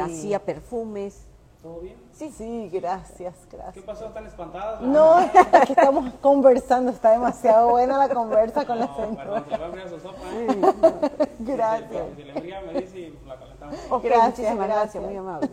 hacía 0.00 0.38
perfumes. 0.44 1.24
¿Todo 1.62 1.80
bien? 1.80 1.96
Sí, 2.12 2.30
sí, 2.30 2.70
gracias, 2.72 3.34
gracias. 3.50 3.74
¿Qué 3.74 3.82
pasó? 3.82 4.06
¿Están 4.06 4.26
espantadas? 4.26 4.80
No, 4.80 5.14
aquí 5.52 5.72
estamos 5.72 6.14
conversando, 6.20 6.92
está 6.92 7.10
demasiado 7.10 7.70
buena 7.70 7.98
la 7.98 8.08
conversa 8.14 8.64
con 8.64 8.78
la 8.78 8.86
No, 8.86 8.94
señora. 8.96 9.16
perdón, 9.16 9.44
se 9.44 9.50
le 9.50 9.58
va 9.58 9.64
a 9.64 9.66
enfriar 9.66 9.88
su 9.88 9.98
sopa. 9.98 10.18
¿eh? 10.34 11.28
Gracias. 11.40 12.02
Si 12.16 12.22
le 12.22 12.32
enfría, 12.32 12.60
me 12.62 12.80
dice 12.80 12.98
y 13.00 13.18
la 13.26 13.36
calentamos. 13.36 13.76
Gracias, 14.02 14.24
muchísimas 14.28 14.56
gracias, 14.68 14.68
gracias. 14.68 15.04
muy 15.04 15.16
amable. 15.16 15.48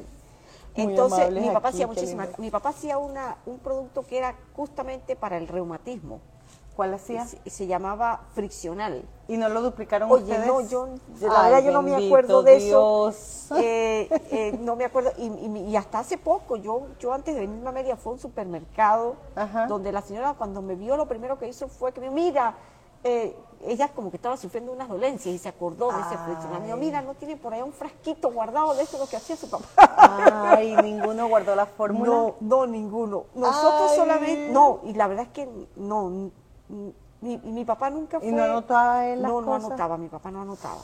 Muy 0.76 0.84
Entonces, 0.86 1.32
mi 1.32 1.50
papá 1.50 1.70
aquí, 1.70 1.76
hacía 1.78 1.88
muchísimas, 1.88 2.38
mi 2.40 2.52
papá 2.52 2.70
hacía 2.70 2.98
una, 2.98 3.38
un 3.48 3.58
producto 3.60 4.06
que 4.06 4.18
era 4.20 4.36
justamente 4.56 5.16
para 5.16 5.38
el 5.38 5.48
reumatismo. 5.48 6.20
¿Cuál 6.76 6.94
hacía? 6.94 7.26
Se, 7.26 7.40
se 7.50 7.68
llamaba 7.68 8.22
friccional. 8.34 9.04
¿Y 9.30 9.38
no 9.38 9.48
lo 9.50 9.62
duplicaron 9.62 10.12
Oye, 10.12 10.24
ustedes? 10.24 10.46
no, 10.46 10.60
yo, 10.62 10.88
la 11.22 11.44
Ay, 11.46 11.52
verdad 11.54 11.64
yo 11.66 11.72
no 11.72 11.82
me 11.82 11.96
acuerdo 12.06 12.44
de 12.44 12.58
Dios. 12.60 13.16
eso. 13.16 13.56
Eh, 13.58 14.10
eh, 14.32 14.58
no 14.62 14.76
me 14.76 14.84
acuerdo. 14.86 15.12
Y, 15.18 15.28
y- 15.28 15.70
y 15.70 15.76
hasta 15.78 16.00
hace 16.00 16.18
poco, 16.18 16.58
yo, 16.58 16.88
yo 17.00 17.14
antes 17.14 17.34
de 17.34 17.42
venirme 17.42 17.70
a 17.70 17.72
Media 17.72 17.96
fue 17.96 18.12
a 18.12 18.14
un 18.16 18.20
supermercado 18.20 19.16
Ajá. 19.36 19.68
donde 19.68 19.92
la 19.94 20.02
señora 20.02 20.34
cuando 20.38 20.62
me 20.62 20.76
vio 20.76 20.98
lo 20.98 21.08
primero 21.08 21.40
que 21.40 21.48
hizo 21.48 21.68
fue 21.70 21.92
que 21.94 22.02
me 22.02 22.10
mira, 22.12 22.56
eh, 23.04 23.36
ella 23.66 23.88
como 23.96 24.12
que 24.12 24.18
estaba 24.18 24.36
sufriendo 24.36 24.72
unas 24.72 24.90
dolencias 24.90 25.34
y 25.34 25.38
se 25.38 25.48
acordó 25.50 25.92
de 25.92 26.02
ese 26.02 26.18
friccional. 26.18 26.60
Me 26.60 26.66
dijo, 26.68 26.78
mira, 26.78 27.02
no 27.02 27.14
tiene 27.16 27.38
por 27.38 27.54
allá 27.54 27.64
un 27.64 27.72
frasquito 27.74 28.32
guardado 28.32 28.74
de 28.76 28.84
eso 28.84 28.98
lo 29.00 29.08
que 29.08 29.16
hacía 29.16 29.36
su 29.38 29.50
papá. 29.50 29.66
Ay, 30.56 30.76
ninguno 30.84 31.28
guardó 31.30 31.56
la 31.56 31.66
fórmula. 31.66 32.12
No, 32.12 32.36
no, 32.42 32.68
ninguno. 32.68 33.24
Nosotros 33.34 33.92
Ay. 33.92 33.98
solamente, 33.98 34.52
no, 34.52 34.82
y 34.84 34.94
la 34.94 35.08
verdad 35.08 35.26
es 35.26 35.32
que 35.32 35.50
no, 35.78 36.30
mi, 36.70 37.38
mi 37.38 37.66
papá 37.66 37.90
nunca 37.90 38.20
fue. 38.20 38.30
¿Y 38.30 38.32
no 38.32 38.44
anotaba 38.44 39.08
él 39.08 39.22
las 39.22 39.32
No, 39.32 39.42
no 39.42 39.56
anotaba, 39.56 39.98
mi 39.98 40.08
papá 40.08 40.32
no 40.32 40.42
anotaba. 40.42 40.82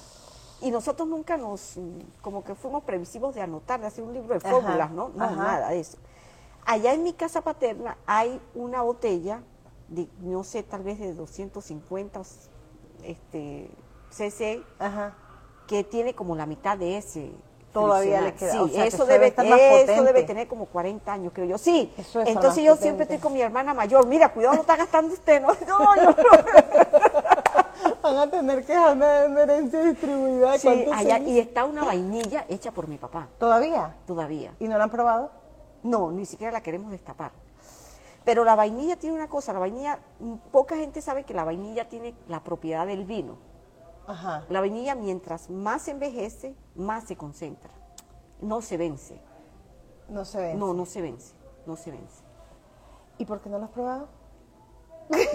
Y 0.61 0.69
nosotros 0.69 1.07
nunca 1.07 1.37
nos, 1.37 1.75
como 2.21 2.43
que 2.43 2.53
fuimos 2.55 2.83
previsivos 2.83 3.33
de 3.33 3.41
anotar, 3.41 3.79
de 3.81 3.87
hacer 3.87 4.03
un 4.03 4.13
libro 4.13 4.37
de 4.37 4.47
Ajá, 4.47 4.51
fórmulas, 4.51 4.91
¿no? 4.91 5.09
No, 5.09 5.25
ajá. 5.25 5.35
nada 5.35 5.69
de 5.69 5.79
eso. 5.79 5.97
Allá 6.65 6.93
en 6.93 7.03
mi 7.03 7.13
casa 7.13 7.41
paterna 7.41 7.97
hay 8.05 8.39
una 8.53 8.83
botella, 8.83 9.41
de, 9.87 10.07
no 10.19 10.43
sé, 10.43 10.61
tal 10.63 10.83
vez 10.83 10.99
de 10.99 11.13
250 11.13 12.21
este, 13.03 13.71
cc, 14.11 14.63
Ajá. 14.77 15.15
que 15.67 15.83
tiene 15.83 16.13
como 16.13 16.35
la 16.35 16.45
mitad 16.45 16.77
de 16.77 16.97
ese. 16.97 17.31
Todavía 17.73 18.21
le 18.21 18.33
queda, 18.33 18.51
Sí, 18.51 18.57
o 18.57 18.67
sea, 18.67 18.85
eso, 18.85 19.05
debe, 19.05 19.27
estar 19.27 19.45
más 19.47 19.59
eso 19.59 19.81
potente. 19.85 20.03
debe 20.03 20.23
tener 20.23 20.47
como 20.47 20.65
40 20.65 21.13
años, 21.13 21.31
creo 21.33 21.45
yo. 21.47 21.57
Sí, 21.57 21.93
Eso 21.97 22.21
es 22.21 22.27
entonces 22.27 22.63
yo 22.63 22.71
potente. 22.71 22.81
siempre 22.83 23.03
estoy 23.03 23.17
con 23.19 23.33
mi 23.33 23.41
hermana 23.41 23.73
mayor. 23.73 24.05
Mira, 24.07 24.33
cuidado, 24.33 24.55
no 24.55 24.61
está 24.61 24.75
gastando 24.75 25.13
usted, 25.13 25.41
¿no? 25.41 25.49
No, 25.67 25.95
no. 25.95 26.15
Van 28.03 28.17
a 28.17 28.29
tener 28.29 28.65
que 28.65 28.73
una 28.77 29.23
herencia 29.41 29.81
distribuida. 29.83 30.57
Sí, 30.57 30.67
¿Cuántos 30.67 30.93
allá, 30.93 31.19
y 31.19 31.39
está 31.39 31.65
una 31.65 31.83
vainilla 31.85 32.45
hecha 32.49 32.71
por 32.71 32.87
mi 32.87 32.97
papá, 32.97 33.27
¿Todavía? 33.39 33.95
todavía. 34.05 34.53
¿Y 34.59 34.67
no 34.67 34.77
la 34.77 34.85
han 34.85 34.89
probado? 34.89 35.31
No, 35.83 36.11
ni 36.11 36.25
siquiera 36.25 36.51
la 36.51 36.61
queremos 36.61 36.91
destapar. 36.91 37.31
Pero 38.23 38.43
la 38.43 38.55
vainilla 38.55 38.97
tiene 38.97 39.15
una 39.15 39.27
cosa, 39.27 39.53
la 39.53 39.59
vainilla, 39.59 39.99
mm, 40.19 40.33
poca 40.51 40.75
gente 40.75 41.01
sabe 41.01 41.23
que 41.23 41.33
la 41.33 41.43
vainilla 41.43 41.89
tiene 41.89 42.13
la 42.27 42.43
propiedad 42.43 42.85
del 42.85 43.05
vino. 43.05 43.37
Ajá. 44.11 44.43
La 44.49 44.59
vainilla 44.59 44.93
mientras 44.93 45.49
más 45.49 45.87
envejece, 45.87 46.53
más 46.75 47.05
se 47.05 47.15
concentra. 47.15 47.71
No 48.41 48.61
se 48.61 48.75
vence. 48.75 49.21
No 50.09 50.25
se 50.25 50.41
ven. 50.41 50.59
No, 50.59 50.73
no 50.73 50.85
se 50.85 51.01
vence, 51.01 51.33
no 51.65 51.77
se 51.77 51.91
vence. 51.91 52.23
¿Y 53.17 53.25
por 53.25 53.39
qué 53.39 53.49
no 53.49 53.57
lo 53.57 53.65
has 53.65 53.71
probado? 53.71 54.09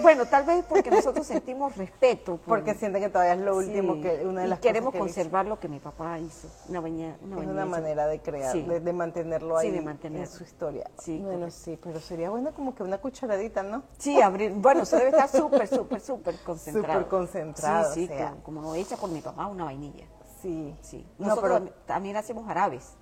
Bueno, 0.01 0.25
tal 0.25 0.45
vez 0.45 0.65
porque 0.67 0.89
nosotros 0.91 1.25
sentimos 1.27 1.75
respeto. 1.77 2.37
por- 2.37 2.57
Porque 2.59 2.73
sienten 2.75 3.01
que 3.01 3.09
todavía 3.09 3.33
es 3.33 3.39
lo 3.39 3.55
último 3.57 3.95
Sí, 3.95 4.01
que 4.01 4.25
una 4.25 4.41
de 4.41 4.47
y 4.47 4.49
las 4.49 4.59
queremos 4.59 4.87
cosas 4.87 4.91
que 4.93 4.97
él 4.97 5.05
hizo. 5.09 5.15
conservar 5.15 5.45
lo 5.45 5.59
que 5.59 5.67
mi 5.67 5.79
papá 5.79 6.19
hizo. 6.19 6.47
Una 6.69 6.79
baña, 6.81 7.17
una 7.23 7.41
Es 7.41 7.47
una 7.47 7.65
manera 7.65 8.07
de 8.07 8.19
crear, 8.21 8.51
Sí. 8.51 8.61
de, 8.63 8.79
de 8.79 8.93
mantenerlo 8.93 9.57
ahí 9.57 9.69
Sí, 9.69 9.75
de 9.75 9.81
mantenerlo. 9.81 10.25
en 10.25 10.31
su 10.31 10.43
historia. 10.43 10.89
Sí, 10.99 11.17
bueno, 11.19 11.39
correcto. 11.39 11.59
sí, 11.63 11.79
pero 11.83 11.99
sería 11.99 12.29
bueno 12.29 12.51
como 12.53 12.73
que 12.75 12.83
una 12.83 12.97
cucharadita, 12.97 13.63
¿no? 13.63 13.83
Sí, 13.97 14.21
abrir. 14.21 14.51
Bueno, 14.53 14.83
eso 14.83 14.95
debe 14.97 15.09
estar 15.09 15.29
súper, 15.29 15.67
súper, 15.67 15.99
súper 15.99 16.35
concentrado. 16.45 16.99
Súper 17.01 17.07
concentrado, 17.09 17.93
Sí, 17.93 18.07
sí, 18.07 18.13
o 18.13 18.17
sea. 18.17 18.29
como, 18.31 18.43
como 18.43 18.61
no 18.61 18.75
hecha 18.75 18.97
por 18.97 19.09
mi 19.09 19.21
papá, 19.21 19.47
una 19.47 19.65
vainilla. 19.65 20.05
Sí. 20.41 20.75
Sí. 20.81 21.05
No, 21.17 21.27
Nosotros 21.27 21.59
pero- 21.61 21.65
tam- 21.71 21.85
también 21.85 22.15
hacemos 22.17 22.45
jarabes. 22.45 22.93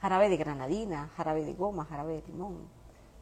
Jarabe 0.00 0.28
de 0.28 0.36
granadina, 0.36 1.08
jarabe 1.16 1.44
de 1.44 1.54
goma, 1.54 1.84
jarabe 1.86 2.14
de 2.14 2.22
limón. 2.26 2.68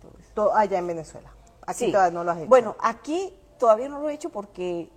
Todo 0.01 0.13
eso. 0.19 0.31
Todo 0.35 0.55
allá 0.57 0.79
en 0.79 0.87
Venezuela. 0.89 1.31
Aquí 1.67 1.87
Sí. 1.87 1.93
todavía 1.93 2.13
no 2.19 2.25
lo 2.25 2.31
has 2.33 2.39
hecho. 2.39 2.49
Bueno, 2.49 2.77
aquí 2.81 3.33
todavía 3.59 3.89
no 3.89 4.01
lo 4.01 4.09
he 4.09 4.15
hecho 4.15 4.31
porque 4.31 4.91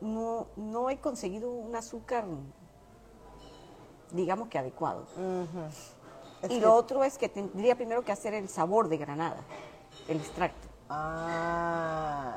no, 0.00 0.46
no 0.56 0.90
he 0.90 0.98
conseguido 0.98 1.50
un 1.50 1.74
azúcar, 1.76 2.24
digamos 4.12 4.48
que 4.48 4.58
adecuado. 4.58 5.06
Y 6.44 6.48
que- 6.48 6.60
lo 6.60 6.74
otro 6.74 7.04
es 7.04 7.18
que 7.18 7.28
tendría 7.28 7.74
primero 7.74 8.02
que 8.04 8.12
hacer 8.12 8.34
el 8.34 8.48
sabor 8.48 8.88
de 8.88 8.96
granada, 8.98 9.42
el 10.08 10.18
extracto. 10.18 10.68
Ah, 10.88 12.34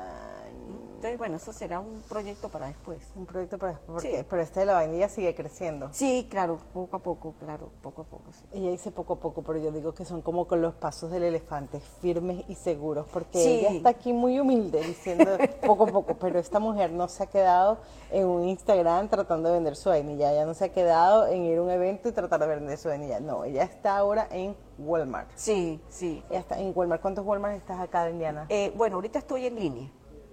Entonces, 0.98 1.16
bueno, 1.18 1.36
eso 1.36 1.52
será 1.52 1.78
un 1.78 2.02
proyecto 2.08 2.48
para 2.48 2.66
después. 2.66 2.98
un 3.14 3.24
proyecto 3.24 3.56
para 3.56 3.78
porque, 3.86 4.18
Sí. 4.18 4.26
pero 4.28 4.42
este 4.42 4.60
de 4.60 4.66
la 4.66 4.74
vainilla 4.74 5.08
sigue 5.08 5.32
creciendo. 5.34 5.88
Sí, 5.92 6.26
claro, 6.28 6.58
poco 6.74 6.96
a 6.96 6.98
poco, 6.98 7.34
claro, 7.38 7.70
poco 7.82 8.02
a 8.02 8.04
poco. 8.04 8.32
sí. 8.32 8.44
Ella 8.52 8.70
dice 8.70 8.90
poco 8.90 9.12
a 9.14 9.20
poco, 9.20 9.42
pero 9.42 9.58
yo 9.60 9.70
digo 9.70 9.94
que 9.94 10.04
son 10.04 10.22
como 10.22 10.46
con 10.48 10.60
los 10.60 10.74
pasos 10.74 11.10
del 11.12 11.22
elefante, 11.22 11.78
firmes 12.00 12.44
y 12.48 12.56
seguros, 12.56 13.06
porque 13.12 13.38
Sí. 13.38 13.48
ella 13.60 13.70
está 13.70 13.90
aquí 13.90 14.12
muy 14.12 14.40
humilde 14.40 14.80
diciendo 14.82 15.24
poco 15.62 15.84
a 15.84 15.86
poco, 15.86 16.14
pero 16.14 16.38
esta 16.40 16.58
mujer 16.58 16.90
no 16.90 17.06
se 17.08 17.22
ha 17.22 17.26
quedado 17.26 17.78
en 18.10 18.26
un 18.26 18.48
Instagram 18.48 19.08
tratando 19.08 19.50
de 19.50 19.54
vender 19.54 19.76
su 19.76 19.90
vainilla, 19.90 20.32
ella 20.32 20.46
no 20.46 20.54
se 20.54 20.64
ha 20.64 20.68
quedado 20.72 21.26
en 21.28 21.44
ir 21.44 21.58
a 21.58 21.62
un 21.62 21.70
evento 21.70 22.08
y 22.08 22.12
tratar 22.12 22.40
de 22.40 22.46
vender 22.48 22.76
su 22.76 22.88
vainilla, 22.88 23.20
no, 23.20 23.44
ella 23.44 23.62
está 23.62 23.98
ahora 23.98 24.26
en 24.32 24.56
Walmart. 24.78 25.30
Sí, 25.36 25.80
sí. 25.88 26.22
Ella 26.30 26.40
está 26.40 26.58
en 26.58 26.72
Walmart. 26.74 27.02
¿Cuántos 27.02 27.24
Walmart 27.24 27.56
estás 27.56 27.80
acá 27.80 28.08
Indiana? 28.10 28.46
Eh, 28.48 28.72
bueno, 28.76 28.96
ahorita 28.96 29.18
estoy 29.18 29.46
en 29.46 29.56
línea. 29.56 29.90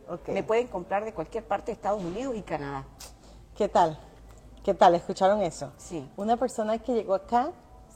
Ok. 0.10 0.30
Me 0.30 0.44
pueden 0.44 0.68
comprar 0.68 1.04
de 1.06 1.14
cualquier 1.14 1.44
parte 1.46 1.68
de 1.68 1.74
Estados 1.74 2.04
Unidos 2.04 2.36
y 2.36 2.42
Canadá. 2.42 2.86
¿Qué 3.56 3.68
tal? 3.70 3.98
¿Qué 4.64 4.74
tal? 4.74 4.96
¿Escucharon 4.96 5.42
eso? 5.42 5.72
Sí. 5.78 6.08
Una 6.18 6.38
persona 6.38 6.78
que 6.80 6.94
llegó 6.94 7.14
acá 7.14 7.52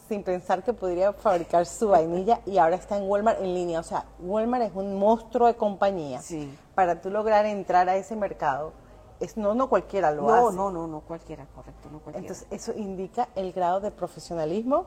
sin 0.07 0.23
pensar 0.23 0.63
que 0.63 0.73
podría 0.73 1.13
fabricar 1.13 1.65
su 1.65 1.89
vainilla 1.89 2.41
y 2.45 2.57
ahora 2.57 2.75
está 2.75 2.97
en 2.97 3.07
Walmart 3.07 3.39
en 3.41 3.53
línea. 3.53 3.79
O 3.79 3.83
sea, 3.83 4.05
Walmart 4.19 4.63
es 4.65 4.71
un 4.73 4.97
monstruo 4.97 5.47
de 5.47 5.55
compañía. 5.55 6.21
Sí. 6.21 6.51
Para 6.75 7.01
tú 7.01 7.09
lograr 7.09 7.45
entrar 7.45 7.89
a 7.89 7.95
ese 7.95 8.15
mercado, 8.15 8.73
es 9.19 9.37
no, 9.37 9.53
no 9.53 9.69
cualquiera 9.69 10.11
lo 10.11 10.23
No, 10.23 10.47
hace. 10.47 10.55
no, 10.57 10.71
no, 10.71 10.87
no 10.87 11.01
cualquiera, 11.01 11.45
correcto, 11.53 11.89
no 11.91 11.99
cualquiera. 11.99 12.19
Entonces, 12.19 12.47
eso 12.49 12.71
indica 12.75 13.27
el 13.35 13.51
grado 13.51 13.81
de 13.81 13.91
profesionalismo, 13.91 14.85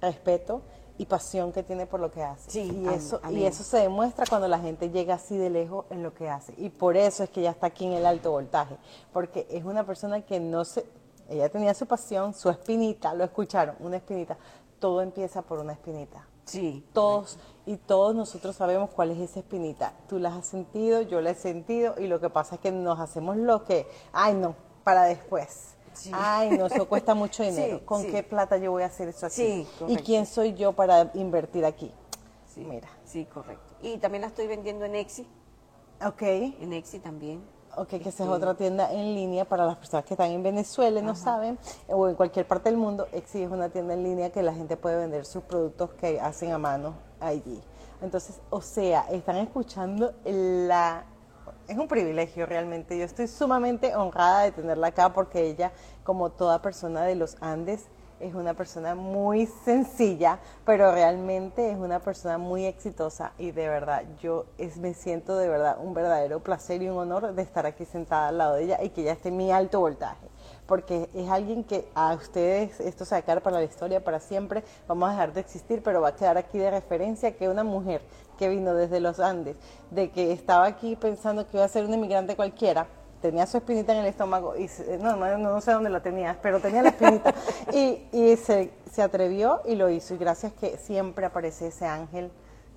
respeto 0.00 0.62
y 0.98 1.06
pasión 1.06 1.52
que 1.52 1.62
tiene 1.62 1.86
por 1.86 2.00
lo 2.00 2.10
que 2.10 2.22
hace. 2.22 2.50
Sí, 2.50 2.60
y 2.82 2.86
am- 2.86 2.94
eso, 2.94 3.20
y 3.30 3.44
eso 3.44 3.62
se 3.64 3.78
demuestra 3.78 4.24
cuando 4.28 4.46
la 4.48 4.58
gente 4.58 4.90
llega 4.90 5.14
así 5.14 5.36
de 5.36 5.50
lejos 5.50 5.86
en 5.90 6.02
lo 6.02 6.14
que 6.14 6.28
hace. 6.28 6.54
Y 6.58 6.68
por 6.70 6.96
eso 6.96 7.24
es 7.24 7.30
que 7.30 7.40
ella 7.40 7.50
está 7.50 7.68
aquí 7.68 7.86
en 7.86 7.92
el 7.92 8.06
alto 8.06 8.30
voltaje, 8.30 8.76
porque 9.12 9.46
es 9.50 9.64
una 9.64 9.84
persona 9.84 10.20
que 10.22 10.38
no 10.40 10.64
se... 10.64 10.84
Ella 11.28 11.48
tenía 11.48 11.72
su 11.74 11.86
pasión, 11.86 12.34
su 12.34 12.50
espinita, 12.50 13.14
lo 13.14 13.24
escucharon, 13.24 13.76
una 13.80 13.96
espinita. 13.96 14.36
Todo 14.78 15.00
empieza 15.00 15.42
por 15.42 15.58
una 15.60 15.72
espinita. 15.72 16.26
sí. 16.44 16.84
Todos 16.92 17.38
y 17.64 17.76
todos 17.76 18.14
nosotros 18.14 18.56
sabemos 18.56 18.90
cuál 18.90 19.12
es 19.12 19.18
esa 19.30 19.38
espinita. 19.38 19.92
Tú 20.08 20.18
la 20.18 20.34
has 20.34 20.46
sentido, 20.46 21.00
yo 21.02 21.20
la 21.20 21.30
he 21.30 21.34
sentido 21.36 21.94
y 21.98 22.08
lo 22.08 22.20
que 22.20 22.28
pasa 22.28 22.56
es 22.56 22.60
que 22.60 22.72
nos 22.72 22.98
hacemos 22.98 23.36
lo 23.36 23.64
que, 23.64 23.86
ay 24.12 24.34
no, 24.34 24.56
para 24.84 25.04
después. 25.04 25.74
Sí. 25.94 26.10
Ay, 26.14 26.50
no, 26.56 26.66
eso 26.66 26.88
cuesta 26.88 27.14
mucho 27.14 27.42
dinero. 27.42 27.78
Sí, 27.78 27.84
¿Con 27.84 28.02
sí. 28.02 28.10
qué 28.10 28.22
plata 28.22 28.56
yo 28.56 28.70
voy 28.72 28.82
a 28.82 28.86
hacer 28.86 29.08
eso 29.08 29.26
aquí? 29.26 29.34
Sí, 29.34 29.68
¿Y 29.88 29.96
quién 29.96 30.26
soy 30.26 30.54
yo 30.54 30.72
para 30.72 31.10
invertir 31.14 31.64
aquí? 31.64 31.92
Sí, 32.54 32.64
Mira. 32.64 32.88
Sí, 33.04 33.24
correcto. 33.26 33.74
Y 33.82 33.98
también 33.98 34.22
la 34.22 34.28
estoy 34.28 34.46
vendiendo 34.46 34.84
en 34.84 34.94
Exi, 34.94 35.26
Ok, 36.04 36.22
en 36.22 36.72
Exi 36.72 36.98
también. 36.98 37.42
ok, 37.76 37.88
que 37.88 38.08
esa 38.08 38.24
es 38.24 38.28
otra 38.30 38.54
tienda 38.54 38.92
en 38.92 39.14
línea 39.14 39.44
para 39.44 39.64
las 39.66 39.76
personas 39.76 40.04
que 40.04 40.14
están 40.14 40.30
en 40.30 40.42
Venezuela 40.42 41.00
y 41.00 41.02
no 41.02 41.14
saben, 41.14 41.58
o 41.88 42.08
en 42.08 42.14
cualquier 42.14 42.46
parte 42.46 42.68
del 42.70 42.78
mundo, 42.78 43.06
Exi 43.12 43.42
es 43.42 43.50
una 43.50 43.68
tienda 43.68 43.94
en 43.94 44.02
línea 44.02 44.30
que 44.30 44.42
la 44.42 44.52
gente 44.54 44.76
puede 44.76 44.96
vender 44.96 45.24
sus 45.24 45.42
productos 45.44 45.90
que 45.94 46.20
hacen 46.20 46.52
a 46.52 46.58
mano 46.58 46.94
allí. 47.20 47.62
Entonces, 48.02 48.40
o 48.50 48.60
sea, 48.60 49.02
están 49.10 49.36
escuchando 49.36 50.12
la... 50.24 51.04
Es 51.72 51.78
un 51.78 51.88
privilegio 51.88 52.44
realmente. 52.44 52.98
Yo 52.98 53.06
estoy 53.06 53.26
sumamente 53.26 53.96
honrada 53.96 54.42
de 54.42 54.52
tenerla 54.52 54.88
acá 54.88 55.14
porque 55.14 55.40
ella, 55.40 55.72
como 56.04 56.28
toda 56.28 56.60
persona 56.60 57.04
de 57.04 57.14
los 57.14 57.38
Andes, 57.40 57.88
es 58.20 58.34
una 58.34 58.52
persona 58.52 58.94
muy 58.94 59.46
sencilla, 59.46 60.38
pero 60.66 60.92
realmente 60.92 61.70
es 61.70 61.78
una 61.78 61.98
persona 61.98 62.36
muy 62.36 62.66
exitosa 62.66 63.32
y 63.38 63.52
de 63.52 63.68
verdad 63.68 64.04
yo 64.20 64.44
es, 64.58 64.76
me 64.76 64.92
siento 64.92 65.36
de 65.36 65.48
verdad 65.48 65.78
un 65.80 65.94
verdadero 65.94 66.40
placer 66.40 66.82
y 66.82 66.88
un 66.88 66.98
honor 66.98 67.34
de 67.34 67.42
estar 67.42 67.64
aquí 67.64 67.84
sentada 67.84 68.28
al 68.28 68.38
lado 68.38 68.54
de 68.54 68.64
ella 68.64 68.82
y 68.82 68.90
que 68.90 69.00
ella 69.00 69.12
esté 69.12 69.30
mi 69.30 69.50
alto 69.50 69.80
voltaje, 69.80 70.28
porque 70.66 71.08
es 71.14 71.28
alguien 71.30 71.64
que 71.64 71.88
a 71.94 72.14
ustedes 72.14 72.78
esto 72.80 73.04
se 73.04 73.14
va 73.14 73.18
a 73.20 73.22
quedar 73.22 73.42
para 73.42 73.56
la 73.56 73.64
historia 73.64 74.04
para 74.04 74.20
siempre, 74.20 74.62
vamos 74.86 75.08
a 75.08 75.12
dejar 75.12 75.32
de 75.32 75.40
existir, 75.40 75.82
pero 75.82 76.00
va 76.00 76.08
a 76.08 76.16
quedar 76.16 76.38
aquí 76.38 76.58
de 76.58 76.70
referencia 76.70 77.36
que 77.36 77.48
una 77.48 77.64
mujer 77.64 78.02
que 78.38 78.48
vino 78.48 78.74
desde 78.74 79.00
los 79.00 79.20
Andes, 79.20 79.56
de 79.90 80.10
que 80.10 80.32
estaba 80.32 80.66
aquí 80.66 80.96
pensando 80.96 81.46
que 81.46 81.56
iba 81.56 81.64
a 81.64 81.68
ser 81.68 81.84
un 81.84 81.94
inmigrante 81.94 82.36
cualquiera, 82.36 82.86
tenía 83.20 83.46
su 83.46 83.56
espinita 83.58 83.92
en 83.92 84.00
el 84.00 84.06
estómago 84.06 84.56
y 84.56 84.66
se- 84.68 84.98
no, 84.98 85.14
no, 85.16 85.38
no 85.38 85.60
sé 85.60 85.70
dónde 85.72 85.90
la 85.90 86.02
tenía, 86.02 86.38
pero 86.42 86.60
tenía 86.60 86.82
la 86.82 86.88
espinita 86.88 87.32
y, 87.72 88.08
y 88.12 88.36
se, 88.36 88.72
se 88.90 89.02
atrevió 89.02 89.60
y 89.64 89.76
lo 89.76 89.88
hizo 89.90 90.14
y 90.14 90.18
gracias 90.18 90.52
que 90.54 90.76
siempre 90.76 91.26
aparece 91.26 91.68
ese 91.68 91.86
ángel. 91.86 92.30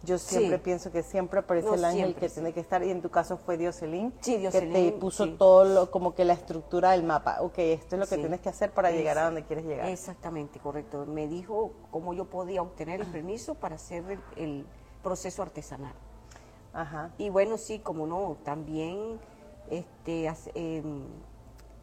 Yo 0.03 0.19
siempre 0.19 0.57
Sí. 0.57 0.63
pienso 0.63 0.91
que 0.91 1.01
siempre 1.01 1.39
aparece 1.39 1.67
No, 1.67 1.73
el 1.73 1.83
ángel 1.85 1.99
siempre, 2.01 2.19
que 2.21 2.29
sí. 2.29 2.35
tiene 2.35 2.53
que 2.53 2.59
estar 2.59 2.83
y 2.83 2.91
en 2.91 3.01
tu 3.01 3.09
caso 3.09 3.37
fue 3.43 3.57
Dioselín, 3.57 4.13
Sí, 4.21 4.37
que 4.51 4.61
te 4.61 4.91
puso 4.91 5.29
todo 5.29 5.65
lo, 5.65 5.89
como 5.89 6.13
que 6.13 6.25
la 6.25 6.33
estructura 6.33 6.91
del 6.91 7.01
mapa. 7.01 7.37
Ok, 7.41 7.57
esto 7.57 7.95
es 7.95 7.99
lo 8.01 8.05
que 8.05 8.17
tienes 8.17 8.39
que 8.39 8.49
hacer 8.49 8.69
para 8.71 8.91
llegar 8.91 9.17
a 9.17 9.23
donde 9.25 9.43
quieres 9.45 9.65
llegar. 9.65 9.89
Exactamente, 9.89 10.59
correcto. 10.59 11.07
Me 11.07 11.27
dijo 11.27 11.71
cómo 11.89 12.13
yo 12.13 12.25
podía 12.25 12.61
obtener 12.61 13.01
el 13.01 13.07
permiso 13.07 13.55
para 13.55 13.75
hacer 13.75 14.03
el, 14.11 14.19
el 14.35 14.65
proceso 15.05 15.43
artesanal. 15.43 15.93
Ajá. 16.73 17.11
Y 17.19 17.29
bueno, 17.29 17.57
sí, 17.57 17.77
como 17.79 18.07
no, 18.07 18.37
también 18.43 19.19
este, 19.69 20.27
hace- 20.27 20.51
em, 20.55 21.03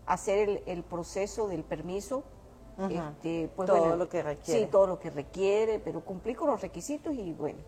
hacer 0.07 0.49
el, 0.49 0.63
el 0.67 0.83
proceso 0.83 1.47
del 1.49 1.63
permiso. 1.63 2.25
Este, 2.91 3.49
pues 3.55 3.69
Todo 3.69 3.79
bueno, 3.79 3.97
lo 3.97 4.09
que 4.09 4.23
requiere. 4.23 4.61
Sí, 4.65 4.67
todo 4.67 4.87
lo 4.89 4.99
que 4.99 5.11
requiere, 5.11 5.79
pero 5.79 6.01
cumplí 6.05 6.35
con 6.35 6.49
los 6.51 6.61
requisitos 6.61 7.15
y 7.15 7.33
bueno. 7.33 7.61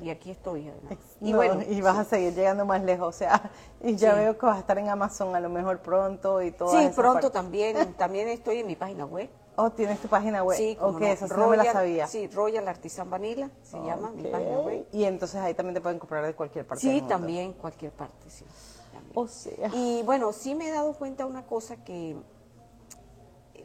Y 0.00 0.10
aquí 0.10 0.30
estoy. 0.30 0.68
además. 0.68 0.98
Y 1.20 1.30
No, 1.30 1.36
bueno, 1.38 1.62
y 1.68 1.80
vas 1.80 1.96
a 1.96 2.04
seguir 2.04 2.34
llegando 2.34 2.66
más 2.66 2.82
lejos, 2.82 3.08
o 3.08 3.18
sea, 3.18 3.50
y 3.80 3.94
ya 3.96 4.12
Sí. 4.12 4.18
veo 4.20 4.36
que 4.36 4.44
vas 4.46 4.56
a 4.56 4.60
estar 4.60 4.76
en 4.78 4.88
Amazon 4.88 5.34
a 5.34 5.40
lo 5.40 5.48
mejor 5.48 5.78
pronto 5.80 6.42
y 6.42 6.50
todo. 6.50 6.70
Sí, 6.70 6.90
pronto 6.94 7.30
también, 7.30 7.94
también 7.96 8.28
estoy 8.28 8.58
en 8.58 8.66
mi 8.66 8.76
página 8.76 9.06
web. 9.06 9.30
Oh, 9.56 9.70
tienes 9.70 10.00
tu 10.00 10.08
página 10.08 10.42
web. 10.42 10.56
Sí, 10.56 10.76
como 10.76 10.98
no, 10.98 11.06
sí 11.16 11.24
no 11.28 11.48
me 11.48 11.56
la 11.56 11.62
Royal- 11.64 11.72
sabía. 11.72 12.06
Sí, 12.06 12.26
Royal 12.28 12.66
Artisan 12.68 13.10
Vanilla 13.10 13.50
se 13.62 13.78
llama 13.82 14.10
mi 14.10 14.22
página 14.24 14.58
web. 14.60 14.86
Y 14.92 15.04
entonces 15.04 15.40
ahí 15.40 15.52
también 15.54 15.74
te 15.74 15.80
pueden 15.80 15.98
comprar 15.98 16.24
de 16.24 16.34
cualquier 16.34 16.66
parte. 16.66 16.86
del 16.86 16.94
Sí, 16.96 17.00
mundo. 17.00 17.14
también, 17.14 17.52
cualquier 17.52 17.92
parte, 17.92 18.30
sí. 18.30 18.44
también. 18.92 19.12
O 19.14 19.28
sea, 19.28 19.70
Y 19.74 20.02
bueno, 20.04 20.32
sí 20.32 20.54
me 20.54 20.68
he 20.68 20.70
dado 20.70 20.94
cuenta 20.94 21.26
una 21.26 21.44
cosa 21.46 21.76
que 21.84 22.16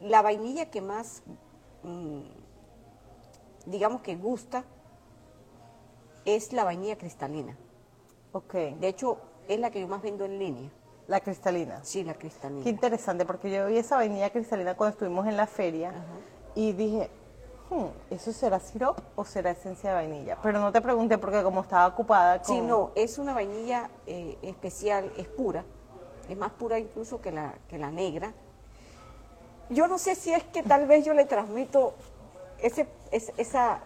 la 0.02 0.20
vainilla 0.20 0.66
que 0.70 0.82
más, 0.82 1.22
mm, 1.82 2.20
digamos 3.66 4.02
que 4.02 4.14
gusta, 4.16 4.64
es 6.26 6.52
la 6.52 6.64
vainilla 6.64 6.98
cristalina. 6.98 7.56
ok. 8.32 8.52
De 8.78 8.88
hecho, 8.88 9.16
es 9.48 9.58
la 9.58 9.70
que 9.70 9.80
yo 9.80 9.88
más 9.88 10.02
vendo 10.02 10.26
en 10.26 10.38
línea. 10.38 10.70
La 11.08 11.20
cristalina. 11.20 11.80
Sí, 11.82 12.04
la 12.04 12.14
cristalina. 12.14 12.62
Qué 12.62 12.68
interesante, 12.70 13.24
porque 13.24 13.50
yo 13.50 13.66
vi 13.66 13.78
esa 13.78 13.96
vainilla 13.96 14.30
cristalina 14.30 14.76
cuando 14.76 14.92
estuvimos 14.92 15.26
en 15.26 15.36
la 15.36 15.46
feria 15.46 15.92
y 16.54 16.72
dije, 16.74 17.08
hmm, 17.70 17.86
¿eso 18.14 18.30
será 18.32 18.60
sirop 18.60 18.98
o 19.16 19.24
será 19.24 19.50
esencia 19.50 19.90
de 19.90 19.96
vainilla? 19.96 20.36
Pero 20.42 20.60
no 20.60 20.70
te 20.70 20.80
pregunté 20.82 21.16
porque 21.18 21.42
como 21.42 21.62
estaba 21.62 21.86
ocupada 21.86 22.42
con... 22.42 22.54
Sí, 22.54 22.60
no, 22.60 22.90
es 22.94 23.18
una 23.18 23.32
vainilla 23.32 23.88
eh, 24.06 24.36
especial, 24.42 25.10
es 25.16 25.26
pura, 25.28 25.64
es 26.28 26.36
más 26.36 26.52
pura 26.52 26.78
incluso 26.78 27.20
que 27.22 27.32
la, 27.32 27.54
que 27.68 27.78
la 27.78 27.90
negra. 27.90 28.32
Yo 29.70 29.88
no 29.88 29.96
sé 29.98 30.14
si 30.14 30.32
es 30.32 30.44
que 30.44 30.62
tal 30.62 30.86
vez 30.86 31.04
yo 31.06 31.14
le 31.14 31.24
transmito 31.24 31.94
ese, 32.58 32.86
es- 33.12 33.32
esa, 33.38 33.80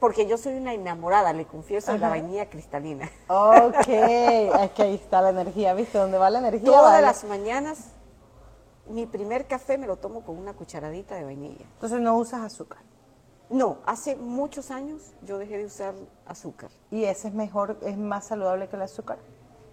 porque 0.00 0.26
yo 0.26 0.38
soy 0.38 0.54
una 0.54 0.72
enamorada, 0.72 1.32
le 1.32 1.46
confieso, 1.46 1.92
de 1.92 1.98
la 1.98 2.08
vainilla 2.08 2.48
cristalina. 2.48 3.08
Ok, 3.28 3.86
es 3.86 4.70
que 4.72 4.82
ahí 4.82 4.94
está 4.94 5.20
la 5.20 5.28
energía, 5.28 5.74
¿viste? 5.74 5.98
¿Dónde 5.98 6.16
va 6.18 6.30
la 6.30 6.38
energía? 6.40 6.66
Todas 6.66 6.92
Vale. 6.92 7.06
las 7.06 7.22
mañanas, 7.24 7.90
mi 8.88 9.06
primer 9.06 9.46
café 9.46 9.76
me 9.78 9.86
lo 9.86 9.96
tomo 9.96 10.24
con 10.24 10.38
una 10.38 10.54
cucharadita 10.54 11.14
de 11.14 11.24
vainilla. 11.24 11.66
Entonces 11.74 12.00
no 12.00 12.16
usas 12.16 12.40
azúcar. 12.40 12.80
No, 13.50 13.78
hace 13.84 14.16
muchos 14.16 14.70
años 14.70 15.12
yo 15.22 15.36
dejé 15.36 15.58
de 15.58 15.66
usar 15.66 15.94
azúcar. 16.24 16.70
¿Y 16.90 17.04
ese 17.04 17.28
es 17.28 17.34
mejor, 17.34 17.78
es 17.82 17.98
más 17.98 18.26
saludable 18.26 18.68
que 18.68 18.76
el 18.76 18.82
azúcar? 18.82 19.18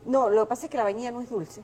No, 0.06 0.30
lo 0.30 0.44
que 0.44 0.50
pasa 0.50 0.66
es 0.66 0.72
que 0.72 0.78
la 0.78 0.84
vainilla 0.84 1.12
no 1.12 1.22
es 1.22 1.30
dulce. 1.30 1.62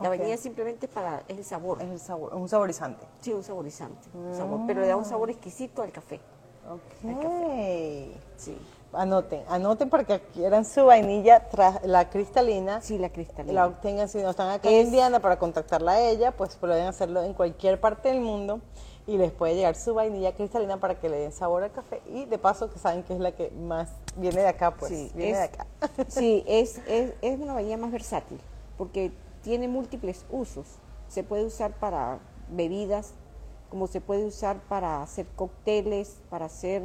La 0.00 0.08
Ok. 0.08 0.16
vainilla 0.16 0.36
simplemente 0.36 0.88
para, 0.88 1.22
es 1.26 1.38
el 1.38 1.44
sabor. 1.44 1.80
Es 1.80 1.88
el 1.88 2.00
sabor, 2.00 2.32
es 2.32 2.38
un 2.38 2.48
saborizante. 2.48 3.06
Sí, 3.20 3.32
un 3.32 3.42
saborizante, 3.42 4.08
un 4.12 4.34
sabor, 4.34 4.60
pero 4.66 4.80
le 4.82 4.88
da 4.88 4.96
un 4.96 5.04
sabor 5.04 5.30
exquisito 5.30 5.82
al 5.82 5.90
café. 5.90 6.20
Ok. 6.70 8.10
Sí, 8.36 8.56
Anoten, 8.92 9.42
anoten 9.48 9.90
para 9.90 10.04
que 10.04 10.20
quieran 10.32 10.64
su 10.64 10.84
vainilla 10.86 11.48
tras 11.48 11.84
la 11.84 12.08
cristalina. 12.10 12.80
sí, 12.80 12.96
la 12.96 13.08
cristalina. 13.10 13.52
la 13.52 13.66
obtengan 13.66 14.08
si 14.08 14.18
no 14.22 14.30
están 14.30 14.50
acá 14.50 14.68
en 14.70 14.76
Es- 14.76 14.86
Indiana 14.86 15.18
para 15.20 15.36
contactarla 15.38 15.92
a 15.92 16.00
ella, 16.00 16.30
pues 16.30 16.54
pueden 16.56 16.86
hacerlo 16.86 17.22
en 17.24 17.34
cualquier 17.34 17.80
parte 17.80 18.08
del 18.10 18.20
mundo 18.20 18.60
y 19.08 19.18
les 19.18 19.32
puede 19.32 19.56
llegar 19.56 19.74
su 19.74 19.94
vainilla 19.94 20.32
cristalina 20.34 20.76
para 20.78 20.94
que 21.00 21.08
le 21.08 21.18
den 21.18 21.32
sabor 21.32 21.64
al 21.64 21.72
café 21.72 22.00
y 22.06 22.24
de 22.26 22.38
paso 22.38 22.70
que 22.72 22.78
saben 22.78 23.02
que 23.02 23.14
es 23.14 23.20
la 23.20 23.32
que 23.32 23.50
más 23.50 23.90
viene 24.16 24.42
de 24.42 24.48
acá, 24.48 24.70
pues 24.76 24.92
Sí, 24.92 25.10
viene 25.14 25.32
es, 25.32 25.38
de 25.38 25.44
acá. 25.44 25.66
sí, 26.08 26.44
es, 26.46 26.80
es, 26.86 27.12
es 27.20 27.40
una 27.40 27.52
vainilla 27.54 27.76
más 27.76 27.90
versátil 27.90 28.38
porque 28.78 29.10
tiene 29.42 29.66
múltiples 29.66 30.24
usos. 30.30 30.66
Se 31.08 31.24
puede 31.24 31.44
usar 31.44 31.72
para 31.72 32.20
bebidas, 32.48 33.12
como 33.74 33.88
se 33.88 34.00
puede 34.00 34.24
usar 34.24 34.60
para 34.68 35.02
hacer 35.02 35.26
cócteles, 35.34 36.20
para 36.30 36.44
hacer 36.44 36.80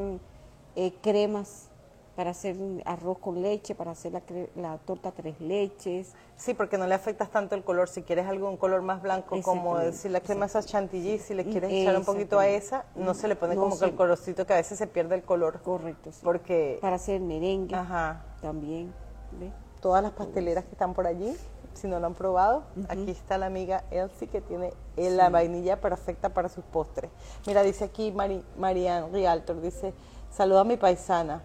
eh, 0.76 0.92
cremas, 1.04 1.70
para 2.16 2.32
hacer 2.32 2.58
arroz 2.84 3.20
con 3.20 3.44
leche, 3.44 3.76
para 3.76 3.92
hacer 3.92 4.12
la, 4.12 4.24
la 4.56 4.80
torta 4.80 5.12
tres 5.12 5.40
leches. 5.40 6.14
Sí, 6.36 6.56
porque 6.56 6.80
no 6.80 6.88
le 6.88 6.96
afectas 6.96 7.30
tanto 7.30 7.54
el 7.54 7.64
color. 7.64 7.90
Si 7.90 8.02
quieres 8.02 8.26
algo 8.26 8.50
un 8.50 8.58
color 8.58 8.82
más 8.82 9.04
blanco, 9.04 9.40
como 9.44 9.78
decir 9.78 10.10
la 10.10 10.20
crema 10.20 10.48
esa 10.48 10.64
chantilly, 10.64 11.20
si 11.20 11.36
le 11.36 11.46
quieres 11.46 11.72
echar 11.72 11.96
un 11.96 12.06
poquito 12.06 12.40
a 12.40 12.48
esa, 12.48 12.86
no 12.96 13.14
se 13.14 13.28
le 13.28 13.36
pone 13.36 13.54
No, 13.54 13.62
como 13.62 13.78
que 13.78 13.86
el 13.86 13.96
colorcito 13.96 14.48
que 14.48 14.54
a 14.54 14.56
veces 14.56 14.80
se 14.80 14.88
pierde 14.88 15.14
el 15.14 15.22
color. 15.22 15.62
Correcto, 15.62 16.12
sí. 16.12 16.22
Porque 16.24 16.80
Para 16.82 16.96
hacer 16.96 17.22
merengue 17.22 17.76
ajá, 17.76 18.26
también. 18.42 18.92
¿ve? 19.40 19.52
todas 19.80 20.04
las 20.04 20.12
pasteleras 20.14 20.66
que 20.66 20.72
están 20.72 20.94
por 20.94 21.08
allí, 21.08 21.36
si 21.80 21.88
no 21.88 22.00
lo 22.00 22.08
han 22.08 22.14
probado, 22.14 22.64
aquí 22.90 23.10
está 23.12 23.38
la 23.38 23.48
amiga 23.48 23.84
Elsie 23.92 24.28
que 24.28 24.42
tiene 24.42 24.74
eh, 24.98 25.10
la 25.10 25.30
vainilla 25.30 25.80
perfecta 25.80 26.30
para 26.30 26.50
sus 26.50 26.64
postres. 26.66 27.10
Mira, 27.48 27.64
dice 27.64 27.86
aquí 27.86 28.12
Mari, 28.12 28.44
Marianne 28.58 29.08
Rialtor, 29.12 29.62
dice, 29.62 29.94
saluda 30.32 30.62
a 30.62 30.64
mi 30.66 30.78
paisana, 30.78 31.42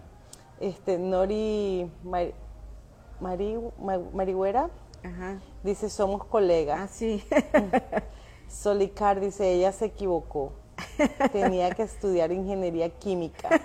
este, 0.59 0.97
Nori 0.99 1.89
Mari, 2.03 2.33
Mari, 3.19 3.57
Ma- 3.79 4.01
Marihuera, 4.13 4.69
Ajá. 5.03 5.39
dice, 5.63 5.89
somos 5.89 6.25
colegas. 6.25 6.79
Ah, 6.81 6.87
sí. 6.87 7.23
Solicar 8.49 9.19
dice, 9.19 9.51
ella 9.53 9.71
se 9.71 9.85
equivocó, 9.85 10.51
tenía 11.31 11.71
que 11.71 11.83
estudiar 11.83 12.31
ingeniería 12.31 12.89
química. 12.89 13.49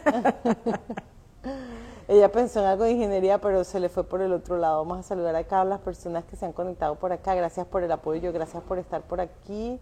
Ella 2.12 2.32
pensó 2.32 2.58
en 2.58 2.66
algo 2.66 2.82
de 2.82 2.90
ingeniería, 2.90 3.40
pero 3.40 3.62
se 3.62 3.78
le 3.78 3.88
fue 3.88 4.02
por 4.02 4.20
el 4.20 4.32
otro 4.32 4.56
lado. 4.58 4.78
Vamos 4.84 4.98
a 4.98 5.02
saludar 5.04 5.36
acá 5.36 5.60
a 5.60 5.64
las 5.64 5.78
personas 5.78 6.24
que 6.24 6.34
se 6.34 6.44
han 6.44 6.52
conectado 6.52 6.96
por 6.96 7.12
acá. 7.12 7.36
Gracias 7.36 7.64
por 7.68 7.84
el 7.84 7.92
apoyo, 7.92 8.32
gracias 8.32 8.64
por 8.64 8.78
estar 8.78 9.02
por 9.02 9.20
aquí. 9.20 9.78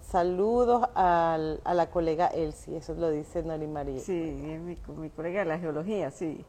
Saludos 0.00 0.88
al- 0.94 1.60
a 1.64 1.74
la 1.74 1.90
colega 1.90 2.28
Elsie, 2.28 2.76
eso 2.76 2.94
lo 2.94 3.10
dice 3.10 3.42
Nori 3.42 3.66
María. 3.66 3.98
Sí, 4.00 4.14
es 4.48 4.60
mi, 4.60 4.78
mi 4.96 5.10
colega 5.10 5.40
de 5.40 5.46
la 5.46 5.58
geología, 5.58 6.12
sí. 6.12 6.44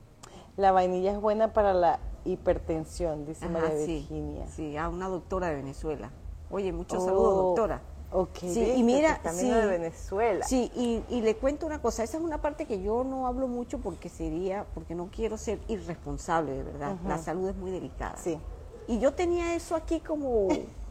La 0.55 0.71
vainilla 0.71 1.13
es 1.13 1.19
buena 1.19 1.51
para 1.51 1.73
la 1.73 1.97
hipertensión, 2.23 3.25
dice 3.25 3.45
Ajá, 3.45 3.53
María 3.53 3.85
sí, 3.85 3.95
Virginia. 4.07 4.45
Sí, 4.47 4.77
a 4.77 4.87
una 4.89 5.07
doctora 5.07 5.47
de 5.47 5.55
Venezuela. 5.55 6.11
Oye, 6.51 6.71
muchos 6.71 7.01
Oh, 7.01 7.05
saludos, 7.07 7.35
doctora. 7.37 7.81
Ok, 8.11 8.39
Sí, 8.39 8.73
y 8.75 8.83
mira, 8.83 9.21
sí, 9.33 9.47
de 9.49 9.65
Venezuela. 9.67 10.45
Sí, 10.45 10.71
y, 10.75 11.03
y 11.09 11.21
le 11.21 11.35
cuento 11.37 11.67
una 11.67 11.79
cosa, 11.79 12.03
esa 12.03 12.17
es 12.17 12.23
una 12.23 12.41
parte 12.41 12.65
que 12.65 12.81
yo 12.81 13.03
no 13.03 13.27
hablo 13.27 13.47
mucho 13.47 13.77
porque 13.79 14.09
sería, 14.09 14.65
porque 14.73 14.95
no 14.95 15.09
quiero 15.11 15.37
ser 15.37 15.59
irresponsable, 15.67 16.53
de 16.53 16.63
verdad. 16.63 16.97
La 17.07 17.17
salud 17.19 17.47
es 17.49 17.55
muy 17.55 17.69
delicada. 17.71 18.17
Sí. 18.17 18.39
Y 18.87 18.99
yo 18.99 19.13
tenía 19.13 19.53
eso 19.53 19.75
aquí 19.75 19.99
como 19.99 20.47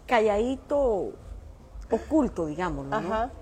calladito, 0.06 1.12
oculto, 1.90 2.46
digámoslo, 2.46 3.00
¿no? 3.00 3.14
Ajá. 3.14 3.32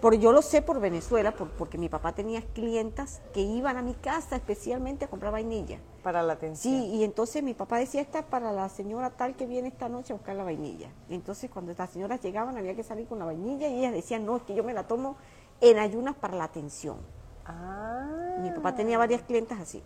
Porque 0.00 0.18
yo 0.18 0.32
lo 0.32 0.40
sé 0.40 0.62
por 0.62 0.80
Venezuela, 0.80 1.32
por- 1.32 1.50
porque 1.50 1.76
mi 1.76 1.88
papá 1.90 2.12
tenía 2.14 2.40
clientas 2.54 3.20
que 3.34 3.40
iban 3.42 3.76
a 3.76 3.82
mi 3.82 3.92
casa 3.94 4.36
especialmente 4.36 5.04
a 5.04 5.08
comprar 5.08 5.30
vainilla. 5.32 5.78
Para 6.02 6.22
la 6.22 6.32
atención. 6.34 6.74
Sí, 6.82 6.86
y 6.86 7.04
entonces 7.04 7.42
mi 7.42 7.54
papá 7.54 7.78
decía, 7.78 8.00
esta 8.00 8.20
es 8.20 8.24
para 8.24 8.52
la 8.52 8.68
señora 8.68 9.10
tal 9.10 9.34
que 9.36 9.46
viene 9.46 9.68
esta 9.68 9.88
noche 9.88 10.12
a 10.12 10.16
buscar 10.16 10.34
la 10.36 10.44
vainilla. 10.44 10.88
Entonces 11.08 11.50
cuando 11.50 11.70
estas 11.72 11.90
señoras 11.90 12.20
llegaban 12.22 12.56
había 12.56 12.74
que 12.74 12.82
salir 12.82 13.06
con 13.06 13.18
la 13.18 13.24
vainilla 13.26 13.68
y 13.68 13.78
ellas 13.78 13.92
decían, 13.92 14.24
no, 14.24 14.36
es 14.36 14.42
que 14.44 14.54
yo 14.54 14.64
me 14.64 14.72
la 14.74 14.86
tomo 14.86 15.16
en 15.60 15.78
ayunas 15.78 16.14
para 16.16 16.36
la 16.36 16.44
atención. 16.44 16.96
Ah. 17.44 18.36
Mi 18.40 18.50
papá 18.50 18.74
tenía 18.74 18.96
varias 18.98 19.22
clientas 19.22 19.60
así. 19.60 19.82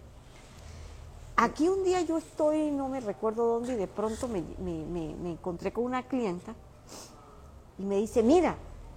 Aquí 1.36 1.68
un 1.68 1.82
día 1.82 2.00
yo 2.02 2.16
estoy, 2.16 2.70
no 2.70 2.88
me 2.88 3.00
recuerdo 3.00 3.46
dónde, 3.46 3.72
y 3.72 3.76
de 3.76 3.88
pronto 3.88 4.28
me, 4.28 4.42
me- 4.58 4.84
me- 4.84 5.14
me 5.16 5.32
encontré 5.32 5.72
con 5.72 5.84
una 5.84 6.04
clienta 6.04 6.54
y 7.76 7.82
me 7.82 7.96
dice, 7.96 8.22
mira, 8.22 8.54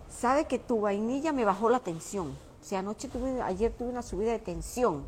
sabe 0.07 0.45
que 0.45 0.59
tu 0.59 0.81
vainilla 0.81 1.33
me 1.33 1.45
bajó 1.45 1.67
la 1.69 1.79
tensión. 1.79 2.27
O 2.61 2.63
sea, 2.63 2.79
anoche 2.79 3.07
tuve, 3.07 3.41
ayer 3.41 3.71
tuve 3.71 3.89
una 3.89 4.03
subida 4.03 4.33
de 4.33 4.39
tensión 4.39 5.03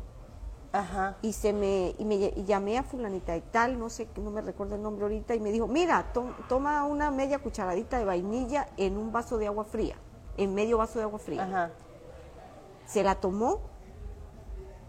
Ajá. 0.72 1.16
y 1.22 1.32
se 1.32 1.52
me 1.52 1.94
y 1.98 2.04
me 2.04 2.14
y 2.14 2.44
llamé 2.44 2.78
a 2.78 2.82
fulanita 2.84 3.36
y 3.36 3.40
tal, 3.40 3.78
no 3.78 3.90
sé, 3.90 4.06
no 4.16 4.30
me 4.30 4.40
recuerdo 4.40 4.76
el 4.76 4.82
nombre 4.82 5.02
ahorita 5.02 5.34
y 5.34 5.40
me 5.40 5.50
dijo, 5.50 5.66
"Mira, 5.66 6.12
to- 6.12 6.32
toma 6.48 6.84
una 6.84 7.10
media 7.10 7.40
cucharadita 7.40 7.98
de 7.98 8.04
vainilla 8.04 8.68
en 8.76 8.96
un 8.96 9.10
vaso 9.10 9.36
de 9.36 9.48
agua 9.48 9.64
fría, 9.64 9.96
en 10.36 10.54
medio 10.54 10.78
vaso 10.78 10.98
de 11.00 11.04
agua 11.06 11.18
fría." 11.18 11.42
Ajá. 11.44 11.70
Se 12.86 13.02
la 13.02 13.16
tomó 13.16 13.60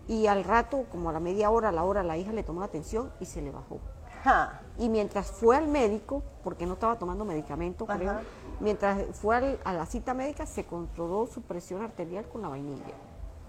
y 0.07 0.27
al 0.27 0.43
rato, 0.43 0.85
como 0.91 1.09
a 1.09 1.13
la 1.13 1.19
media 1.19 1.50
hora, 1.50 1.69
a 1.69 1.71
la 1.71 1.83
hora, 1.83 2.03
la 2.03 2.17
hija 2.17 2.31
le 2.31 2.43
tomó 2.43 2.59
la 2.59 2.65
atención 2.67 3.11
y 3.19 3.25
se 3.25 3.41
le 3.41 3.50
bajó. 3.51 3.79
Ajá. 4.23 4.61
Y 4.77 4.88
mientras 4.89 5.31
fue 5.31 5.55
al 5.57 5.67
médico, 5.67 6.21
porque 6.43 6.65
no 6.67 6.73
estaba 6.73 6.97
tomando 7.00 7.25
medicamento, 7.25 7.85
creo, 7.88 8.13
mientras 8.59 9.00
fue 9.15 9.35
al- 9.35 9.59
a 9.63 9.73
la 9.73 9.85
cita 9.88 10.13
médica, 10.13 10.45
se 10.45 10.63
controló 10.65 11.25
su 11.27 11.41
presión 11.41 11.81
arterial 11.81 12.25
con 12.27 12.41
la 12.43 12.50
vainilla. 12.50 12.93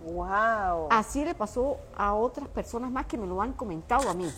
Wow. 0.04 0.88
Así 0.90 1.24
le 1.24 1.34
pasó 1.34 1.76
a 1.96 2.14
otras 2.14 2.48
personas 2.48 2.90
más 2.90 3.06
que 3.06 3.16
me 3.18 3.26
lo 3.26 3.40
han 3.40 3.52
comentado 3.52 4.08
a 4.08 4.14
mí. 4.14 4.30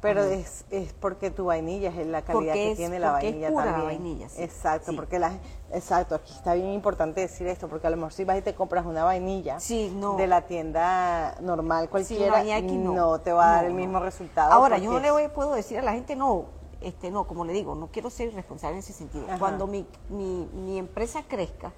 Pero 0.00 0.22
es, 0.22 0.64
es 0.70 0.92
porque 0.92 1.32
tu 1.32 1.46
vainilla 1.46 1.88
es 1.88 2.06
la 2.06 2.22
calidad 2.22 2.32
Porque 2.34 2.52
que 2.52 2.70
es- 2.70 2.76
tiene 2.78 3.00
la 3.00 3.08
es 3.08 3.12
vainilla 3.14 3.50
la 3.50 3.64
también. 3.64 3.84
vainilla, 3.86 4.28
sí. 4.28 4.40
Exacto, 4.42 4.92
Sí. 4.92 4.96
porque 4.96 5.18
la 5.18 5.32
exacto, 5.72 6.14
aquí 6.14 6.32
está 6.32 6.54
bien 6.54 6.68
importante 6.68 7.20
decir 7.20 7.48
esto, 7.48 7.66
porque 7.66 7.88
a 7.88 7.90
lo 7.90 7.96
mejor 7.96 8.12
si 8.12 8.22
vas 8.22 8.38
y 8.38 8.42
te 8.42 8.54
compras 8.54 8.86
una 8.86 9.02
vainilla 9.02 9.58
Sí, 9.58 9.92
no. 9.96 10.14
de 10.14 10.28
la 10.28 10.42
tienda 10.46 11.34
normal 11.40 11.88
cualquiera, 11.88 12.38
aquí 12.38 12.76
no. 12.76 13.18
te 13.20 13.32
va 13.32 13.48
a 13.48 13.52
dar 13.54 13.62
No, 13.64 13.68
el 13.70 13.74
mismo 13.74 13.98
resultado. 13.98 14.52
Ahora, 14.52 14.78
yo 14.78 14.92
no 14.92 15.00
le 15.00 15.10
voy- 15.10 15.28
puedo 15.28 15.52
decir 15.54 15.78
a 15.78 15.82
la 15.82 15.92
gente, 15.92 16.14
no, 16.14 16.44
este, 16.80 17.10
no, 17.10 17.26
como 17.26 17.44
le 17.44 17.52
digo, 17.52 17.74
no 17.74 17.88
quiero 17.88 18.08
ser 18.08 18.28
irresponsable 18.28 18.74
en 18.74 18.78
ese 18.78 18.92
sentido. 18.92 19.24
Ajá. 19.26 19.40
Cuando 19.40 19.66
mi, 19.66 19.84
mi, 20.10 20.48
mi 20.54 20.78
empresa 20.78 21.24
crezca, 21.26 21.72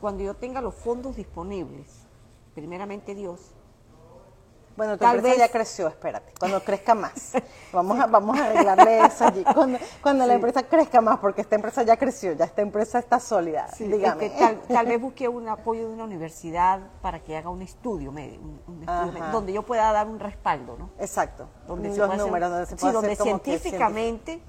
cuando 0.00 0.22
yo 0.22 0.34
tenga 0.34 0.60
los 0.60 0.74
fondos 0.74 1.16
disponibles, 1.16 2.06
primeramente 2.54 3.14
Dios, 3.14 3.52
Bueno, 4.76 4.92
tu 4.96 5.00
Tal 5.00 5.16
empresa 5.16 5.36
vez- 5.36 5.46
ya 5.48 5.52
creció, 5.52 5.88
espérate, 5.88 6.32
cuando 6.38 6.62
crezca 6.62 6.94
más. 6.94 7.32
Vamos 7.72 7.98
a, 7.98 8.06
vamos 8.06 8.38
a 8.38 8.44
arreglarle 8.46 9.00
eso 9.06 9.24
allí. 9.26 9.42
Cuando, 9.52 9.76
cuando 10.00 10.24
la 10.24 10.34
empresa 10.34 10.62
crezca 10.62 11.00
más, 11.00 11.18
porque 11.18 11.40
esta 11.42 11.56
empresa 11.56 11.82
ya 11.82 11.96
creció, 11.96 12.32
ya 12.32 12.44
esta 12.44 12.62
empresa 12.62 12.98
está 13.00 13.18
sólida. 13.20 13.66
Dígame. 13.78 14.26
este, 14.26 14.38
tal, 14.38 14.60
tal 14.62 14.86
vez 14.86 15.00
busque 15.00 15.28
un 15.28 15.48
apoyo 15.48 15.88
de 15.88 15.92
una 15.94 16.04
universidad 16.04 16.80
para 17.02 17.18
que 17.24 17.36
haga 17.36 17.50
un 17.50 17.60
estudio, 17.60 18.10
un, 18.10 18.18
estudio 18.18 19.06
médico, 19.12 19.26
donde 19.32 19.52
yo 19.52 19.64
pueda 19.64 19.90
dar 19.92 20.06
un 20.06 20.18
respaldo, 20.20 20.76
¿no? 20.78 20.90
Exacto. 21.00 21.48
Donde 21.66 21.90
se 21.92 21.98
Los 21.98 22.08
hacer- 22.10 22.18
números, 22.24 22.50
donde 22.50 22.66
se 22.66 22.76
sí, 22.76 22.80
puede 22.80 22.92
donde 22.94 23.12
hacer 23.12 23.24
que 23.24 23.30
científicamente 23.58 24.42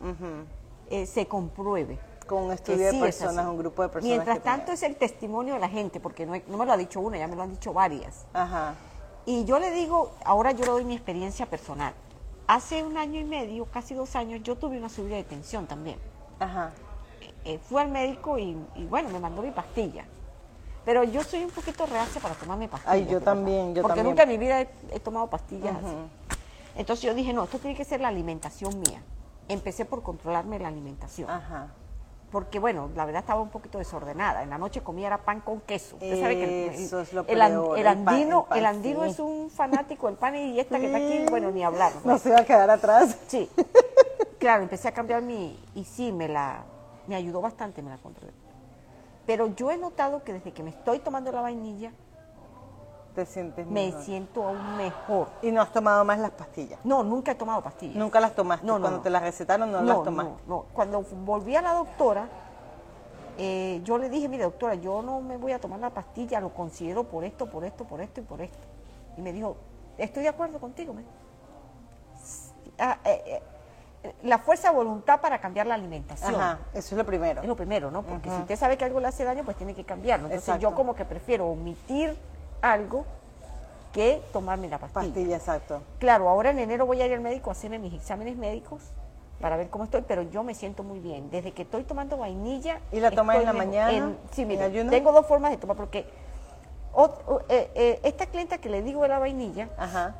eh, 0.91 1.05
se 1.07 1.27
compruebe. 1.27 1.99
Con 2.29 2.43
un 2.43 2.51
estudio 2.51 2.85
de 2.85 2.91
sí 2.91 2.99
personas, 2.99 3.47
un 3.47 3.57
grupo 3.57 3.81
de 3.81 3.89
personas. 3.89 4.15
Mientras 4.15 4.43
tanto 4.43 4.71
es 4.71 4.83
el 4.83 4.95
testimonio 4.95 5.55
de 5.55 5.59
la 5.59 5.67
gente, 5.67 5.99
porque 5.99 6.27
no, 6.27 6.57
me 6.57 6.65
lo 6.65 6.71
ha 6.71 6.77
dicho 6.77 6.99
una, 6.99 7.17
ya 7.17 7.27
me 7.27 7.35
lo 7.35 7.41
han 7.41 7.49
dicho 7.49 7.73
varias. 7.73 8.27
Ajá. 8.33 8.75
Y 9.25 9.45
yo 9.45 9.57
le 9.57 9.71
digo, 9.71 10.11
ahora 10.23 10.51
yo 10.51 10.63
le 10.63 10.71
doy 10.71 10.85
mi 10.85 10.93
experiencia 10.93 11.47
personal. 11.47 11.91
Hace 12.45 12.83
un 12.83 12.97
año 12.97 13.19
y 13.19 13.23
medio, 13.23 13.65
casi 13.65 13.95
dos 13.95 14.15
años, 14.15 14.43
yo 14.43 14.55
tuve 14.55 14.77
una 14.77 14.89
subida 14.89 15.15
de 15.15 15.23
tensión 15.23 15.65
también. 15.65 15.97
Ajá. 16.39 16.71
Eh, 17.45 17.57
fui 17.57 17.81
al 17.81 17.89
médico 17.89 18.37
y, 18.37 18.55
y, 18.75 18.85
bueno, 18.85 19.09
me 19.09 19.19
mandó 19.19 19.41
mi 19.41 19.49
pastilla. 19.49 20.05
Pero 20.85 21.03
yo 21.03 21.23
soy 21.23 21.43
un 21.43 21.49
poquito 21.49 21.87
reacia 21.87 22.21
para 22.21 22.35
tomarme 22.35 22.67
pastillas. 22.67 22.93
Ay, 22.93 23.07
yo 23.09 23.21
también, 23.21 23.73
yo 23.73 23.81
Porque 23.81 23.97
también. 23.97 24.05
nunca 24.05 24.23
en 24.23 24.29
mi 24.29 24.37
vida 24.37 24.61
he, 24.61 24.69
he 24.91 24.99
tomado 24.99 25.27
pastillas 25.31 25.75
así. 25.75 25.95
Entonces 26.75 27.03
yo 27.03 27.15
dije, 27.15 27.33
no, 27.33 27.45
esto 27.45 27.57
tiene 27.57 27.75
que 27.75 27.85
ser 27.85 28.01
la 28.01 28.09
alimentación 28.09 28.79
mía. 28.79 29.01
Empecé 29.47 29.83
por 29.85 30.03
controlarme 30.03 30.59
la 30.59 30.67
alimentación. 30.67 31.27
Ajá. 31.27 31.69
Porque, 32.31 32.59
bueno, 32.59 32.89
la 32.95 33.05
verdad 33.05 33.21
estaba 33.21 33.41
un 33.41 33.49
poquito 33.49 33.79
desordenada. 33.79 34.43
En 34.43 34.51
la 34.51 34.57
noche 34.59 34.81
comía 34.81 35.07
era 35.07 35.17
pan 35.17 35.41
con 35.41 35.61
queso. 35.61 35.95
Usted 35.95 36.21
sabe 36.21 36.35
que 36.35 36.67
el- 36.67 36.73
Eso 36.75 36.99
es 37.01 37.11
lo 37.11 37.25
el, 37.27 37.41
an- 37.41 37.51
peor, 37.51 37.79
el 37.79 37.87
el 37.87 37.93
pan- 38.03 38.07
andino, 38.09 38.39
el 38.41 38.45
pan, 38.49 38.57
el 38.59 38.65
andino 38.67 39.03
sí. 39.05 39.09
es 39.09 39.19
un 39.19 39.49
fanático 39.49 40.07
del 40.07 40.15
pan 40.15 40.35
y 40.35 40.59
esta 40.59 40.79
que 40.79 40.85
está 40.85 40.97
aquí, 40.97 41.25
bueno, 41.29 41.49
ni 41.49 41.63
hablar. 41.63 41.91
No 42.03 42.17
se 42.19 42.29
va 42.31 42.39
a 42.41 42.45
quedar 42.45 42.69
atrás. 42.69 43.17
Sí. 43.27 43.49
Claro, 44.37 44.63
empecé 44.63 44.87
a 44.87 44.91
cambiar 44.93 45.21
mi... 45.21 45.59
Y 45.75 45.83
sí, 45.85 46.11
me 46.11 46.27
la... 46.27 46.63
Me 47.07 47.15
ayudó 47.15 47.41
bastante, 47.41 47.81
me 47.81 47.89
la 47.89 47.97
controlé. 47.97 48.31
Pero 49.25 49.47
yo 49.55 49.71
he 49.71 49.77
notado 49.77 50.23
que 50.23 50.33
desde 50.33 50.51
que 50.53 50.61
me 50.63 50.69
estoy 50.69 50.99
tomando 50.99 51.31
la 51.31 51.41
vainilla, 51.41 51.91
Te 53.19 53.25
sientes 53.25 53.67
me 53.67 53.87
mejor. 53.87 54.01
siento 54.03 54.47
aún 54.47 54.77
mejor. 54.77 55.27
Y 55.41 55.51
no 55.51 55.61
has 55.61 55.73
tomado 55.73 56.05
más 56.05 56.19
las 56.19 56.31
pastillas. 56.31 56.79
No, 56.85 57.03
nunca 57.03 57.33
he 57.33 57.35
tomado 57.35 57.61
pastillas. 57.61 57.97
Nunca 57.97 58.21
las 58.21 58.33
tomaste. 58.33 58.65
No, 58.65 58.75
no, 58.79 58.83
Cuando 58.83 58.97
no. 58.99 59.03
te 59.03 59.09
las 59.09 59.21
recetaron, 59.21 59.71
no, 59.71 59.81
las 59.81 60.03
tomaste. 60.03 60.31
No, 60.47 60.55
no. 60.55 60.65
Cuando 60.71 61.01
volví 61.01 61.53
a 61.55 61.61
la 61.61 61.73
doctora, 61.73 62.29
eh, 63.37 63.81
yo 63.83 63.97
le 63.97 64.09
dije, 64.09 64.29
mire 64.29 64.43
doctora, 64.43 64.75
yo 64.75 65.01
no 65.01 65.19
me 65.19 65.35
voy 65.35 65.51
a 65.51 65.59
tomar 65.59 65.79
la 65.81 65.89
pastilla, 65.89 66.39
lo 66.39 66.53
considero 66.53 67.03
por 67.03 67.25
esto, 67.25 67.49
por 67.49 67.65
esto, 67.65 67.83
por 67.83 67.99
esto 67.99 68.21
y 68.21 68.23
por 68.23 68.41
esto. 68.41 68.57
Y 69.17 69.21
me 69.21 69.33
dijo, 69.33 69.57
estoy 69.97 70.23
de 70.23 70.29
acuerdo 70.29 70.59
contigo. 70.59 70.93
me. 70.93 71.03
Ah, 72.77 72.99
eh, 73.03 73.41
eh, 74.03 74.15
la 74.23 74.37
fuerza 74.37 74.69
de 74.69 74.75
voluntad 74.77 75.19
para 75.19 75.41
cambiar 75.41 75.67
la 75.67 75.75
alimentación. 75.75 76.35
Ajá, 76.35 76.59
eso 76.73 76.95
es 76.95 76.97
lo 76.97 77.05
primero. 77.05 77.41
Es 77.41 77.47
lo 77.49 77.55
primero, 77.57 77.91
¿no? 77.91 78.01
Porque 78.03 78.29
si 78.29 78.35
usted 78.37 78.55
sabe 78.55 78.77
que 78.77 78.85
algo 78.85 79.01
le 79.01 79.07
hace 79.07 79.25
daño, 79.25 79.43
pues 79.43 79.57
tiene 79.57 79.75
que 79.75 79.83
cambiarlo. 79.83 80.27
Entonces 80.27 80.47
Exacto. 80.47 80.69
yo 80.69 80.73
como 80.73 80.95
que 80.95 81.03
prefiero 81.03 81.47
omitir 81.47 82.17
algo 82.61 83.05
que 83.93 84.21
tomarme 84.31 84.69
la 84.69 84.77
pastilla. 84.77 85.05
Pastilla, 85.05 85.35
exacto. 85.37 85.81
Claro, 85.99 86.29
ahora 86.29 86.51
en 86.51 86.59
enero 86.59 86.85
voy 86.85 87.01
a 87.01 87.05
ir 87.07 87.13
al 87.13 87.21
médico 87.21 87.49
a 87.49 87.53
hacerme 87.53 87.79
mis 87.79 87.93
exámenes 87.93 88.37
médicos 88.37 88.83
para 89.41 89.55
ver 89.57 89.69
cómo 89.69 89.85
estoy, 89.85 90.03
pero 90.07 90.21
yo 90.23 90.43
me 90.43 90.53
siento 90.53 90.83
muy 90.83 90.99
bien. 90.99 91.29
Desde 91.31 91.53
que 91.53 91.61
estoy 91.63 91.83
tomando 91.83 92.17
vainilla... 92.17 92.79
¿Y 92.91 92.99
la 92.99 93.09
tomas 93.09 93.37
en 93.37 93.45
la 93.45 93.53
mañana, 93.53 93.91
En- 93.91 94.17
sí, 94.31 94.41
en 94.43 94.47
mire, 94.49 94.63
ayuno? 94.65 94.91
tengo 94.91 95.11
dos 95.11 95.25
formas 95.25 95.51
de 95.51 95.57
tomar 95.57 95.75
porque 95.77 96.05
o- 96.93 97.41
eh, 97.49 97.71
eh, 97.73 97.99
esta 98.03 98.25
clienta 98.25 98.57
que 98.57 98.69
le 98.69 98.81
digo 98.83 99.01
de 99.03 99.07
la 99.07 99.19
vainilla, 99.19 99.69
Ajá. 99.77 100.15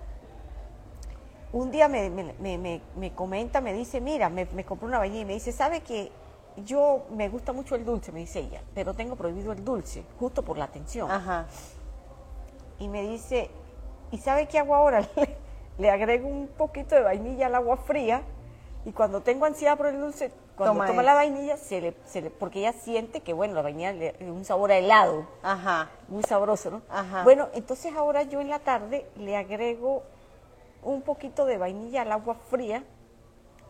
un 1.52 1.70
día 1.72 1.88
me, 1.88 2.10
me- 2.10 2.34
me- 2.40 2.58
me- 2.58 2.82
me 2.96 3.12
comenta, 3.14 3.60
me 3.60 3.74
dice, 3.74 4.00
mira, 4.02 4.30
me, 4.30 4.46
me 4.54 4.64
compré 4.64 4.88
una 4.88 5.00
vainilla 5.00 5.22
y 5.22 5.26
me 5.26 5.34
dice, 5.34 5.52
¿sabe 5.52 5.82
que 5.82 6.12
yo 6.66 7.06
me 7.12 7.28
gusta 7.30 7.54
mucho 7.54 7.76
el 7.76 7.84
dulce? 7.86 8.12
Me 8.12 8.20
dice 8.22 8.40
ella, 8.40 8.62
pero 8.74 8.94
tengo 8.94 9.16
prohibido 9.16 9.52
el 9.52 9.64
dulce, 9.66 10.04
justo 10.20 10.44
por 10.44 10.58
la 10.58 10.68
tensión. 10.68 11.10
Ajá. 11.12 11.46
Y 12.80 12.88
me 12.88 13.02
dice, 13.04 13.50
¿y 14.12 14.18
sabe 14.18 14.48
qué 14.48 14.60
hago 14.60 14.76
ahora? 14.76 15.02
Le, 15.16 15.38
le 15.78 15.90
agrego 15.92 16.28
un 16.28 16.48
poquito 16.48 16.96
de 16.96 17.02
vainilla 17.02 17.48
al 17.48 17.56
agua 17.56 17.78
fría 17.78 18.22
y 18.86 18.92
cuando 18.92 19.22
tengo 19.22 19.46
ansiedad 19.46 19.78
por 19.78 19.88
el 19.88 20.00
dulce, 20.00 20.32
cuando 20.58 20.74
Toma 20.76 20.88
toma 20.88 21.04
la 21.04 21.14
vainilla, 21.14 21.56
se 21.56 21.80
le, 21.80 21.94
se 22.06 22.22
le- 22.22 22.30
porque 22.32 22.60
ella 22.60 22.74
siente 22.74 23.22
que, 23.22 23.32
bueno, 23.34 23.54
la 23.54 23.62
vainilla 23.62 23.94
le 23.94 24.14
un 24.30 24.44
sabor 24.44 24.72
a 24.72 24.78
helado, 24.78 25.26
Ajá. 25.42 25.90
muy 26.10 26.24
sabroso, 26.24 26.70
¿no? 26.72 26.82
Ajá. 26.90 27.24
Bueno, 27.24 27.48
entonces 27.54 27.96
ahora 27.96 28.24
yo 28.24 28.42
en 28.42 28.50
la 28.50 28.60
tarde 28.60 29.06
le 29.16 29.38
agrego 29.38 30.04
un 30.84 31.02
poquito 31.02 31.46
de 31.46 31.58
vainilla 31.58 32.02
al 32.02 32.12
agua 32.12 32.36
fría. 32.50 32.84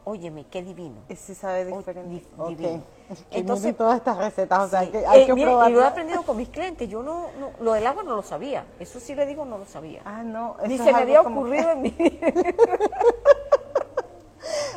Óyeme, 0.05 0.45
qué 0.49 0.63
divino. 0.63 1.01
Sí 1.15 1.35
sabe 1.35 1.71
Oh, 1.71 1.77
diferente. 1.77 2.09
di- 2.09 2.25
divino. 2.55 2.81
Es 3.09 3.23
que 3.23 3.39
Entonces- 3.39 3.75
todas 3.75 3.97
estas 3.97 4.17
recetas, 4.17 4.59
o 4.59 4.67
sea, 4.69 4.81
Sí. 4.83 4.91
que 4.91 5.05
hay 5.05 5.21
Eh, 5.21 5.25
que 5.25 5.33
mire, 5.33 5.47
probarlas. 5.47 5.71
y 5.71 5.73
lo 5.73 5.81
he 5.81 5.85
aprendido 5.87 6.23
con 6.23 6.37
mis 6.37 6.49
clientes. 6.49 6.87
Yo 6.87 7.01
no, 7.01 7.27
no, 7.39 7.49
lo 7.59 7.73
del 7.73 7.87
agua 7.87 8.03
no 8.03 8.15
lo 8.15 8.21
sabía. 8.21 8.65
Eso 8.79 8.99
sí 8.99 9.15
le 9.15 9.25
digo, 9.25 9.45
no 9.45 9.57
lo 9.57 9.65
sabía. 9.65 10.01
Ah, 10.05 10.21
no. 10.23 10.57
Ni 10.67 10.77
se 10.77 10.91
me 10.93 10.99
había 10.99 11.21
ocurrido 11.21 11.71
en 11.71 11.81
mi. 11.81 11.95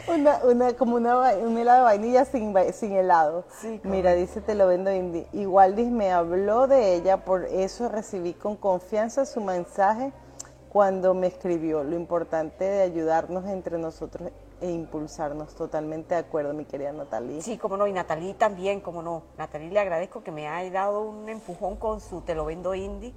Una, 0.09 0.41
una, 0.45 0.73
como 0.75 0.97
una, 0.97 1.17
un 1.37 1.57
helado 1.57 1.79
de 1.79 1.85
vainilla 1.85 2.25
sin, 2.25 2.53
sin 2.73 2.93
helado. 2.93 3.45
Sí, 3.61 3.81
Mira, 3.85 4.13
dice, 4.15 4.41
te 4.41 4.55
lo 4.57 4.67
vendo 4.67 4.93
Indy. 4.93 5.27
Igual 5.33 5.77
me 5.77 6.11
habló 6.13 6.67
de 6.67 6.95
ella, 6.97 7.19
por 7.25 7.45
eso 7.45 7.89
recibí 7.89 8.35
con 8.35 8.57
confianza 8.57 9.25
su 9.25 9.41
mensaje 9.41 10.13
cuando 10.71 11.15
me 11.15 11.29
escribió. 11.29 11.85
Lo 11.85 11.95
importante 11.95 12.65
de 12.65 12.83
ayudarnos 12.83 13.47
entre 13.47 13.79
nosotros 13.79 14.31
e 14.63 14.71
impulsarnos. 14.71 15.55
Totalmente 15.55 16.15
de 16.15 16.21
acuerdo, 16.21 16.55
mi 16.55 16.65
querida 16.65 16.93
Natalie. 16.93 17.43
Sí, 17.43 17.59
como 17.59 17.77
no, 17.77 17.87
y 17.87 17.93
Natalí 17.93 18.33
también, 18.35 18.81
como 18.81 19.03
no. 19.03 19.25
Natalí 19.37 19.69
le 19.69 19.81
agradezco 19.81 20.23
que 20.23 20.31
me 20.31 20.49
haya 20.49 20.71
dado 20.71 21.03
un 21.03 21.29
empujón 21.29 21.77
con 21.77 22.01
su 22.01 22.23
Te 22.23 22.35
lo 22.35 22.45
vendo 22.45 22.75
indie. 22.75 23.13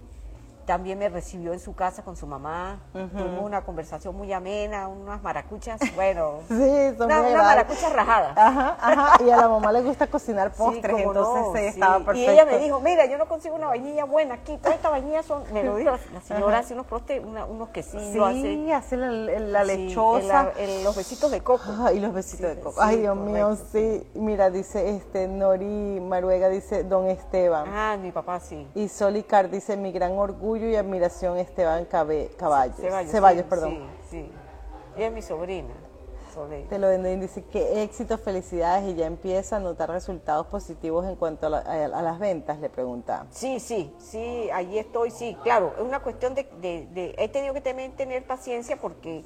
También 0.65 0.98
me 0.98 1.10
recibió 1.10 1.53
en 1.53 1.60
su 1.60 1.75
casa 1.75 2.03
con 2.03 2.15
su 2.17 2.25
mamá. 2.25 2.79
Tuvimos 2.91 3.43
una 3.43 3.62
conversación 3.63 4.15
muy 4.15 4.34
amena, 4.34 4.88
unas 4.88 5.22
maracuchas, 5.22 5.79
bueno, 5.95 6.39
Sí, 6.48 6.55
son 6.98 7.05
una, 7.07 7.22
muy 7.22 7.31
una 7.34 7.41
agradables. 7.51 7.65
maracucha 7.79 7.89
rajada. 7.89 8.34
Ajá, 8.36 8.77
ajá. 8.79 9.24
Y 9.24 9.29
a 9.29 9.38
la 9.38 9.48
mamá 9.48 9.72
le 9.72 9.81
gusta 9.84 10.07
cocinar 10.07 10.51
postres, 10.53 10.98
entonces 10.98 11.13
no, 11.45 11.53
sí, 11.53 11.60
sí. 11.60 11.65
estaba 11.67 11.95
perfecto. 12.00 12.19
Y 12.19 12.34
ella 12.34 12.45
me 12.45 12.57
dijo, 12.57 12.79
mira, 12.79 13.05
yo 13.05 13.17
no 13.17 13.27
consigo 13.27 13.55
una 13.55 13.67
vainilla 13.67 14.05
buena 14.05 14.36
aquí, 14.36 14.57
todas 14.57 14.75
estas 14.75 14.91
vainillas 14.91 15.25
son, 15.25 15.43
me 15.53 15.63
lo 15.63 15.75
dijo 15.75 15.91
la, 16.13 16.22
señora, 16.22 16.60
hace 16.60 16.74
unos 16.74 16.88
postres, 16.88 17.24
una- 17.24 17.45
unos 17.45 17.69
quesillos, 17.69 18.31
sí, 18.34 18.72
hace, 18.72 18.74
hace 18.74 18.98
la, 18.98 19.07
la 19.39 19.65
sí, 19.65 19.67
lechosa. 19.88 20.51
el- 20.57 20.69
el- 20.69 20.84
los 20.84 20.95
besitos 20.95 21.29
de 21.31 21.41
coco. 21.41 21.63
Ah, 21.79 21.91
y 21.93 22.00
los 22.00 22.13
besitos 22.13 22.55
de 22.55 22.60
coco. 22.62 22.81
Ay, 22.81 22.98
Dios 23.01 23.15
mío, 23.17 23.55
sí. 23.72 24.05
Mira, 24.15 24.50
dice 24.50 24.89
este 24.95 25.27
Nori 25.27 26.00
Maruega, 26.01 26.50
dice 26.50 26.84
Don 26.84 27.07
Esteban. 27.07 27.65
Ah, 27.72 27.98
mi 28.01 28.12
papá 28.12 28.39
sí. 28.39 28.67
Y 28.74 28.88
Solicar 28.88 29.50
dice 29.50 29.77
mi 29.77 29.91
gran 29.91 30.13
orgullo 30.17 30.54
y 30.63 30.75
admiración 30.75 31.38
Esteban 31.38 31.85
Cabe- 31.85 32.29
Caballos. 32.38 32.77
Ceballos. 32.77 33.12
Ceballos, 33.12 33.43
sí, 33.43 33.50
perdón. 33.50 33.71
Sí, 33.71 33.88
sí. 34.09 34.31
Ella 34.95 35.07
es 35.07 35.13
mi 35.13 35.21
sobrina, 35.21 35.74
Soleil. 36.33 36.67
Te 36.67 36.79
lo 36.79 36.88
vendo 36.88 37.09
y 37.09 37.15
dice 37.17 37.43
que 37.45 37.83
éxito, 37.83 38.17
felicidades 38.17 38.85
y 38.89 38.95
ya 38.95 39.05
empieza 39.07 39.55
a 39.57 39.59
notar 39.59 39.89
resultados 39.89 40.47
positivos 40.47 41.05
en 41.05 41.15
cuanto 41.15 41.47
a, 41.47 41.50
la- 41.50 41.57
a- 41.59 41.85
a 41.85 42.01
las 42.01 42.19
ventas, 42.19 42.59
le 42.59 42.69
pregunta. 42.69 43.25
Sí, 43.31 43.59
sí, 43.59 43.93
sí, 44.00 44.50
allí 44.53 44.77
estoy, 44.79 45.12
sí, 45.12 45.38
claro, 45.43 45.74
es 45.77 45.81
una 45.83 46.01
cuestión 46.01 46.33
de, 46.35 46.43
de- 46.62 46.88
de- 46.91 47.15
he 47.17 47.29
tenido 47.29 47.53
que 47.53 47.62
también 47.62 47.93
tener 47.95 48.25
paciencia 48.25 48.77
porque 48.77 49.24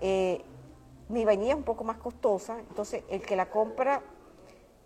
eh, 0.00 0.42
mi 1.08 1.24
vainilla 1.24 1.52
es 1.52 1.56
un 1.58 1.64
poco 1.64 1.82
más 1.84 1.96
costosa, 1.98 2.58
entonces 2.60 3.02
el 3.10 3.22
que 3.22 3.34
la 3.36 3.50
compra 3.50 4.00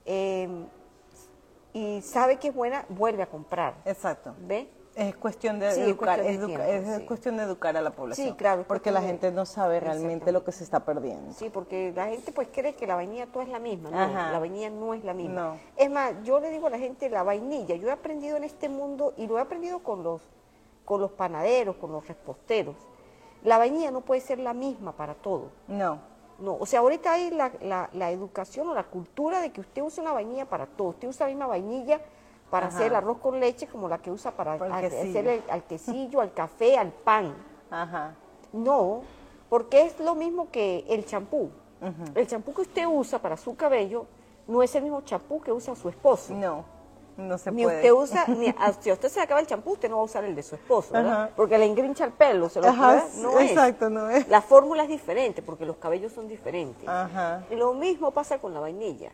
eh, 0.06 0.48
y 1.72 2.00
sabe 2.02 2.38
que 2.38 2.48
es 2.48 2.54
buena, 2.54 2.84
vuelve 2.88 3.22
a 3.22 3.26
comprar, 3.26 3.74
Exacto. 3.84 4.34
¿ve? 4.38 4.68
Es 4.96 5.16
cuestión 5.16 5.58
de 5.58 5.72
Sí, 5.72 5.80
es 5.80 5.86
educar, 5.88 6.20
cuestión 6.20 6.46
de 6.46 6.54
educa- 6.54 6.64
tiempo, 6.66 6.88
es 6.92 6.96
sí. 7.00 7.06
cuestión 7.06 7.36
de 7.36 7.42
educar 7.42 7.76
a 7.76 7.82
la 7.82 7.90
población. 7.90 8.28
Sí, 8.28 8.34
claro, 8.34 8.64
Porque 8.68 8.92
la 8.92 9.00
de- 9.00 9.06
gente 9.08 9.32
no 9.32 9.44
sabe 9.44 9.80
realmente 9.80 10.30
lo 10.30 10.44
que 10.44 10.52
se 10.52 10.62
está 10.62 10.84
perdiendo. 10.84 11.32
Sí, 11.32 11.50
porque 11.50 11.92
la 11.96 12.06
gente 12.06 12.30
pues 12.30 12.48
cree 12.52 12.74
que 12.74 12.86
la 12.86 12.94
vainilla 12.94 13.26
toda 13.26 13.44
es 13.44 13.50
la 13.50 13.58
misma. 13.58 13.90
No, 13.90 13.98
Ajá. 13.98 14.30
la 14.30 14.38
vainilla 14.38 14.70
no 14.70 14.94
es 14.94 15.02
la 15.04 15.12
misma. 15.12 15.34
No. 15.34 15.56
Es 15.76 15.90
más, 15.90 16.12
yo 16.22 16.38
le 16.38 16.50
digo 16.50 16.68
a 16.68 16.70
la 16.70 16.78
gente 16.78 17.10
la 17.10 17.24
vainilla. 17.24 17.74
Yo 17.74 17.88
he 17.88 17.92
aprendido 17.92 18.36
en 18.36 18.44
este 18.44 18.68
mundo 18.68 19.14
y 19.16 19.26
lo 19.26 19.36
he 19.38 19.40
aprendido 19.40 19.80
con 19.80 20.04
los, 20.04 20.22
con 20.84 21.00
los 21.00 21.10
panaderos, 21.10 21.74
con 21.76 21.90
los 21.90 22.06
reposteros. 22.06 22.76
La 23.42 23.58
vainilla 23.58 23.90
no 23.90 24.00
puede 24.02 24.20
ser 24.20 24.38
la 24.38 24.54
misma 24.54 24.92
para 24.92 25.14
todo. 25.14 25.48
No. 25.66 25.98
No, 26.38 26.56
o 26.58 26.66
sea, 26.66 26.80
ahorita 26.80 27.12
hay 27.12 27.30
la, 27.30 27.50
la- 27.62 27.90
la 27.92 28.10
educación 28.12 28.68
o 28.68 28.74
la 28.74 28.84
cultura 28.84 29.40
de 29.40 29.50
que 29.50 29.60
usted 29.60 29.82
usa 29.82 30.02
una 30.02 30.12
vainilla 30.12 30.46
para 30.46 30.66
todo. 30.66 30.88
Usted 30.90 31.08
usa 31.08 31.26
la 31.26 31.30
misma 31.30 31.46
vainilla 31.48 32.00
para 32.54 32.68
Ajá. 32.68 32.76
hacer 32.76 32.94
arroz 32.94 33.18
con 33.18 33.40
leche 33.40 33.66
como 33.66 33.88
la 33.88 33.98
que 33.98 34.12
usa 34.12 34.30
para, 34.30 34.56
Para 34.56 34.78
el 34.78 34.86
hacer 34.86 35.26
el- 35.26 35.42
al 35.50 35.64
quesillo, 35.64 36.20
al 36.20 36.32
café, 36.32 36.78
al 36.78 36.92
pan. 36.92 37.34
Ajá. 37.68 38.14
No, 38.52 39.00
porque 39.48 39.82
es 39.86 39.98
lo 39.98 40.14
mismo 40.14 40.48
que 40.52 40.84
el 40.88 41.04
champú. 41.04 41.50
El 42.14 42.28
champú 42.28 42.54
que 42.54 42.62
usted 42.62 42.86
usa 42.86 43.18
para 43.18 43.36
su 43.36 43.56
cabello 43.56 44.06
no 44.46 44.62
es 44.62 44.72
el 44.76 44.84
mismo 44.84 45.00
champú 45.00 45.40
que 45.40 45.50
usa 45.50 45.74
su 45.74 45.88
esposo. 45.88 46.32
No. 46.32 46.64
No 47.16 47.38
se 47.38 47.50
Ni 47.50 47.64
puede. 47.64 47.76
usted 47.78 47.92
usa, 47.92 48.24
ni 48.28 48.54
si 48.80 48.92
usted 48.92 49.08
se 49.08 49.20
acaba 49.20 49.40
el 49.40 49.46
champú, 49.48 49.72
usted 49.72 49.88
no 49.90 49.96
va 49.96 50.02
a 50.02 50.04
usar 50.04 50.22
el 50.24 50.36
de 50.36 50.42
su 50.44 50.54
esposo, 50.54 50.92
¿verdad? 50.92 51.30
Porque 51.34 51.58
le 51.58 51.64
engrincha 51.66 52.04
el 52.04 52.12
pelo, 52.12 52.48
se 52.48 52.60
lo 52.60 52.68
Ajá, 52.68 53.04
no 53.16 53.38
es. 53.40 53.50
exacto, 53.50 53.90
no 53.90 54.10
es. 54.10 54.28
La 54.28 54.40
fórmula 54.42 54.84
es 54.84 54.88
diferente 54.88 55.42
porque 55.42 55.64
los 55.66 55.76
cabellos 55.76 56.12
son 56.12 56.28
diferentes. 56.28 56.88
Ajá. 56.88 57.42
Y 57.50 57.56
Lo 57.56 57.74
mismo 57.74 58.12
pasa 58.12 58.38
con 58.38 58.54
la 58.54 58.60
vainilla. 58.60 59.10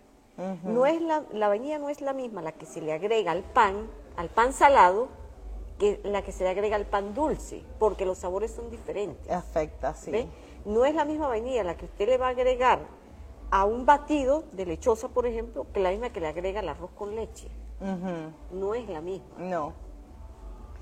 No 0.64 0.86
es 0.86 1.02
la, 1.02 1.24
la 1.32 1.48
vainilla 1.48 1.78
no 1.78 1.88
es 1.88 2.00
la 2.00 2.12
misma 2.12 2.40
la 2.40 2.52
que 2.52 2.64
se 2.64 2.80
le 2.80 2.92
agrega 2.92 3.32
al 3.32 3.42
pan, 3.42 3.88
al 4.16 4.28
pan 4.28 4.52
salado, 4.52 5.08
que 5.78 6.00
la 6.04 6.22
que 6.22 6.32
se 6.32 6.44
le 6.44 6.50
agrega 6.50 6.76
al 6.76 6.86
pan 6.86 7.14
dulce, 7.14 7.62
porque 7.78 8.06
los 8.06 8.18
sabores 8.18 8.50
son 8.50 8.70
diferentes. 8.70 9.30
Afecta, 9.30 9.94
sí. 9.94 10.10
¿ve? 10.10 10.26
No 10.64 10.84
es 10.84 10.94
la 10.94 11.04
misma 11.04 11.28
vainilla 11.28 11.64
la 11.64 11.76
que 11.76 11.86
usted 11.86 12.08
le 12.08 12.18
va 12.18 12.28
a 12.28 12.30
agregar 12.30 12.80
a 13.50 13.64
un 13.64 13.84
batido 13.86 14.44
de 14.52 14.66
lechosa, 14.66 15.08
por 15.08 15.26
ejemplo, 15.26 15.66
que 15.72 15.80
la 15.80 15.90
misma 15.90 16.10
que 16.10 16.20
le 16.20 16.28
agrega 16.28 16.60
al 16.60 16.68
arroz 16.68 16.90
con 16.96 17.14
leche. 17.16 17.48
No 18.52 18.74
es 18.74 18.88
la 18.88 19.00
misma. 19.00 19.38
No. 19.38 19.72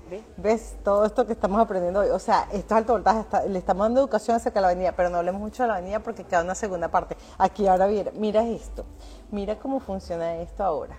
¿Ve? 0.09 0.23
¿Ves 0.37 0.75
todo 0.83 1.05
esto 1.05 1.25
que 1.25 1.33
estamos 1.33 1.59
aprendiendo 1.61 1.99
hoy? 2.01 2.09
O 2.09 2.19
sea, 2.19 2.47
esto 2.51 2.73
es 2.73 2.77
alto 2.79 2.93
voltaje, 2.93 3.19
está- 3.21 3.43
le 3.45 3.59
estamos 3.59 3.85
dando 3.85 3.99
educación 4.01 4.35
acerca 4.37 4.59
de 4.59 4.61
la 4.61 4.67
vainilla, 4.69 4.95
pero 4.95 5.09
no 5.09 5.17
hablemos 5.17 5.41
mucho 5.41 5.63
de 5.63 5.67
la 5.67 5.73
vainilla 5.75 5.99
porque 6.01 6.23
queda 6.23 6.41
una 6.41 6.55
segunda 6.55 6.87
parte. 6.89 7.15
Aquí 7.37 7.67
ahora 7.67 7.87
mira, 7.87 8.11
mira 8.15 8.43
esto, 8.43 8.85
mira 9.31 9.57
cómo 9.59 9.79
funciona 9.79 10.35
esto 10.37 10.63
ahora. 10.63 10.97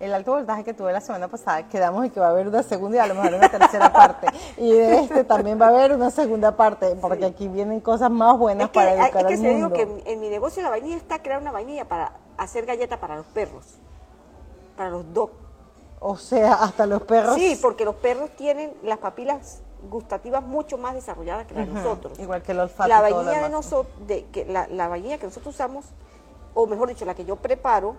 El 0.00 0.12
alto 0.14 0.32
voltaje 0.32 0.64
que 0.64 0.74
tuve 0.74 0.92
la 0.92 1.00
semana 1.00 1.28
pasada, 1.28 1.68
quedamos 1.68 2.04
y 2.04 2.10
que 2.10 2.18
va 2.18 2.26
a 2.26 2.30
haber 2.30 2.48
una 2.48 2.64
segunda 2.64 2.96
y 2.96 3.00
a 3.00 3.06
lo 3.06 3.14
mejor 3.14 3.34
una 3.34 3.48
tercera 3.48 3.92
parte. 3.92 4.26
Y 4.56 4.72
de 4.72 4.98
este 4.98 5.22
también 5.22 5.60
va 5.60 5.66
a 5.66 5.68
haber 5.68 5.92
una 5.92 6.10
segunda 6.10 6.56
parte, 6.56 6.96
porque 7.00 7.24
aquí 7.24 7.46
vienen 7.46 7.80
cosas 7.80 8.10
más 8.10 8.36
buenas 8.36 8.64
Es 8.64 8.70
que, 8.72 8.80
para 8.80 8.92
educar 8.94 9.22
es 9.22 9.26
que 9.28 9.34
al 9.34 9.38
se 9.40 9.48
digo 9.54 9.68
mundo. 9.68 9.74
que 9.76 9.82
en, 9.82 10.02
en 10.06 10.20
mi 10.20 10.28
negocio 10.28 10.60
la 10.60 10.70
vainilla 10.70 10.96
está 10.96 11.22
crear 11.22 11.40
una 11.40 11.52
vainilla 11.52 11.84
para 11.84 12.14
hacer 12.36 12.66
galleta 12.66 12.98
para 12.98 13.14
los 13.16 13.26
perros, 13.26 13.64
para 14.76 14.90
los 14.90 15.04
dogs. 15.14 15.34
O 16.04 16.16
sea, 16.16 16.54
hasta 16.54 16.84
los 16.86 17.02
perros. 17.02 17.36
Sí, 17.36 17.56
porque 17.62 17.84
los 17.84 17.94
perros 17.94 18.30
tienen 18.36 18.74
las 18.82 18.98
papilas 18.98 19.60
gustativas 19.88 20.42
mucho 20.42 20.76
más 20.78 20.94
desarrolladas 20.94 21.46
que 21.46 21.54
las 21.54 21.66
de 21.66 21.72
nosotros. 21.72 22.18
igual 22.18 22.42
que 22.42 22.52
el 22.52 22.60
olfato 22.60 22.88
La 22.88 23.00
vainilla 23.00 23.42
de 23.42 23.48
nosotros, 23.50 24.06
de, 24.06 24.24
que 24.26 24.44
la, 24.44 24.66
la 24.68 24.88
vainilla 24.88 25.18
que 25.18 25.26
nosotros 25.26 25.54
usamos, 25.54 25.86
o 26.54 26.66
mejor 26.66 26.88
dicho, 26.88 27.04
la 27.04 27.14
que 27.14 27.24
yo 27.24 27.36
preparo, 27.36 27.94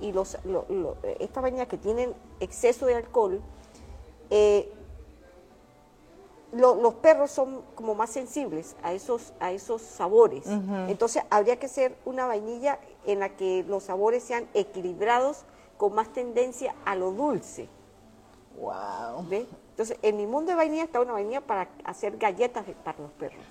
y 0.00 0.12
los, 0.12 0.38
lo- 0.44 0.64
lo- 0.68 0.96
estas 1.18 1.42
vainillas 1.42 1.68
que 1.68 1.76
tienen 1.76 2.14
exceso 2.40 2.86
de 2.86 2.94
alcohol, 2.94 3.40
eh, 4.30 4.72
lo- 6.52 6.74
los 6.76 6.94
perros 6.94 7.30
son 7.30 7.62
como 7.74 7.94
más 7.94 8.10
sensibles 8.10 8.74
a 8.82 8.92
esos, 8.92 9.32
a 9.40 9.52
esos 9.52 9.82
sabores. 9.82 10.46
Entonces 10.88 11.22
habría 11.30 11.58
que 11.58 11.66
hacer 11.66 11.96
una 12.04 12.26
vainilla 12.26 12.78
en 13.06 13.20
la 13.20 13.30
que 13.36 13.64
los 13.68 13.84
sabores 13.84 14.22
sean 14.24 14.48
equilibrados 14.54 15.44
con 15.80 15.94
más 15.94 16.12
tendencia 16.12 16.74
a 16.84 16.94
lo 16.94 17.10
dulce. 17.10 17.66
Wow. 18.60 19.26
¿ve? 19.30 19.46
Entonces, 19.70 19.96
en 20.02 20.18
mi 20.18 20.26
mundo 20.26 20.50
de 20.50 20.56
vainilla 20.56 20.84
está 20.84 21.00
una 21.00 21.12
vainilla 21.14 21.40
para 21.40 21.68
hacer 21.84 22.18
galletas 22.18 22.66
de- 22.66 22.74
para 22.74 22.98
los 22.98 23.10
perros. 23.12 23.42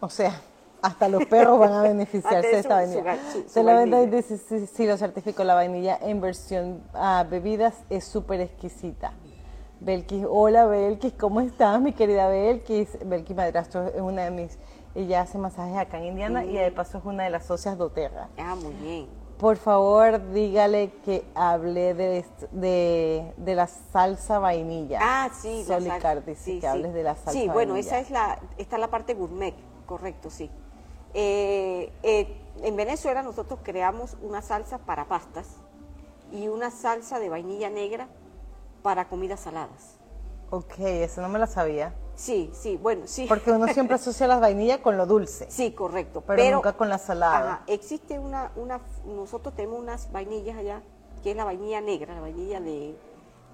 O 0.00 0.08
sea, 0.08 0.40
hasta 0.82 1.06
los 1.06 1.24
perros 1.26 1.60
van 1.60 1.72
a 1.72 1.82
beneficiarse 1.84 2.48
de 2.48 2.58
esta 2.58 2.84
su- 2.84 2.92
su 2.92 2.98
vainilla. 3.04 3.32
su- 3.32 3.48
su 3.48 3.60
y 3.60 3.62
vainilla. 3.62 4.06
dice, 4.06 4.38
sí, 4.38 4.66
sí, 4.66 4.86
lo 4.88 4.96
certifico, 4.96 5.44
la 5.44 5.54
vainilla 5.54 5.98
en 6.02 6.20
versión 6.20 6.82
ah, 6.94 7.24
bebidas 7.30 7.74
es 7.90 8.04
súper 8.04 8.40
exquisita. 8.40 9.12
Belkis, 9.78 10.26
hola 10.28 10.66
Belkis, 10.66 11.12
¿cómo 11.12 11.40
estás 11.40 11.80
mi 11.80 11.92
querida 11.92 12.26
Belkis? 12.28 12.98
Belkis 13.06 13.36
Madrastro 13.36 13.86
es 13.86 14.00
una 14.00 14.24
de 14.24 14.32
mis, 14.32 14.58
ella 14.96 15.20
hace 15.20 15.38
masajes 15.38 15.78
acá 15.78 15.98
en 15.98 16.06
Indiana 16.06 16.44
y 16.44 16.54
de 16.54 16.72
paso 16.72 16.98
es 16.98 17.04
una 17.04 17.22
de 17.22 17.30
las 17.30 17.46
socias 17.46 17.78
de 17.78 17.84
Oterra. 17.84 18.28
Ah, 18.36 18.56
muy 18.56 18.72
bien. 18.74 19.19
Por 19.40 19.56
favor, 19.56 20.32
dígale 20.32 20.92
que 21.02 21.24
hablé 21.34 21.94
de, 21.94 22.24
de, 22.50 23.32
de 23.38 23.54
la 23.54 23.66
salsa 23.66 24.38
vainilla. 24.38 24.98
Ah, 25.02 25.30
sí. 25.32 25.64
la 25.66 25.76
Solicar 25.78 26.00
sal- 26.02 26.24
dice 26.26 26.44
sí, 26.44 26.54
que 26.56 26.60
sí. 26.60 26.66
hables 26.66 26.92
de 26.92 27.02
la 27.02 27.14
salsa 27.14 27.32
Sí, 27.32 27.48
bueno, 27.48 27.72
vainilla. 27.72 27.88
esa 27.98 27.98
es 28.00 28.10
la, 28.10 28.38
está 28.58 28.76
la 28.76 28.88
parte 28.88 29.14
gourmet, 29.14 29.54
correcto, 29.86 30.28
sí. 30.28 30.50
Eh, 31.14 31.90
eh, 32.02 32.36
en 32.62 32.76
Venezuela 32.76 33.22
nosotros 33.22 33.60
creamos 33.62 34.16
una 34.20 34.42
salsa 34.42 34.76
para 34.78 35.06
pastas 35.08 35.46
y 36.30 36.48
una 36.48 36.70
salsa 36.70 37.18
de 37.18 37.30
vainilla 37.30 37.70
negra 37.70 38.08
para 38.82 39.08
comidas 39.08 39.40
saladas. 39.40 39.96
Ok, 40.50 40.74
eso 40.80 41.22
no 41.22 41.30
me 41.30 41.38
la 41.38 41.46
sabía. 41.46 41.94
Sí, 42.20 42.50
sí, 42.52 42.76
bueno, 42.76 43.06
sí. 43.06 43.24
Porque 43.26 43.50
uno 43.50 43.66
siempre 43.68 43.94
asocia 43.96 44.26
las 44.26 44.42
vainillas 44.42 44.80
con 44.80 44.98
lo 44.98 45.06
dulce. 45.06 45.50
Sí, 45.50 45.72
correcto. 45.72 46.22
Pero 46.26 46.56
nunca 46.56 46.74
con 46.74 46.90
la 46.90 46.98
salada. 46.98 47.54
Ajá, 47.54 47.62
existe 47.66 48.18
una, 48.18 48.52
una, 48.56 48.82
nosotros 49.06 49.54
tenemos 49.54 49.80
unas 49.80 50.12
vainillas 50.12 50.58
allá, 50.58 50.82
que 51.22 51.30
es 51.30 51.36
la 51.36 51.46
vainilla 51.46 51.80
negra, 51.80 52.14
la 52.14 52.20
vainilla 52.20 52.60
de... 52.60 52.94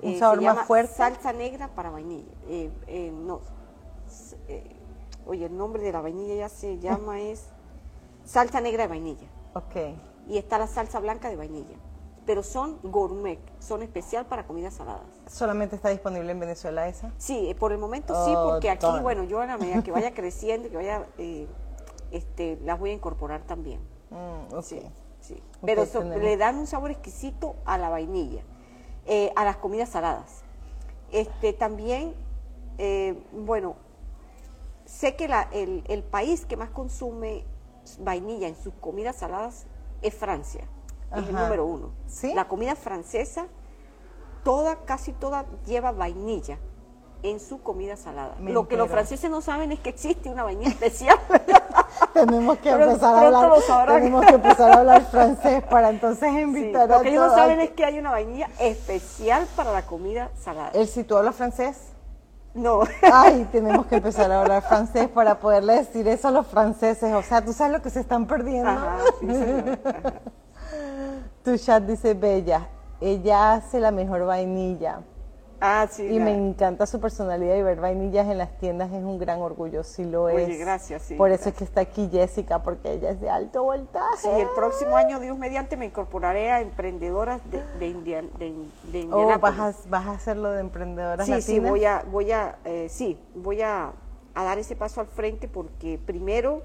¿Un 0.03 0.15
se 0.15 0.19
sabor 0.19 0.43
más 0.43 0.55
llama 0.57 0.65
fuerte? 0.65 0.95
Salsa 0.95 1.33
negra 1.33 1.69
para 1.69 1.91
vainilla. 1.91 2.33
Eh, 2.49 2.73
eh, 2.89 3.13
no, 3.13 3.41
eh, 4.49 4.65
oye, 5.27 5.47
el 5.47 5.57
nombre 5.57 5.81
de 5.81 5.93
la 5.93 6.01
vainilla 6.01 6.35
ya 6.35 6.49
se 6.49 6.81
llama 6.81 7.21
es 7.21 7.47
salsa 8.25 8.61
negra 8.61 8.83
de 8.83 8.89
vainilla. 8.89 9.29
Ok. 9.55 9.77
Y 10.27 10.39
está 10.39 10.59
la 10.59 10.67
salsa 10.67 10.99
blanca 10.99 11.29
de 11.29 11.37
vainilla. 11.37 11.77
Pero 12.27 12.43
son 12.43 12.79
gourmet, 12.83 13.39
son 13.61 13.83
especial 13.83 14.27
para 14.27 14.47
comidas 14.47 14.75
saladas. 14.75 15.07
¿Solamente 15.29 15.77
está 15.77 15.91
disponible 15.91 16.33
en 16.33 16.41
Venezuela 16.41 16.89
esa? 16.89 17.13
Sí, 17.19 17.49
eh, 17.51 17.55
por 17.55 17.71
el 17.73 17.79
momento 17.79 18.15
sí, 18.25 18.33
Oh, 18.37 18.51
porque 18.51 18.69
aquí, 18.69 18.85
darn. 18.85 19.03
bueno, 19.03 19.23
yo 19.25 19.41
a 19.41 19.47
la 19.47 19.57
medida 19.57 19.83
que 19.83 19.93
vaya 19.93 20.13
creciendo, 20.15 20.69
que 20.69 20.77
vaya, 20.77 21.07
eh, 21.19 21.47
este, 22.11 22.59
las 22.65 22.79
voy 22.81 22.91
a 22.91 22.93
incorporar 22.95 23.43
también. 23.43 23.81
Mm, 24.11 24.55
ok. 24.55 24.63
Sí, 24.65 24.83
sí. 25.21 25.43
Pero 25.65 25.87
so- 25.87 26.03
le 26.03 26.37
dan 26.37 26.57
un 26.59 26.67
sabor 26.67 26.91
exquisito 26.91 27.55
a 27.65 27.79
la 27.79 27.89
vainilla, 27.91 28.43
eh, 29.07 29.33
a 29.37 29.45
las 29.45 29.57
comidas 29.59 29.89
saladas. 29.91 30.43
Este, 31.13 31.53
también, 31.53 32.15
eh, 32.79 33.17
bueno, 33.33 33.77
sé 34.85 35.15
que 35.15 35.29
la- 35.29 35.49
el, 35.53 35.85
el 35.87 36.03
país 36.03 36.45
que 36.45 36.57
más 36.57 36.71
consume 36.71 37.45
vainilla 38.01 38.49
en 38.49 38.57
sus 38.57 38.75
comidas 38.75 39.15
saladas 39.17 39.67
es 40.03 40.13
Francia. 40.15 40.67
Es 41.13 41.29
el 41.29 41.35
número 41.35 41.65
uno. 41.65 41.91
¿Sí? 42.07 42.35
La 42.35 42.49
comida 42.49 42.75
francesa, 42.75 43.47
toda, 44.45 44.85
casi 44.85 45.13
toda 45.13 45.47
lleva 45.65 45.93
vainilla 45.93 46.59
en 47.23 47.41
su 47.41 47.63
comida 47.63 47.97
salada. 47.97 48.37
Me 48.39 48.53
Lo 48.53 48.69
que 48.69 48.77
los 48.77 48.89
franceses 48.89 49.31
no 49.31 49.41
saben 49.41 49.73
es 49.73 49.81
que 49.81 49.91
existe 49.91 50.29
una 50.29 50.43
vainilla 50.45 50.71
especial. 50.71 51.19
Tenemos 52.13 52.59
que 52.59 52.71
empezar 52.71 53.15
a 53.15 53.27
hablar. 53.27 53.49
lo. 53.49 53.95
Tenemos 53.95 54.27
que 54.27 54.35
empezar 54.35 54.71
a 54.71 54.79
hablar 54.81 55.11
francés 55.11 55.63
para 55.65 55.91
entonces 55.91 56.31
Sí, 56.31 56.41
invitar 56.41 56.89
lo 56.89 56.97
a 56.97 57.03
que 57.03 57.11
ellos 57.11 57.27
no 57.27 57.35
saben 57.35 57.61
es 57.61 57.71
que 57.71 57.85
hay 57.85 57.99
una 57.99 58.11
vainilla 58.11 58.49
especial 58.59 59.47
para 59.57 59.73
la 59.73 59.83
comida 59.83 60.31
salada. 60.39 60.71
El 60.75 60.87
si 60.89 61.05
tú 61.05 61.17
hablas 61.17 61.37
francés. 61.37 61.93
No. 62.55 62.81
Ay, 63.13 63.47
tenemos 63.53 63.87
que 63.87 63.97
empezar 63.97 64.31
a 64.33 64.41
hablar 64.43 64.63
francés 64.63 65.09
para 65.09 65.39
poderle 65.39 65.75
decir 65.75 66.09
eso 66.09 66.29
a 66.29 66.31
los 66.31 66.47
franceses. 66.47 67.13
O 67.15 67.23
sea, 67.23 67.45
tú 67.45 67.53
sabes 67.53 67.75
lo 67.75 67.83
que 67.83 67.91
se 67.91 68.01
están 68.01 68.27
perdiendo. 68.27 68.71
Ajá, 68.71 68.99
sí, 69.21 69.27
señor. 69.27 69.79
Ajá. 69.85 70.13
Tu 71.47 71.57
chat 71.59 71.81
dice 71.85 72.15
Bella. 72.15 72.69
Ella 73.01 73.53
hace 73.53 73.79
la 73.79 73.93
mejor 73.93 74.27
vainilla. 74.27 75.03
Ah, 75.61 75.87
sí. 75.89 76.03
Y 76.03 76.19
la- 76.19 76.25
me 76.25 76.33
encanta 76.33 76.87
su 76.87 77.01
personalidad 77.01 77.55
y 77.55 77.63
ver 77.63 77.81
vainillas 77.81 78.27
en 78.27 78.39
las 78.39 78.59
tiendas 78.59 78.91
es 78.93 79.05
un 79.05 79.17
gran 79.17 79.41
orgullo, 79.41 79.85
sí 79.85 80.05
lo 80.05 80.29
es. 80.29 80.45
Oye, 80.49 80.57
gracias, 80.57 81.03
sí, 81.03 81.15
Por 81.15 81.31
eso 81.31 81.49
es 81.51 81.55
que 81.55 81.63
está 81.63 81.83
aquí 81.83 82.09
Jessica, 82.11 82.65
porque 82.65 82.95
ella 82.95 83.11
es 83.11 83.21
de 83.21 83.31
alto 83.31 83.63
voltaje. 83.63 84.17
Sí, 84.23 84.29
el 84.29 84.49
próximo 84.57 84.97
año, 84.97 85.21
Dios 85.21 85.39
mediante, 85.39 85.77
me 85.77 85.87
incorporaré 85.87 86.51
a 86.51 86.61
emprendedoras 86.63 87.41
de, 87.49 87.63
de, 87.79 87.95
de 88.91 89.09
Oh, 89.13 89.39
vas 89.39 89.57
a, 89.61 89.73
vas 89.89 90.07
a 90.07 90.11
hacerlo 90.11 90.51
de 90.51 90.61
emprendedoras 90.63 91.25
Sí, 91.27 91.41
sí, 91.43 91.53
latinas. 91.53 91.71
voy 91.71 91.85
a, 91.85 92.05
voy 92.11 92.33
a, 92.33 92.59
eh, 92.65 92.89
sí, 92.91 93.23
voy 93.37 93.63
a, 93.63 93.93
a 94.35 94.43
dar 94.45 94.59
ese 94.59 94.75
paso 94.75 95.01
al 95.01 95.07
frente 95.07 95.47
porque 95.47 95.97
primero 96.05 96.63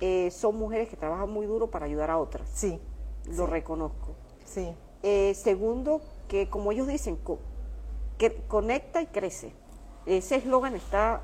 eh, 0.00 0.28
son 0.32 0.56
mujeres 0.58 0.88
que 0.88 0.96
trabajan 0.96 1.30
muy 1.30 1.46
duro 1.46 1.70
para 1.70 1.86
ayudar 1.86 2.10
a 2.10 2.18
otras. 2.18 2.48
Sí, 2.52 2.80
Lo 3.26 3.46
reconozco. 3.46 4.08
sí. 4.44 4.74
Eh, 5.04 5.34
segundo, 5.34 6.00
que 6.28 6.48
como 6.48 6.70
ellos 6.70 6.86
dicen, 6.86 7.16
co- 7.16 7.38
que 8.18 8.32
conecta 8.46 9.02
y 9.02 9.06
crece. 9.06 9.52
Ese 10.06 10.36
eslogan 10.36 10.76
está 10.76 11.22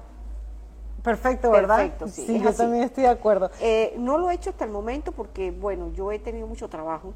Perfecto, 1.02 1.50
¿verdad? 1.52 1.76
Perfecto, 1.76 2.08
sí, 2.08 2.34
es 2.37 2.42
yo 2.42 2.48
así. 2.48 2.58
también 2.58 2.82
estoy 2.84 3.04
de 3.04 3.11
acuerdo. 3.11 3.50
Eh, 3.61 3.94
no 3.98 4.18
lo 4.18 4.30
he 4.30 4.34
hecho 4.34 4.50
hasta 4.50 4.64
el 4.64 4.72
momento 4.72 5.12
porque, 5.12 5.52
bueno, 5.52 5.92
yo 5.94 6.11
he 6.11 6.18
tenido 6.18 6.46
mucho 6.48 6.68
trabajo. 6.68 7.14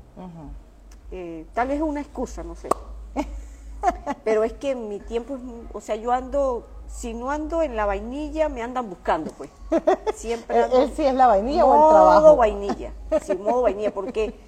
Eh, 1.10 1.46
tal 1.52 1.68
vez 1.68 1.78
es 1.78 1.82
una 1.82 2.00
excusa, 2.00 2.42
no 2.44 2.54
sé. 2.54 2.68
Pero 4.24 4.44
es 4.44 4.52
que 4.52 4.74
mi 4.76 5.00
tiempo 5.00 5.34
es, 5.34 5.40
o 5.72 5.80
sea, 5.80 5.96
yo 5.96 6.12
ando, 6.12 6.64
si 6.88 7.12
no 7.12 7.30
ando 7.30 7.62
en 7.62 7.74
la 7.74 7.86
vainilla, 7.86 8.48
me 8.48 8.62
andan 8.62 8.88
buscando, 8.88 9.32
pues. 9.32 9.50
Siempre 10.14 10.56
¿Él, 10.58 10.64
ando 10.64 10.78
él 10.82 10.92
sí 10.94 11.04
es 11.04 11.14
la 11.14 11.26
vainilla 11.26 11.64
o 11.64 11.72
el 11.74 11.80
modo 11.80 11.88
trabajo? 11.88 12.36
vainilla, 12.36 12.92
sí, 13.20 13.34
modo 13.34 13.62
vainilla, 13.62 13.92
porque 13.92 14.38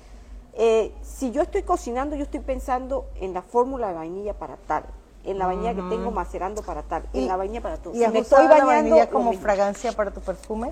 eh, 0.56 0.92
si 1.02 1.32
yo 1.32 1.42
estoy 1.42 1.62
cocinando, 1.62 2.16
yo 2.16 2.22
estoy 2.24 2.40
pensando 2.40 3.06
en 3.20 3.34
la 3.34 3.42
fórmula 3.42 3.88
de 3.88 3.94
vainilla 3.94 4.34
para 4.34 4.56
tal, 4.56 4.84
en 5.24 5.38
la 5.38 5.46
vainilla 5.46 5.74
que 5.74 5.82
tengo 5.82 6.10
macerando 6.10 6.62
para 6.62 6.82
tal, 6.82 7.04
en 7.12 7.26
la 7.26 7.36
vainilla 7.36 7.60
para 7.60 7.76
todo. 7.76 7.94
¿Y 7.94 8.04
Si 8.04 8.08
me 8.08 8.22
la 8.48 8.64
vainilla 8.64 9.10
como 9.10 9.32
fragancia 9.34 9.92
para 9.92 10.10
tu 10.10 10.20
perfume? 10.20 10.70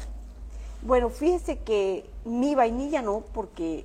Bueno, 0.83 1.11
fíjese 1.11 1.59
que 1.59 2.09
mi 2.25 2.55
vainilla 2.55 3.03
no, 3.03 3.23
porque 3.33 3.85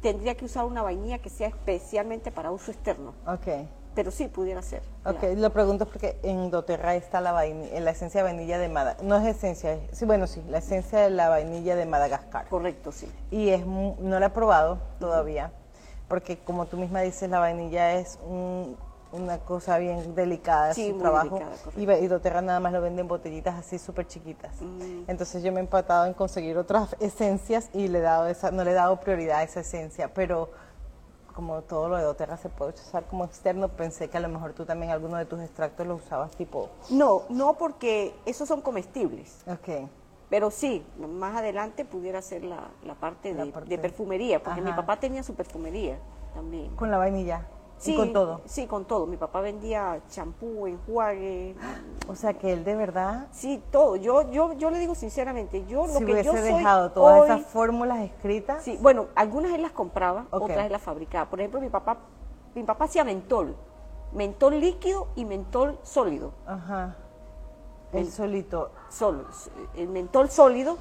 tendría 0.00 0.34
que 0.34 0.44
usar 0.44 0.66
una 0.66 0.82
vainilla 0.82 1.18
que 1.18 1.30
sea 1.30 1.48
especialmente 1.48 2.30
para 2.30 2.50
uso 2.50 2.70
externo, 2.70 3.14
Ok. 3.26 3.66
Pero 3.94 4.10
sí 4.10 4.28
pudiera 4.28 4.60
ser. 4.62 4.82
Ok, 5.04 5.18
claro. 5.20 5.34
lo 5.36 5.50
pregunto 5.50 5.86
porque 5.86 6.18
en 6.22 6.50
doTERRA 6.50 6.94
está 6.96 7.20
la, 7.20 7.32
vaini- 7.32 7.78
la 7.80 7.90
esencia 7.90 8.22
de 8.22 8.24
vainilla 8.32 8.58
de 8.58 8.68
Madagascar. 8.68 9.06
No 9.06 9.16
es 9.16 9.26
esencia, 9.36 9.72
es- 9.72 9.96
sí, 9.98 10.04
bueno, 10.04 10.26
sí, 10.26 10.42
la 10.48 10.58
esencia 10.58 11.00
de 11.00 11.10
la 11.10 11.28
vainilla 11.28 11.76
de 11.76 11.86
Madagascar. 11.86 12.46
Correcto, 12.48 12.92
sí. 12.92 13.10
Y 13.30 13.50
es 13.50 13.64
no 13.66 14.18
la 14.20 14.26
he 14.26 14.30
probado 14.30 14.78
todavía, 14.98 15.52
porque 16.08 16.38
como 16.38 16.66
tú 16.66 16.76
misma 16.76 17.00
dices, 17.02 17.28
la 17.30 17.38
vainilla 17.38 17.92
es 17.94 18.18
un- 18.26 18.76
una 19.12 19.38
cosa 19.38 19.78
bien 19.78 20.16
delicada 20.16 20.68
de 20.68 20.74
Sí, 20.74 20.88
su 20.88 20.94
muy 20.94 21.00
trabajo. 21.02 21.38
delicada, 21.76 22.00
y, 22.00 22.04
y 22.04 22.08
doTERRA 22.08 22.42
nada 22.42 22.58
más 22.58 22.72
lo 22.72 22.80
vende 22.80 23.00
en 23.02 23.06
botellitas 23.06 23.54
así 23.54 23.78
súper 23.78 24.08
chiquitas. 24.08 24.60
Mm. 24.60 25.04
Entonces 25.06 25.40
yo 25.44 25.52
me 25.52 25.60
he 25.60 25.62
empatado 25.62 26.06
en 26.06 26.14
conseguir 26.14 26.58
otras 26.58 26.96
esencias 26.98 27.70
y 27.72 27.86
le 27.86 27.98
he 28.00 28.02
dado 28.02 28.26
esa, 28.26 28.50
no 28.50 28.64
le 28.64 28.72
he 28.72 28.74
dado 28.74 28.98
prioridad 28.98 29.38
a 29.38 29.42
esa 29.44 29.60
esencia, 29.60 30.12
pero 30.12 30.50
como 31.34 31.62
todo 31.62 31.88
lo 31.88 31.96
de 31.96 32.04
doTERRA 32.04 32.36
se 32.36 32.48
puede 32.48 32.72
usar 32.72 33.04
como 33.06 33.24
externo, 33.24 33.68
pensé 33.68 34.08
que 34.08 34.16
a 34.16 34.20
lo 34.20 34.28
mejor 34.28 34.52
tú 34.52 34.64
también 34.64 34.92
alguno 34.92 35.16
de 35.16 35.24
tus 35.26 35.40
extractos 35.40 35.86
los 35.86 36.02
usabas 36.04 36.30
tipo, 36.32 36.68
No, 36.90 37.22
no 37.28 37.54
porque 37.54 38.14
esos 38.24 38.46
son 38.48 38.60
comestibles. 38.60 39.42
ok, 39.48 39.88
Pero 40.30 40.50
sí, 40.50 40.84
más 40.98 41.36
adelante 41.36 41.84
pudiera 41.84 42.22
ser 42.22 42.44
la, 42.44 42.68
la 42.84 42.94
parte, 42.94 43.34
La 43.34 43.44
de, 43.44 43.52
parte- 43.52 43.68
de 43.68 43.78
perfumería, 43.78 44.42
porque 44.42 44.60
mi 44.62 44.72
papá 44.72 44.98
tenía 44.98 45.22
su 45.22 45.34
perfumería 45.34 45.98
también. 46.34 46.74
con 46.76 46.90
la 46.90 46.98
vainilla 46.98 47.46
Sí, 47.84 47.92
y 47.92 47.96
con 47.96 48.12
todo. 48.12 48.40
Sí, 48.46 48.66
con 48.66 48.84
todo. 48.86 49.06
Mi 49.06 49.16
papá 49.18 49.40
vendía 49.40 50.00
champú, 50.08 50.66
enjuague, 50.66 51.54
O 52.08 52.14
sea 52.14 52.32
que 52.34 52.52
él 52.52 52.64
de 52.64 52.74
verdad, 52.74 53.28
sí, 53.30 53.62
todo. 53.70 53.96
Yo, 53.96 54.30
yo, 54.30 54.54
yo 54.54 54.70
le 54.70 54.78
digo 54.78 54.94
sinceramente, 54.94 55.64
yo 55.66 55.86
lo 55.86 55.92
si 55.92 55.98
que 55.98 56.12
hubiese 56.12 56.24
yo 56.24 56.32
soy 56.32 56.40
dejado 56.40 56.92
todas 56.92 57.20
hoy- 57.20 57.28
esas 57.30 57.46
fórmulas 57.50 58.00
escritas, 58.00 58.62
Sí, 58.62 58.78
bueno, 58.80 59.06
algunas 59.14 59.52
él 59.52 59.62
las 59.62 59.72
compraba, 59.72 60.26
otras 60.30 60.64
él 60.66 60.72
las 60.72 60.82
fabricaba. 60.82 61.28
Por 61.28 61.40
ejemplo, 61.40 61.60
mi 61.60 61.68
papá, 61.68 61.98
mi 62.54 62.62
papá 62.62 62.84
hacía 62.86 63.04
mentol, 63.04 63.54
mentol 64.12 64.58
líquido 64.60 65.08
y 65.16 65.24
mentol 65.26 65.78
sólido. 65.82 66.32
ajá, 66.46 66.96
él 67.92 68.04
Men- 68.04 68.10
solito. 68.12 68.70
Solo, 68.88 69.24
el 69.76 69.88
mentol 69.88 70.30
sólido 70.30 70.78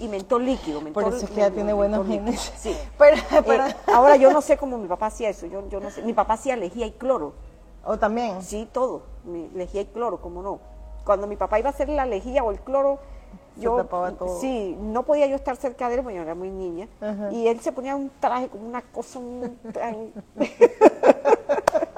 y 0.00 0.08
mentol 0.08 0.44
líquido. 0.44 0.80
Por 0.80 1.04
mentol- 1.04 1.16
eso 1.16 1.24
es 1.26 1.30
que 1.30 1.40
ya 1.40 1.50
tiene 1.50 1.72
buenos 1.72 2.06
genes. 2.06 2.52
Sí. 2.56 2.76
Pero, 2.98 3.16
Eh, 3.66 3.76
ahora 3.92 4.16
yo 4.16 4.32
no 4.32 4.40
sé 4.40 4.56
cómo 4.56 4.78
mi 4.78 4.88
papá 4.88 5.06
hacía 5.06 5.28
eso, 5.30 5.46
yo, 5.46 5.68
yo 5.68 5.80
no 5.80 5.90
sé. 5.90 6.02
Mi 6.02 6.12
papá 6.12 6.34
hacía 6.34 6.56
lejía 6.56 6.86
y 6.86 6.92
cloro, 6.92 7.32
o 7.84 7.98
también, 7.98 8.42
sí, 8.42 8.68
todo, 8.72 9.02
mi- 9.24 9.48
lejía 9.54 9.82
y 9.82 9.86
cloro, 9.86 10.20
cómo 10.20 10.42
no. 10.42 10.60
Cuando 11.04 11.26
mi 11.26 11.36
papá 11.36 11.58
iba 11.58 11.68
a 11.68 11.72
hacer 11.72 11.88
la 11.88 12.06
lejía 12.06 12.42
o 12.44 12.50
el 12.50 12.60
cloro, 12.60 12.98
Se 13.56 13.62
yo, 13.62 13.76
tapaba 13.76 14.12
todo. 14.12 14.38
sí, 14.40 14.76
no 14.80 15.02
podía 15.04 15.26
yo 15.26 15.36
estar 15.36 15.56
cerca 15.56 15.88
de 15.88 15.96
él 15.96 16.02
porque 16.02 16.16
yo 16.16 16.22
era 16.22 16.34
muy 16.34 16.50
niña. 16.50 16.88
Ajá. 17.00 17.30
Y 17.32 17.48
él 17.48 17.60
se 17.60 17.72
ponía 17.72 17.96
un 17.96 18.10
traje 18.20 18.48
como 18.48 18.66
una 18.66 18.82
cosa, 18.82 19.18
un 19.18 19.58
traje- 19.72 20.12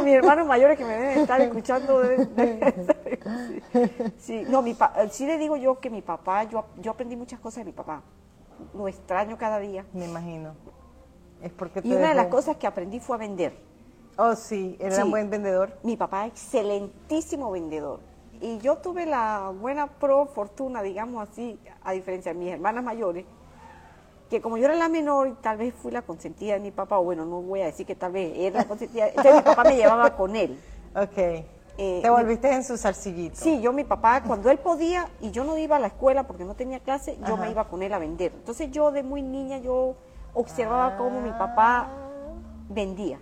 Bueno, 0.00 0.04
mis 0.04 0.14
hermanos 0.14 0.46
mayores 0.46 0.78
que 0.78 0.84
me 0.84 0.92
deben 0.94 1.18
estar 1.20 1.40
escuchando 1.40 2.00
saber, 2.00 2.28
sí. 2.36 3.62
Sí, 4.18 4.44
no, 4.48 4.62
mi 4.62 4.74
pa- 4.74 4.92
sí 5.10 5.26
le 5.26 5.38
digo 5.38 5.56
yo 5.56 5.78
que 5.80 5.90
mi 5.90 6.02
papá, 6.02 6.44
yo, 6.44 6.64
yo 6.80 6.92
aprendí 6.92 7.16
muchas 7.16 7.40
cosas 7.40 7.64
de 7.64 7.64
mi 7.66 7.72
papá. 7.72 8.02
Lo 8.74 8.88
extraño 8.88 9.36
cada 9.38 9.58
día. 9.58 9.84
me 9.92 10.06
imagino. 10.06 10.54
Es 11.42 11.52
porque 11.52 11.80
Y 11.84 11.92
una 11.92 12.08
de 12.08 12.14
las 12.14 12.26
cosas 12.26 12.56
que 12.56 12.66
aprendí 12.66 12.98
fue 13.00 13.16
a 13.16 13.18
vender. 13.18 13.56
Oh, 14.16 14.34
sí, 14.34 14.76
era 14.80 14.96
Sí. 14.96 15.02
un 15.02 15.10
buen 15.10 15.30
vendedor. 15.30 15.78
Mi 15.84 15.96
papá, 15.96 16.26
excelentísimo 16.26 17.50
vendedor. 17.52 18.00
Y 18.40 18.58
yo 18.58 18.78
tuve 18.78 19.06
la 19.06 19.52
buena 19.56 19.86
pro 19.86 20.26
fortuna, 20.26 20.82
digamos 20.82 21.28
así, 21.28 21.58
a 21.82 21.92
diferencia 21.92 22.32
de 22.32 22.38
mis 22.38 22.52
hermanas 22.52 22.82
mayores, 22.84 23.24
que 24.28 24.40
como 24.40 24.58
yo 24.58 24.66
era 24.66 24.74
la 24.74 24.88
menor 24.88 25.28
y 25.28 25.32
tal 25.34 25.56
vez 25.56 25.74
fui 25.74 25.90
la 25.90 26.02
consentida 26.02 26.54
de 26.54 26.60
mi 26.60 26.70
papá, 26.70 26.98
o 26.98 27.04
bueno, 27.04 27.24
no 27.24 27.40
voy 27.40 27.62
a 27.62 27.66
decir 27.66 27.86
que 27.86 27.94
tal 27.94 28.12
vez 28.12 28.32
era 28.36 28.60
la 28.60 28.68
consentida, 28.68 29.08
entonces 29.08 29.34
mi 29.36 29.42
papá 29.42 29.64
me 29.64 29.76
llevaba 29.76 30.16
con 30.16 30.36
él. 30.36 30.58
Ok. 30.94 31.18
Eh, 31.80 32.00
te 32.02 32.10
volviste 32.10 32.52
en 32.52 32.64
su 32.64 32.76
zarcillito. 32.76 33.36
Sí, 33.36 33.60
yo 33.60 33.72
mi 33.72 33.84
papá, 33.84 34.24
cuando 34.24 34.50
él 34.50 34.58
podía 34.58 35.08
y 35.20 35.30
yo 35.30 35.44
no 35.44 35.56
iba 35.56 35.76
a 35.76 35.78
la 35.78 35.86
escuela 35.86 36.26
porque 36.26 36.44
no 36.44 36.54
tenía 36.54 36.80
clase, 36.80 37.16
yo 37.18 37.34
Ajá. 37.34 37.44
me 37.44 37.50
iba 37.52 37.68
con 37.68 37.82
él 37.82 37.92
a 37.92 38.00
vender. 38.00 38.32
Entonces 38.34 38.70
yo 38.72 38.90
de 38.90 39.04
muy 39.04 39.22
niña 39.22 39.58
yo 39.58 39.94
observaba 40.34 40.96
cómo 40.96 41.20
mi 41.20 41.30
papá 41.30 41.88
vendía. 42.68 43.20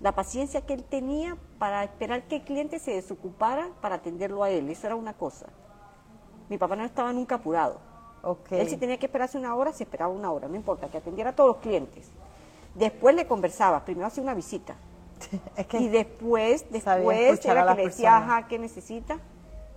La 0.00 0.12
paciencia 0.12 0.60
que 0.60 0.74
él 0.74 0.84
tenía 0.84 1.38
para 1.58 1.84
esperar 1.84 2.24
que 2.24 2.36
el 2.36 2.42
cliente 2.42 2.80
se 2.80 2.90
desocupara 2.90 3.68
para 3.80 3.94
atenderlo 3.96 4.42
a 4.42 4.50
él, 4.50 4.68
eso 4.68 4.88
era 4.88 4.96
una 4.96 5.14
cosa. 5.14 5.46
Mi 6.48 6.58
papá 6.58 6.76
no 6.76 6.84
estaba 6.84 7.12
nunca 7.12 7.36
apurado. 7.36 7.80
Él 8.50 8.68
si 8.68 8.76
tenía 8.76 8.98
que 8.98 9.06
esperarse 9.06 9.38
una 9.38 9.54
hora, 9.54 9.72
se 9.72 9.84
esperaba 9.84 10.12
una 10.12 10.30
hora, 10.32 10.48
no 10.48 10.56
importa, 10.56 10.88
que 10.88 10.98
atendiera 10.98 11.30
a 11.30 11.32
todos 11.34 11.48
los 11.48 11.56
clientes. 11.58 12.08
Después 12.74 13.14
le 13.14 13.26
conversaba, 13.26 13.84
primero 13.84 14.06
hacía 14.06 14.22
una 14.22 14.34
visita. 14.34 14.74
es 15.56 15.66
que 15.66 15.78
Y 15.78 15.88
después, 15.88 16.66
después 16.70 17.44
era 17.44 17.66
que 17.66 17.74
le 17.74 17.88
decía, 17.88 18.16
ajá, 18.16 18.48
¿qué 18.48 18.58
necesita? 18.58 19.18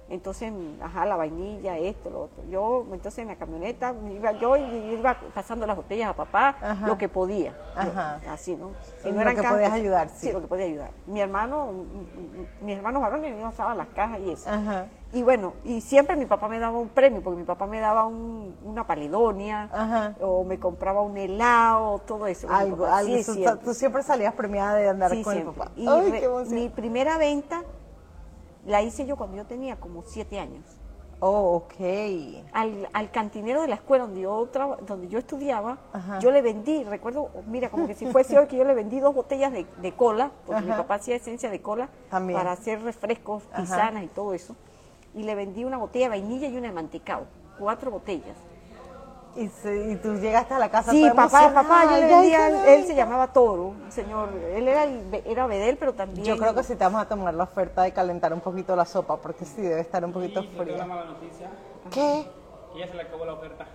Entonces, 0.09 0.51
ajá, 0.81 1.05
la 1.05 1.15
vainilla, 1.15 1.77
esto, 1.77 2.09
lo 2.09 2.23
otro. 2.23 2.43
Yo, 2.49 2.85
entonces 2.91 3.19
en 3.19 3.27
la 3.27 3.35
camioneta, 3.35 3.93
iba 4.11 4.31
yo 4.33 4.57
y 4.57 4.93
iba 4.93 5.15
pasando 5.35 5.67
las 5.67 5.75
botellas 5.75 6.09
a 6.09 6.13
papá, 6.15 6.55
Ajá. 6.61 6.87
lo 6.87 6.97
que 6.97 7.07
podía. 7.07 7.51
Yo, 7.75 7.91
Ajá. 7.91 8.19
así, 8.27 8.55
¿no? 8.55 8.71
Lo 9.03 9.35
que 9.35 9.43
podías 9.43 9.71
ayudar, 9.71 10.09
sí. 10.09 10.27
Sí, 10.27 10.31
lo 10.31 10.41
que 10.41 10.47
podía 10.47 10.65
ayudar. 10.65 10.89
Mi 11.05 11.21
hermano, 11.21 11.71
mis 12.61 12.75
hermanos 12.75 13.03
varones 13.03 13.35
me 13.35 13.43
pasaban 13.43 13.77
las 13.77 13.87
cajas 13.89 14.19
y 14.19 14.31
eso. 14.31 14.49
Ajá. 14.49 14.87
Y 15.11 15.23
bueno, 15.23 15.53
y 15.63 15.81
siempre 15.81 16.15
mi 16.15 16.25
papá 16.27 16.47
me 16.47 16.59
daba 16.59 16.77
un 16.77 16.89
premio, 16.89 17.23
porque 17.23 17.39
mi 17.39 17.45
papá 17.45 17.65
me 17.65 17.79
daba 17.79 18.05
un- 18.05 18.55
una 18.63 18.85
paledonia, 18.85 19.67
Ajá. 19.73 20.15
o 20.21 20.43
me 20.43 20.59
compraba 20.59 21.01
un 21.01 21.17
helado, 21.17 21.97
todo 22.05 22.27
eso. 22.27 22.47
Algo, 22.51 22.85
algo. 22.85 23.15
sí, 23.17 23.23
Tú- 23.25 23.33
siempre. 23.33 23.65
Tú 23.65 23.73
siempre 23.73 24.03
salías 24.03 24.33
premiada 24.35 24.75
de 24.75 24.87
andar 24.87 25.09
Sí, 25.11 25.23
con 25.23 25.33
siempre. 25.33 25.53
el 25.53 25.57
papá. 25.57 25.71
Y 25.75 25.87
Ay, 25.87 26.11
re- 26.11 26.19
qué 26.19 26.55
mi 26.55 26.69
primera 26.69 27.17
venta 27.17 27.63
la 28.67 28.83
hice 28.83 29.07
yo 29.07 29.15
cuando 29.17 29.35
yo 29.37 29.45
tenía 29.45 29.77
como 29.79 30.03
siete 30.03 30.39
años. 30.39 30.63
Oh, 31.21 31.55
ok. 31.55 31.73
Al, 32.53 32.87
al 32.93 33.11
cantinero 33.11 33.61
de 33.63 33.67
la 33.67 33.75
escuela 33.75 34.05
donde 34.05 34.21
yo, 34.21 34.47
traba- 34.53 34.77
donde 34.85 35.07
yo 35.09 35.17
estudiaba, 35.19 35.79
Ajá. 35.91 36.19
yo 36.19 36.31
le 36.31 36.41
vendí, 36.41 36.83
recuerdo, 36.85 37.29
mira, 37.47 37.69
como 37.69 37.87
que 37.87 37.95
si 37.95 38.05
fuese 38.05 38.37
hoy 38.39 38.45
que 38.47 38.55
yo 38.55 38.63
le 38.63 38.73
vendí 38.75 38.99
dos 39.01 39.13
botellas 39.15 39.51
de, 39.51 39.65
de 39.81 39.91
cola, 39.95 40.31
porque 40.45 40.61
mi 40.61 40.71
papá 40.71 40.95
hacía 40.95 41.15
esencia 41.17 41.49
de 41.49 41.61
cola 41.61 41.89
También. 42.09 42.37
para 42.39 42.51
hacer 42.53 42.81
refrescos, 42.83 43.43
tisanas 43.55 44.03
y 44.03 44.07
todo 44.07 44.33
eso. 44.33 44.55
Y 45.15 45.23
le 45.23 45.35
vendí 45.35 45.63
una 45.65 45.77
botella 45.77 46.05
de 46.05 46.09
vainilla 46.09 46.47
y 46.47 46.57
una 46.57 46.67
de 46.67 46.73
mantecao, 46.73 47.23
cuatro 47.57 47.91
botellas. 47.91 48.37
Y, 49.35 49.47
se- 49.47 49.91
y 49.91 49.95
tú 49.97 50.15
llegaste 50.15 50.55
a 50.55 50.59
la 50.59 50.69
casa 50.71 50.91
Sí, 50.91 51.07
papá, 51.15 51.53
papá, 51.53 51.85
yo 51.85 51.91
le 51.99 52.07
vendía, 52.07 52.73
él 52.73 52.83
se 52.85 52.95
llamaba 52.95 53.31
Toro, 53.31 53.73
señor, 53.89 54.29
él 54.33 54.67
era, 54.67 54.83
el- 54.83 55.21
era 55.25 55.45
Bedel, 55.45 55.77
pero 55.77 55.93
también... 55.93 56.25
Yo 56.25 56.35
creo 56.37 56.55
que 56.55 56.63
sí 56.63 56.75
te 56.75 56.83
vamos 56.83 57.01
a 57.01 57.07
tomar 57.07 57.33
la 57.35 57.43
oferta 57.43 57.83
de 57.83 57.93
calentar 57.93 58.33
un 58.33 58.41
poquito 58.41 58.75
la 58.75 58.85
sopa, 58.85 59.17
porque 59.17 59.45
sí 59.45 59.61
debe 59.61 59.81
estar 59.81 60.03
un 60.03 60.11
poquito 60.11 60.41
una 60.41 60.63
fría. 60.63 60.85
mala 60.85 61.05
noticia. 61.05 61.49
¿Qué? 61.91 62.25
Que 62.73 62.79
ya 62.79 62.87
se 62.87 62.95
le 62.95 63.03
acabó 63.03 63.23
la 63.25 63.33
oferta. 63.33 63.65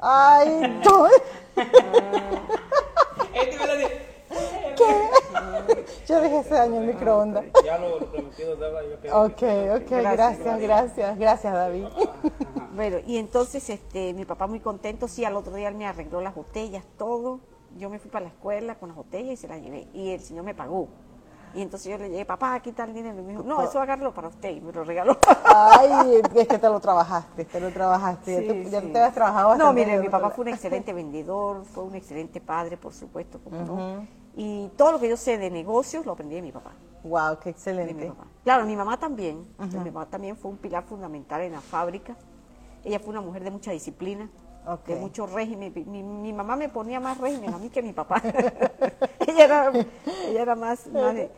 Ay, 0.00 0.80
no. 0.84 1.06
Dice. 4.36 5.10
Yo 6.08 6.20
dejé 6.20 6.38
ese 6.38 6.58
año 6.58 6.80
el 6.80 6.86
microondas. 6.86 7.44
Ya 7.64 7.78
lo, 7.78 7.98
prometido 7.98 8.54
Ok, 9.12 9.42
ok, 9.82 9.90
gracias, 9.90 10.60
gracias, 10.60 11.18
gracias, 11.18 11.52
David. 11.52 11.86
Bueno, 12.74 12.98
y 13.06 13.16
entonces 13.18 13.68
este, 13.70 14.12
mi 14.14 14.24
papá 14.24 14.46
muy 14.46 14.60
contento, 14.60 15.08
sí, 15.08 15.24
al 15.24 15.36
otro 15.36 15.54
día 15.54 15.68
él 15.68 15.74
me 15.74 15.86
arregló 15.86 16.20
las 16.20 16.34
botellas, 16.34 16.84
todo. 16.98 17.40
Yo 17.78 17.90
me 17.90 17.98
fui 17.98 18.10
para 18.10 18.24
la 18.26 18.30
escuela 18.30 18.76
con 18.76 18.88
las 18.88 18.96
botellas 18.96 19.32
y 19.32 19.36
se 19.36 19.48
las 19.48 19.60
llevé. 19.60 19.88
Y 19.92 20.10
el 20.10 20.20
señor 20.20 20.44
me 20.44 20.54
pagó. 20.54 20.88
Y 21.54 21.62
entonces 21.62 21.90
yo 21.90 21.96
le 21.96 22.10
llegué, 22.10 22.24
papá, 22.26 22.54
aquí 22.54 22.70
está 22.70 22.84
el 22.84 22.92
dinero. 22.92 23.18
Y 23.18 23.22
me 23.22 23.32
dijo, 23.32 23.42
no, 23.42 23.62
eso 23.62 23.80
agárralo 23.80 24.12
para 24.12 24.28
usted. 24.28 24.50
Y 24.50 24.60
me 24.60 24.72
lo 24.72 24.84
regaló. 24.84 25.16
Ay, 25.44 26.20
es 26.34 26.48
que 26.48 26.58
te 26.58 26.68
lo 26.68 26.80
trabajaste, 26.80 27.46
te 27.46 27.60
lo 27.60 27.70
trabajaste. 27.70 28.34
ya 28.34 28.40
Sí, 28.40 28.46
te, 28.46 28.70
ya 28.70 28.80
sí. 28.82 28.88
te 28.88 28.98
habías 28.98 29.14
trabajado. 29.14 29.56
No, 29.56 29.72
mire, 29.72 29.94
en 29.94 30.02
mi 30.02 30.08
papá 30.08 30.30
fue 30.30 30.44
un 30.44 30.48
excelente 30.48 30.92
vendedor, 30.92 31.64
fue 31.64 31.84
un 31.84 31.94
excelente 31.94 32.40
padre, 32.40 32.76
por 32.76 32.92
supuesto, 32.92 33.40
como 33.42 33.60
no. 33.62 34.06
Y 34.36 34.68
todo 34.76 34.92
lo 34.92 35.00
que 35.00 35.08
yo 35.08 35.16
sé 35.16 35.38
de 35.38 35.50
negocios 35.50 36.04
lo 36.04 36.12
aprendí 36.12 36.34
de 36.36 36.42
mi 36.42 36.52
papá. 36.52 36.72
Wow, 37.02 37.38
qué 37.38 37.44
de 37.44 37.46
mi 37.46 37.50
excelente. 37.50 38.12
Claro, 38.44 38.66
mi 38.66 38.76
mamá 38.76 38.98
también. 38.98 39.46
Mi 39.58 39.90
mamá 39.90 40.06
también 40.06 40.36
fue 40.36 40.50
un 40.50 40.58
pilar 40.58 40.84
fundamental 40.84 41.40
en 41.40 41.52
la 41.52 41.60
fábrica. 41.60 42.16
Ella 42.84 42.98
fue 43.00 43.10
una 43.10 43.20
mujer 43.20 43.42
de 43.44 43.50
mucha 43.50 43.70
disciplina, 43.72 44.28
de 44.94 45.00
mucho 45.00 45.26
régimen. 45.26 45.72
Mi, 45.86 46.02
mi 46.02 46.32
mamá 46.32 46.54
me 46.56 46.68
ponía 46.68 47.00
más 47.00 47.18
régimen 47.18 47.54
a 47.54 47.58
mí 47.58 47.70
que 47.70 47.80
a 47.80 47.82
mi 47.82 47.92
papá. 47.92 48.20
ella, 49.26 49.44
era, 49.44 49.72
ella 50.26 50.42
era 50.42 50.54
más, 50.54 50.86
más 50.88 51.14
de- 51.14 51.30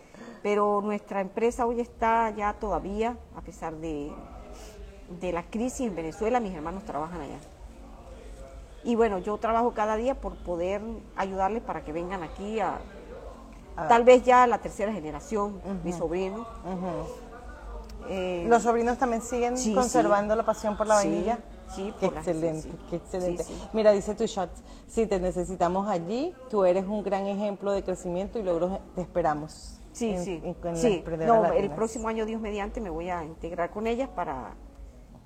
Pero 0.43 0.81
nuestra 0.83 1.21
empresa 1.21 1.67
hoy 1.67 1.81
está 1.81 2.31
ya 2.31 2.55
todavía, 2.55 3.17
a 3.37 3.41
pesar 3.43 3.77
de, 3.77 4.11
de 5.21 5.33
la 5.33 5.43
crisis 5.45 5.87
en 5.87 5.95
Venezuela, 5.95 6.41
mis 6.41 6.55
hermanos 6.55 6.85
trabajan 6.85 7.21
allá. 7.21 7.39
Y 8.85 8.95
bueno, 8.97 9.19
yo 9.19 9.37
trabajo 9.39 9.73
cada 9.73 9.97
día 9.97 10.15
por 10.15 10.37
poder 10.37 10.81
ayudarles 11.17 11.63
para 11.63 11.85
que 11.85 11.93
vengan 11.93 12.23
aquí 12.23 12.61
a, 12.61 12.79
Ah. 13.77 13.87
tal 13.89 14.03
vez 14.05 14.25
ya 14.25 14.47
la 14.49 14.59
tercera 14.59 14.93
generación, 14.93 15.61
mis 15.85 15.95
sobrinos. 15.97 16.47
Eh, 18.09 18.45
¿Los 18.49 18.63
sobrinos 18.63 18.97
también 18.99 19.23
siguen 19.23 19.57
Sí, 19.59 19.75
conservando 19.75 20.35
sí. 20.35 20.39
la 20.39 20.45
pasión 20.45 20.77
por 20.77 20.87
la 20.87 20.95
vainilla? 20.97 21.39
sí, 21.75 21.93
Qué 22.01 22.07
excelente, 22.07 22.63
sí, 22.63 22.79
qué 22.89 22.97
excelente. 22.97 23.45
Sí, 23.45 23.55
sí. 23.55 23.69
Mira, 23.75 23.93
dice 23.93 24.15
tu 24.15 24.25
shot, 24.25 24.51
si 24.87 25.07
te 25.07 25.21
necesitamos 25.21 25.87
allí, 25.89 26.35
tú 26.49 26.65
eres 26.65 26.87
un 26.87 27.03
gran 27.03 27.27
ejemplo 27.27 27.71
de 27.73 27.83
crecimiento 27.85 28.39
y 28.39 28.43
logros, 28.43 28.79
te 28.95 29.03
esperamos. 29.03 29.79
Sí, 29.93 30.11
en- 30.11 30.25
sí. 30.25 30.41
en- 30.65 30.77
sí. 30.77 31.05
No, 31.27 31.45
el 31.53 31.71
próximo 31.71 32.09
año, 32.09 32.25
Dios 32.25 32.41
mediante, 32.41 32.81
me 32.81 32.89
voy 32.89 33.11
a 33.11 33.25
integrar 33.25 33.71
con 33.71 33.87
ellas 33.87 34.09
para, 34.09 34.55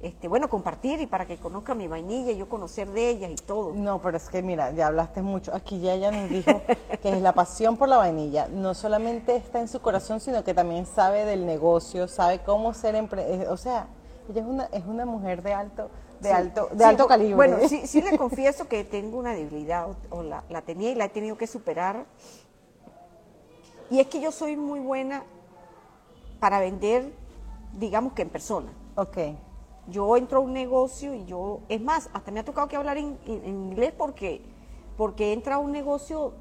este, 0.02 0.26
bueno, 0.28 0.48
compartir 0.48 1.00
y 1.00 1.06
para 1.06 1.26
que 1.26 1.36
conozcan 1.38 1.78
mi 1.78 1.86
vainilla 1.88 2.32
y 2.32 2.36
yo 2.36 2.48
conocer 2.48 2.90
de 2.90 3.08
ellas 3.08 3.30
y 3.30 3.36
todo. 3.36 3.72
No, 3.72 4.02
pero 4.02 4.16
es 4.16 4.28
que 4.28 4.42
mira, 4.42 4.72
ya 4.72 4.88
hablaste 4.88 5.22
mucho. 5.22 5.54
Aquí 5.54 5.80
ya 5.80 5.94
ella 5.94 6.10
nos 6.10 6.28
dijo 6.28 6.60
que 7.00 7.10
es 7.10 7.22
la 7.22 7.32
pasión 7.32 7.76
por 7.76 7.88
la 7.88 7.98
vainilla. 7.98 8.48
No 8.48 8.74
solamente 8.74 9.36
está 9.36 9.60
en 9.60 9.68
su 9.68 9.80
corazón, 9.80 10.18
sino 10.20 10.42
que 10.42 10.54
también 10.54 10.86
sabe 10.86 11.24
del 11.24 11.46
negocio, 11.46 12.08
sabe 12.08 12.40
cómo 12.40 12.74
ser 12.74 12.96
empre- 12.96 13.24
eh, 13.26 13.46
O 13.48 13.56
sea, 13.56 13.86
ella 14.28 14.40
es 14.40 14.46
una, 14.46 14.64
es 14.72 14.84
una 14.86 15.06
mujer 15.06 15.42
de 15.42 15.52
alto, 15.54 15.88
de 16.20 16.28
Sí. 16.30 16.34
alto, 16.34 16.68
de 16.72 16.78
Sí, 16.78 16.84
alto 16.84 17.06
calibre. 17.06 17.34
Bueno, 17.36 17.56
sí, 17.68 17.86
sí 17.86 18.02
le 18.02 18.16
confieso 18.18 18.66
que 18.68 18.82
tengo 18.84 19.18
una 19.18 19.34
debilidad, 19.34 19.88
o, 19.88 19.96
o 20.10 20.22
la, 20.24 20.42
la 20.48 20.62
tenía 20.62 20.90
y 20.90 20.96
la 20.96 21.04
he 21.04 21.08
tenido 21.10 21.36
que 21.38 21.46
superar. 21.46 22.06
Y 23.90 24.00
es 24.00 24.06
que 24.08 24.20
yo 24.20 24.32
soy 24.32 24.56
muy 24.56 24.80
buena 24.80 25.22
para 26.40 26.58
vender, 26.60 27.12
digamos 27.74 28.14
que 28.14 28.22
en 28.22 28.30
persona. 28.30 28.72
Ok. 28.96 29.18
Yo 29.88 30.16
entro 30.16 30.38
a 30.38 30.40
un 30.40 30.52
negocio 30.52 31.12
y 31.14 31.24
yo, 31.24 31.60
es 31.68 31.80
más, 31.80 32.08
hasta 32.12 32.30
me 32.30 32.40
ha 32.40 32.44
tocado 32.44 32.68
que 32.68 32.76
hablar 32.76 32.96
en, 32.98 33.18
en- 33.26 33.44
en 33.44 33.62
inglés 33.70 33.92
porque, 33.96 34.40
porque 34.96 35.32
entra 35.32 35.56
a 35.56 35.58
un 35.58 35.72
negocio 35.72 36.34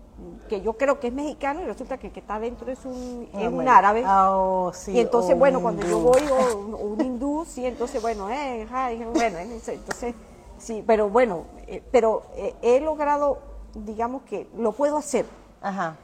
que 0.47 0.61
yo 0.61 0.73
creo 0.73 0.99
que 0.99 1.07
es 1.07 1.13
mexicano 1.13 1.61
y 1.61 1.65
resulta 1.65 1.97
que 1.97 2.07
el 2.07 2.13
que 2.13 2.19
está 2.19 2.35
adentro 2.35 2.71
es 2.71 2.85
un, 2.85 3.27
es 3.33 3.47
un 3.47 3.67
árabe. 3.67 4.03
Ah, 4.05 4.29
oh, 4.37 4.71
sí, 4.73 4.91
y 4.91 4.99
entonces, 4.99 5.33
oh, 5.33 5.37
bueno, 5.39 5.59
cuando 5.61 5.83
yo 5.87 5.99
voy, 5.99 6.21
o 6.53 6.57
un, 6.77 7.01
hindú, 7.01 7.43
sí, 7.47 7.65
entonces, 7.65 7.99
bueno, 8.01 8.29
eh, 8.29 8.67
hi, 8.69 9.03
bueno, 9.05 9.39
entonces, 9.39 10.13
sí, 10.59 10.83
pero 10.85 11.09
bueno, 11.09 11.45
eh, 11.65 11.81
pero 11.91 12.23
eh, 12.35 12.53
he 12.61 12.79
logrado, 12.79 13.39
digamos 13.73 14.21
que 14.23 14.47
lo 14.55 14.73
puedo 14.73 14.97
hacer. 14.97 15.25
Ajá. 15.61 15.97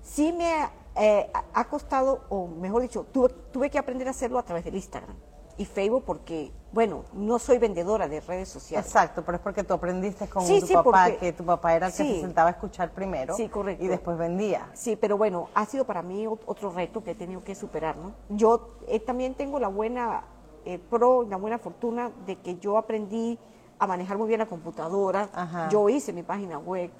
Sí 0.00 0.32
me 0.32 0.50
eh, 0.96 1.30
ha- 1.34 1.44
ha 1.52 1.64
costado, 1.68 2.20
o 2.30 2.46
mejor 2.46 2.80
dicho, 2.80 3.04
tuve, 3.12 3.28
tuve 3.52 3.68
que 3.68 3.78
aprender 3.78 4.08
a 4.08 4.12
hacerlo 4.12 4.38
a 4.38 4.42
través 4.42 4.64
del 4.64 4.74
Instagram 4.76 5.14
y 5.58 5.64
Facebook 5.64 6.04
porque, 6.06 6.50
bueno, 6.72 7.04
no 7.12 7.38
soy 7.38 7.58
vendedora 7.58 8.08
de 8.08 8.20
redes 8.20 8.48
sociales. 8.48 8.86
Exacto, 8.86 9.22
pero 9.24 9.36
es 9.36 9.42
porque 9.42 9.62
tú 9.64 9.74
aprendiste 9.74 10.28
con 10.28 10.42
Sí, 10.46 10.60
tu 10.60 10.66
sí, 10.66 10.74
papá, 10.74 11.04
porque- 11.04 11.18
que 11.18 11.32
tu 11.32 11.44
papá 11.44 11.74
era 11.74 11.86
el 11.88 11.92
que 11.92 11.98
se 11.98 12.20
sentaba 12.20 12.48
a 12.48 12.52
escuchar 12.52 12.90
primero 12.92 13.34
Sí, 13.36 13.48
correcto. 13.48 13.84
y 13.84 13.88
después 13.88 14.16
vendía. 14.16 14.70
Sí, 14.74 14.96
pero 14.96 15.16
bueno, 15.18 15.48
ha 15.54 15.64
sido 15.66 15.84
para 15.84 16.02
mí 16.02 16.24
ot- 16.26 16.40
otro 16.46 16.70
reto 16.70 17.02
que 17.04 17.10
he 17.12 17.14
tenido 17.14 17.42
que 17.44 17.54
superar, 17.54 17.96
¿no? 17.96 18.12
Yo 18.30 18.68
eh, 18.88 18.98
también 19.00 19.34
tengo 19.34 19.58
la 19.58 19.68
buena 19.68 20.24
eh, 20.64 20.78
pro, 20.78 21.24
la 21.24 21.36
buena 21.36 21.58
fortuna 21.58 22.10
de 22.24 22.36
que 22.36 22.56
yo 22.58 22.78
aprendí 22.78 23.38
a 23.80 23.86
manejar 23.88 24.16
muy 24.16 24.28
bien 24.28 24.38
la 24.38 24.46
computadora. 24.46 25.28
Ajá. 25.34 25.68
Yo 25.70 25.88
hice 25.88 26.12
mi 26.12 26.22
página 26.22 26.58
web. 26.58 26.90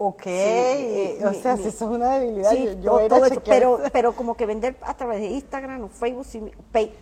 Ok, 0.00 0.22
eh, 0.26 1.18
o 1.26 1.30
mi- 1.30 1.36
sea, 1.40 1.56
mi- 1.56 1.62
si 1.62 1.68
eso 1.70 1.84
es 1.86 1.90
una 1.90 2.18
debilidad, 2.18 2.50
Sí, 2.52 2.68
yo, 2.80 2.92
todo- 2.98 3.08
todo 3.08 3.24
eso, 3.26 3.42
pero, 3.44 3.80
pero 3.92 4.12
como 4.14 4.36
que 4.36 4.46
vender 4.46 4.76
a 4.82 4.94
través 4.96 5.20
de 5.20 5.26
Instagram 5.26 5.82
o 5.84 5.88
Facebook, 5.88 6.24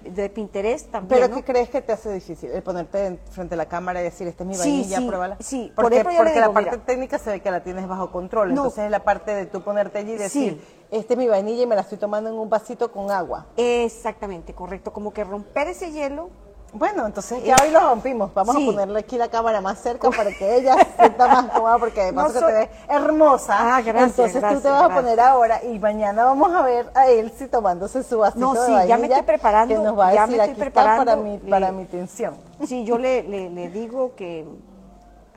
de 0.02 0.30
Pinterest 0.30 0.90
también, 0.90 1.20
¿Pero 1.20 1.28
¿no? 1.28 1.36
qué 1.36 1.44
crees 1.44 1.68
que 1.68 1.82
te 1.82 1.92
hace 1.92 2.10
difícil? 2.10 2.50
El 2.52 2.62
ponerte 2.62 3.04
en- 3.04 3.18
frente 3.30 3.54
a 3.54 3.58
la 3.58 3.66
cámara 3.66 4.00
y 4.00 4.04
decir, 4.04 4.26
esta 4.26 4.44
es 4.44 4.48
mi 4.48 4.56
vainilla, 4.56 4.96
sí, 4.98 5.06
pruébala. 5.06 5.36
sí. 5.40 5.72
Por 5.76 5.84
Porque, 5.84 6.02
porque 6.04 6.40
la 6.40 6.50
parte 6.52 6.70
mira. 6.70 6.84
técnica 6.86 7.18
se 7.18 7.30
ve 7.32 7.40
que 7.40 7.50
la 7.50 7.62
tienes 7.62 7.86
bajo 7.86 8.10
control. 8.10 8.48
No. 8.54 8.62
Entonces 8.62 8.84
es 8.86 8.90
la 8.90 9.04
parte 9.04 9.34
de 9.34 9.44
tú 9.44 9.60
ponerte 9.60 9.98
allí 9.98 10.12
y 10.12 10.16
decir, 10.16 10.64
esta 10.90 11.12
es 11.12 11.18
mi 11.18 11.28
vainilla 11.28 11.64
y 11.64 11.66
me 11.66 11.74
la 11.74 11.82
estoy 11.82 11.98
tomando 11.98 12.30
en 12.30 12.36
un 12.36 12.48
vasito 12.48 12.90
con 12.90 13.10
agua. 13.10 13.46
Exactamente, 13.58 14.54
correcto. 14.54 14.92
Como 14.92 15.12
que 15.12 15.22
romper 15.22 15.68
ese 15.68 15.92
hielo 15.92 16.30
Bueno, 16.78 17.06
entonces 17.06 17.42
ya 17.42 17.56
hoy 17.62 17.70
lo 17.70 17.80
rompimos. 17.80 18.32
Vamos 18.34 18.54
Sí. 18.56 18.62
a 18.62 18.70
ponerle 18.72 18.98
aquí 19.00 19.16
la 19.16 19.28
cámara 19.28 19.60
más 19.60 19.78
cerca 19.80 20.10
para 20.10 20.30
que 20.30 20.56
ella 20.56 20.74
se 20.76 20.92
sienta 20.96 21.26
más 21.26 21.46
cómoda 21.52 21.78
porque 21.78 22.02
de 22.04 22.12
No 22.12 22.26
que 22.26 22.32
soy- 22.32 22.42
te 22.42 22.52
ves 22.52 22.68
hermosa. 22.88 23.76
Ah, 23.76 23.80
gracias, 23.82 24.10
Entonces 24.18 24.32
tú 24.34 24.40
te 24.40 24.40
gracias, 24.40 24.62
vas 24.64 24.72
a 24.72 24.78
gracias. 24.88 25.02
poner 25.02 25.20
ahora 25.20 25.64
y 25.64 25.78
mañana 25.78 26.24
vamos 26.24 26.52
a 26.54 26.62
ver 26.62 26.90
a 26.94 27.08
Elsie 27.08 27.48
tomándose 27.48 28.02
su 28.02 28.18
vasito 28.18 28.40
No, 28.40 28.54
de 28.54 28.66
sí, 28.66 28.88
ya 28.88 28.98
me 28.98 29.06
estoy 29.06 29.22
preparando, 29.22 29.74
Que 29.74 29.80
nos 29.80 29.98
va 29.98 30.08
a 30.08 30.14
ya 30.14 30.20
decir, 30.26 30.36
me 30.36 30.44
estoy 30.44 30.52
aquí 30.52 30.68
está 30.68 30.74
para 30.82 30.96
preparando, 30.96 31.24
mi, 31.24 31.38
le- 31.38 31.50
para 31.50 31.72
mi 31.72 31.84
tensión. 31.86 32.36
Sí, 32.66 32.84
yo 32.84 32.98
le, 32.98 33.22
le, 33.22 33.48
le 33.50 33.68
digo 33.70 34.14
que, 34.14 34.46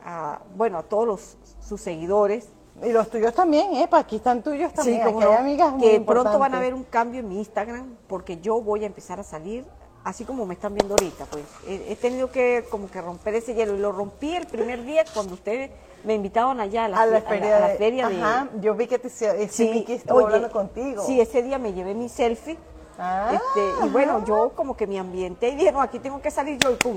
a, 0.06 0.40
bueno, 0.56 0.80
a 0.80 0.84
todos 0.84 1.06
los, 1.08 1.38
sus 1.62 1.80
seguidores, 1.82 2.50
Y 2.82 2.92
los 2.94 3.10
tuyos 3.10 3.34
también, 3.34 3.74
¿eh? 3.76 3.90
Aquí 3.92 4.16
están 4.16 4.42
tuyos 4.42 4.72
también. 4.74 5.04
cómo 5.04 5.20
Aquí 5.20 5.28
hay 5.28 5.36
amigas 5.36 5.74
muy 5.74 5.82
que 5.82 6.00
pronto 6.00 6.40
van 6.40 6.56
a 6.56 6.60
ver 6.62 6.74
un 6.74 6.84
cambio 6.86 7.20
en 7.20 7.28
mi 7.28 7.38
Instagram, 7.40 7.96
porque 8.08 8.40
yo 8.40 8.62
voy 8.62 8.84
a 8.84 8.88
empezar 8.88 9.20
a 9.20 9.24
salir, 9.24 9.66
así 10.04 10.26
como 10.26 10.46
me 10.46 10.54
están 10.54 10.74
viendo 10.74 10.94
ahorita, 10.94 11.26
pues. 11.26 11.44
He, 11.68 11.96
tenido 11.96 12.32
que 12.32 12.66
como 12.70 12.90
que 12.90 13.02
romper 13.02 13.36
ese 13.36 13.54
hielo, 13.54 13.76
y 13.76 13.80
lo 13.80 13.92
rompí 13.92 14.36
el 14.36 14.48
primer 14.48 14.84
día 14.86 15.04
cuando 15.14 15.34
ustedes 15.34 15.72
me 16.04 16.14
invitaban 16.16 16.60
allá 16.60 16.86
a 16.86 16.88
la, 16.90 17.02
a 17.02 17.06
la 17.06 17.22
feria, 17.22 17.58
a 17.58 17.60
la 17.60 17.68
de, 17.70 17.78
feria 17.78 18.08
de... 18.10 18.22
Ajá, 18.22 18.48
yo 18.62 18.74
vi 18.76 18.88
que 18.88 18.98
te 19.00 19.08
hicieron, 19.08 19.50
sí, 19.50 19.84
que 19.86 19.96
estuvo 19.96 20.18
oye, 20.18 20.26
hablando 20.28 20.52
contigo. 20.52 21.04
Sí, 21.06 21.20
ese 21.20 21.44
día 21.44 21.58
me 21.60 21.74
llevé 21.74 21.94
mi 21.94 22.08
selfie. 22.10 22.58
Ah, 22.98 23.32
este, 23.34 23.86
y 23.86 23.90
bueno, 23.90 24.26
yo 24.26 24.52
como 24.56 24.76
que 24.76 24.86
me 24.88 25.00
ambienté 25.00 25.50
y 25.50 25.56
dije, 25.56 25.72
no, 25.72 25.82
aquí 25.82 26.00
tengo 26.00 26.22
que 26.22 26.32
salir 26.32 26.58
yo 26.58 26.72
y 26.72 26.76
pum, 26.76 26.96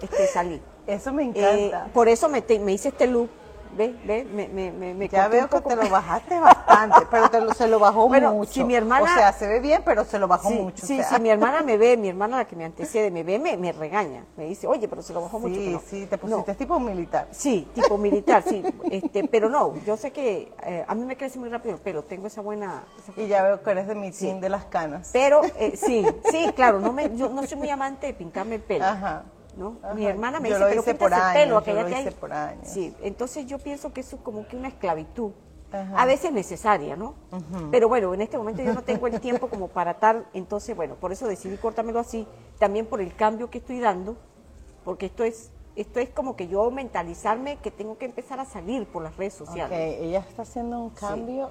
este, 0.00 0.26
salí. 0.28 0.60
Eso 0.86 1.12
me 1.12 1.24
Eh, 1.24 1.66
encanta. 1.66 1.90
por 1.92 2.08
eso 2.08 2.28
me, 2.28 2.40
te- 2.42 2.58
me 2.58 2.72
hice 2.72 2.88
este 2.90 3.06
look, 3.06 3.28
¿ves? 3.76 3.94
¿Ves? 4.06 4.26
Me, 4.30 4.48
me, 4.48 4.72
me, 4.72 4.94
me 4.94 5.08
ya 5.08 5.28
veo 5.28 5.48
que 5.48 5.60
te 5.60 5.76
lo 5.76 5.88
bajaste 5.88 6.38
bastante, 6.40 7.06
pero 7.10 7.28
te 7.30 7.40
lo- 7.40 7.54
se 7.54 7.66
lo 7.68 7.78
bajó 7.78 8.08
Bueno, 8.08 8.32
mucho. 8.34 8.52
si 8.52 8.64
mi 8.64 8.74
hermana- 8.74 9.04
O 9.04 9.06
sea, 9.16 9.32
se 9.32 9.46
ve 9.46 9.60
bien, 9.60 9.82
pero 9.84 10.04
se 10.04 10.18
lo 10.18 10.28
bajó 10.28 10.48
Sí, 10.48 10.54
mucho. 10.54 10.84
o 10.84 10.86
sí, 10.86 10.96
sea. 10.96 11.08
si 11.16 11.20
mi 11.20 11.30
hermana 11.30 11.62
me 11.62 11.76
ve, 11.76 11.96
mi 11.96 12.08
hermana 12.08 12.38
la 12.38 12.44
que 12.46 12.56
me 12.56 12.64
antecede 12.64 13.10
me 13.10 13.22
ve, 13.22 13.38
me, 13.38 13.56
me 13.56 13.72
regaña. 13.72 14.24
Me 14.36 14.44
dice, 14.46 14.66
oye, 14.66 14.88
pero 14.88 15.02
se 15.02 15.12
lo 15.12 15.22
bajó 15.22 15.38
mucho. 15.38 15.54
Sí, 15.54 15.64
pero 15.66 15.82
sí, 15.88 16.06
te 16.06 16.16
no. 16.16 16.36
pusiste 16.38 16.54
tipo 16.54 16.78
militar. 16.80 17.28
Sí, 17.30 17.68
tipo 17.74 17.98
militar, 17.98 18.42
sí. 18.46 18.62
Este, 18.90 19.26
pero 19.28 19.48
no, 19.48 19.74
yo 19.84 19.96
sé 19.96 20.12
que 20.12 20.52
eh, 20.64 20.84
a 20.86 20.94
mí 20.94 21.04
me 21.04 21.16
crece 21.16 21.38
muy 21.38 21.48
rápido 21.48 21.74
el 21.74 21.80
pelo, 21.80 22.02
tengo 22.04 22.26
esa 22.28 22.40
buena... 22.40 22.84
esa- 22.98 23.20
Y 23.20 23.26
ya 23.28 23.42
veo 23.42 23.62
que 23.62 23.70
eres 23.70 23.86
de 23.88 23.94
mi 23.94 24.12
Sí. 24.12 24.32
de 24.40 24.48
las 24.48 24.64
canas. 24.66 25.10
Pero 25.12 25.42
eh, 25.58 25.76
sí, 25.76 26.04
sí, 26.30 26.46
claro, 26.54 26.78
no 26.80 26.92
me, 26.92 27.16
yo 27.16 27.28
no 27.28 27.44
soy 27.46 27.58
muy 27.58 27.70
amante 27.70 28.06
de 28.08 28.14
pintarme 28.14 28.56
el 28.56 28.60
pelo. 28.62 28.84
Ajá. 28.84 29.24
¿No? 29.56 29.78
Ajá. 29.82 29.94
Mi 29.94 30.06
hermana 30.06 30.40
me 30.40 30.48
Yo 30.48 30.56
dice, 30.56 30.64
lo 30.64 30.68
pero 30.68 30.80
hice 30.82 30.94
píntate 30.94 30.98
por 30.98 31.12
el 31.12 31.24
años, 31.24 31.34
pelo, 31.34 31.64
yo 31.64 31.82
lo 31.82 31.86
que 31.86 32.00
hice 32.00 32.08
hay". 32.08 32.14
por 32.14 32.32
años. 32.32 32.68
Sí, 32.68 32.94
entonces 33.02 33.46
yo 33.46 33.58
pienso 33.58 33.92
que 33.92 34.00
eso 34.00 34.16
es 34.16 34.22
como 34.22 34.46
que 34.46 34.56
una 34.56 34.68
esclavitud. 34.68 35.32
Ajá. 35.72 36.02
A 36.02 36.06
veces 36.06 36.30
necesaria, 36.30 36.94
¿no? 36.94 37.14
Pero 37.72 37.88
bueno, 37.88 38.14
en 38.14 38.20
este 38.20 38.38
momento 38.38 38.62
yo 38.62 38.72
no 38.72 38.82
tengo 38.82 39.08
el 39.08 39.20
tiempo 39.20 39.48
como 39.48 39.66
para 39.68 39.94
tal, 39.94 40.24
entonces 40.32 40.76
bueno, 40.76 40.94
por 40.94 41.10
eso 41.10 41.26
decidí 41.26 41.56
cortármelo 41.56 41.98
así, 41.98 42.28
también 42.58 42.86
por 42.86 43.00
el 43.00 43.14
cambio 43.16 43.50
que 43.50 43.58
estoy 43.58 43.80
dando, 43.80 44.16
porque 44.84 45.06
esto 45.06 45.24
es 45.24 45.50
esto 45.76 45.98
es 45.98 46.08
como 46.10 46.36
que 46.36 46.46
yo 46.46 46.70
mentalizarme 46.70 47.56
que 47.56 47.70
tengo 47.70 47.98
que 47.98 48.04
empezar 48.04 48.38
a 48.38 48.44
salir 48.44 48.86
por 48.86 49.02
las 49.02 49.16
redes 49.16 49.34
sociales. 49.34 49.76
ella 50.00 50.20
está 50.20 50.42
haciendo 50.42 50.78
un 50.78 50.90
cambio 50.90 51.50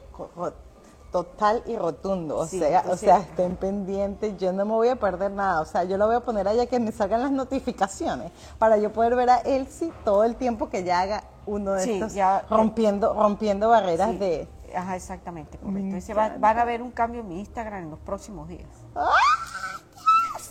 total 1.14 1.64
y 1.68 1.78
rotundo. 1.78 2.40
O 2.40 2.46
Sí, 2.48 2.60
sea, 2.60 2.84
o 2.90 2.98
sea, 2.98 3.20
estén 3.20 3.56
pendientes, 3.56 4.36
yo 4.38 4.52
no 4.52 4.66
me 4.66 4.74
voy 4.74 4.90
a 4.90 4.98
perder 4.98 5.32
nada. 5.32 5.62
O 5.62 5.66
sea, 5.66 5.86
yo 5.86 5.96
lo 5.98 6.08
voy 6.08 6.16
a 6.16 6.20
poner 6.20 6.48
allá 6.50 6.66
que 6.66 6.80
me 6.80 6.92
salgan 6.92 7.22
las 7.22 7.32
notificaciones 7.32 8.32
para 8.60 8.78
yo 8.78 8.92
poder 8.92 9.16
ver 9.16 9.30
a 9.30 9.38
Elsie 9.38 9.94
todo 10.04 10.26
el 10.26 10.36
tiempo 10.36 10.70
que 10.70 10.80
ella 10.80 11.00
haga 11.00 11.24
uno 11.46 11.74
de 11.74 11.84
Sí, 11.84 11.94
estos 11.94 12.14
ya- 12.14 12.44
rompiendo, 12.50 13.14
rompiendo 13.14 13.70
barreras 13.70 14.20
de. 14.20 14.50
Ajá, 14.76 14.96
exactamente, 14.96 15.60
correcto. 15.60 15.80
Entonces 15.80 16.18
va- 16.18 16.34
van 16.40 16.58
a 16.58 16.66
ver 16.66 16.82
un 16.82 16.90
cambio 16.92 17.22
en 17.22 17.28
mi 17.30 17.40
Instagram 17.40 17.84
en 17.84 17.92
los 17.92 18.00
próximos 18.00 18.48
días. 18.50 18.68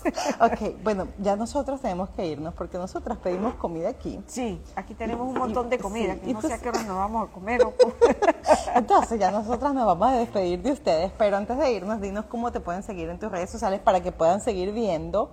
Ok, 0.40 0.82
bueno, 0.82 1.08
ya 1.18 1.36
nosotros 1.36 1.80
tenemos 1.80 2.08
que 2.10 2.26
irnos 2.26 2.54
porque 2.54 2.78
nosotras 2.78 3.18
pedimos 3.18 3.54
comida 3.54 3.88
aquí. 3.90 4.20
Sí, 4.26 4.60
aquí 4.76 4.94
tenemos 4.94 5.26
un 5.28 5.34
montón 5.38 5.68
de 5.70 5.78
comida, 5.78 6.14
sí, 6.14 6.20
que 6.20 6.30
y 6.30 6.34
no 6.34 6.40
tú 6.40 6.48
sé 6.48 6.54
a 6.54 6.58
qué 6.58 6.68
hora 6.68 6.82
nos 6.82 6.96
vamos 6.96 7.28
a 7.28 7.32
comer. 7.32 7.62
o- 7.62 7.74
Entonces 8.74 9.18
ya 9.18 9.30
nosotras 9.30 9.72
nos 9.74 9.86
vamos 9.86 10.08
a 10.08 10.12
despedir 10.12 10.62
de 10.62 10.72
ustedes, 10.72 11.12
pero 11.18 11.36
antes 11.36 11.56
de 11.58 11.72
irnos, 11.72 12.00
dinos 12.00 12.24
cómo 12.26 12.50
te 12.52 12.60
pueden 12.60 12.82
seguir 12.82 13.08
en 13.08 13.18
tus 13.18 13.30
redes 13.30 13.50
sociales 13.50 13.80
para 13.80 14.00
que 14.02 14.12
puedan 14.12 14.40
seguir 14.40 14.72
viendo 14.72 15.30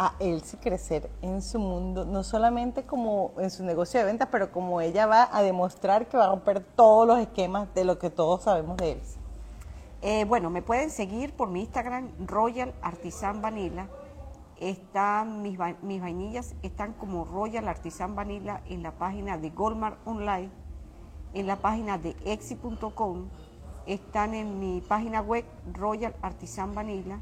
a 0.00 0.14
Elsie 0.20 0.58
crecer 0.60 1.10
en 1.22 1.42
su 1.42 1.58
mundo, 1.58 2.04
no 2.04 2.22
solamente 2.22 2.84
como 2.84 3.32
en 3.38 3.50
su 3.50 3.64
negocio 3.64 3.98
de 3.98 4.06
ventas, 4.06 4.28
pero 4.30 4.52
como 4.52 4.80
ella 4.80 5.06
va 5.06 5.28
a 5.32 5.42
demostrar 5.42 6.06
que 6.06 6.16
va 6.16 6.26
a 6.26 6.28
romper 6.28 6.60
todos 6.60 7.06
los 7.06 7.18
esquemas 7.18 7.66
de 7.74 7.84
lo 7.84 7.98
que 7.98 8.08
todos 8.08 8.44
sabemos 8.44 8.76
de 8.76 8.92
Elsie. 8.92 9.18
Eh, 10.00 10.24
bueno, 10.26 10.50
me 10.50 10.62
pueden 10.62 10.90
seguir 10.90 11.32
por 11.34 11.48
mi 11.48 11.62
Instagram, 11.62 12.10
Royal 12.24 12.72
Artisan 12.82 13.42
Vanilla. 13.42 13.88
Están 14.60 15.42
mis, 15.42 15.58
va- 15.58 15.76
mis 15.82 16.00
vainillas 16.00 16.54
están 16.62 16.92
como 16.94 17.24
Royal 17.24 17.68
Artisan 17.68 18.14
Vanilla 18.16 18.60
en 18.68 18.82
la 18.82 18.92
página 18.92 19.38
de 19.38 19.50
Goldmar 19.50 19.98
Online, 20.04 20.50
en 21.34 21.46
la 21.46 21.56
página 21.56 21.96
de 21.98 22.16
exi.com, 22.24 23.28
están 23.86 24.34
en 24.34 24.58
mi 24.58 24.80
página 24.80 25.20
web 25.20 25.44
Royal 25.72 26.14
Artisan 26.22 26.74
Vanilla, 26.74 27.20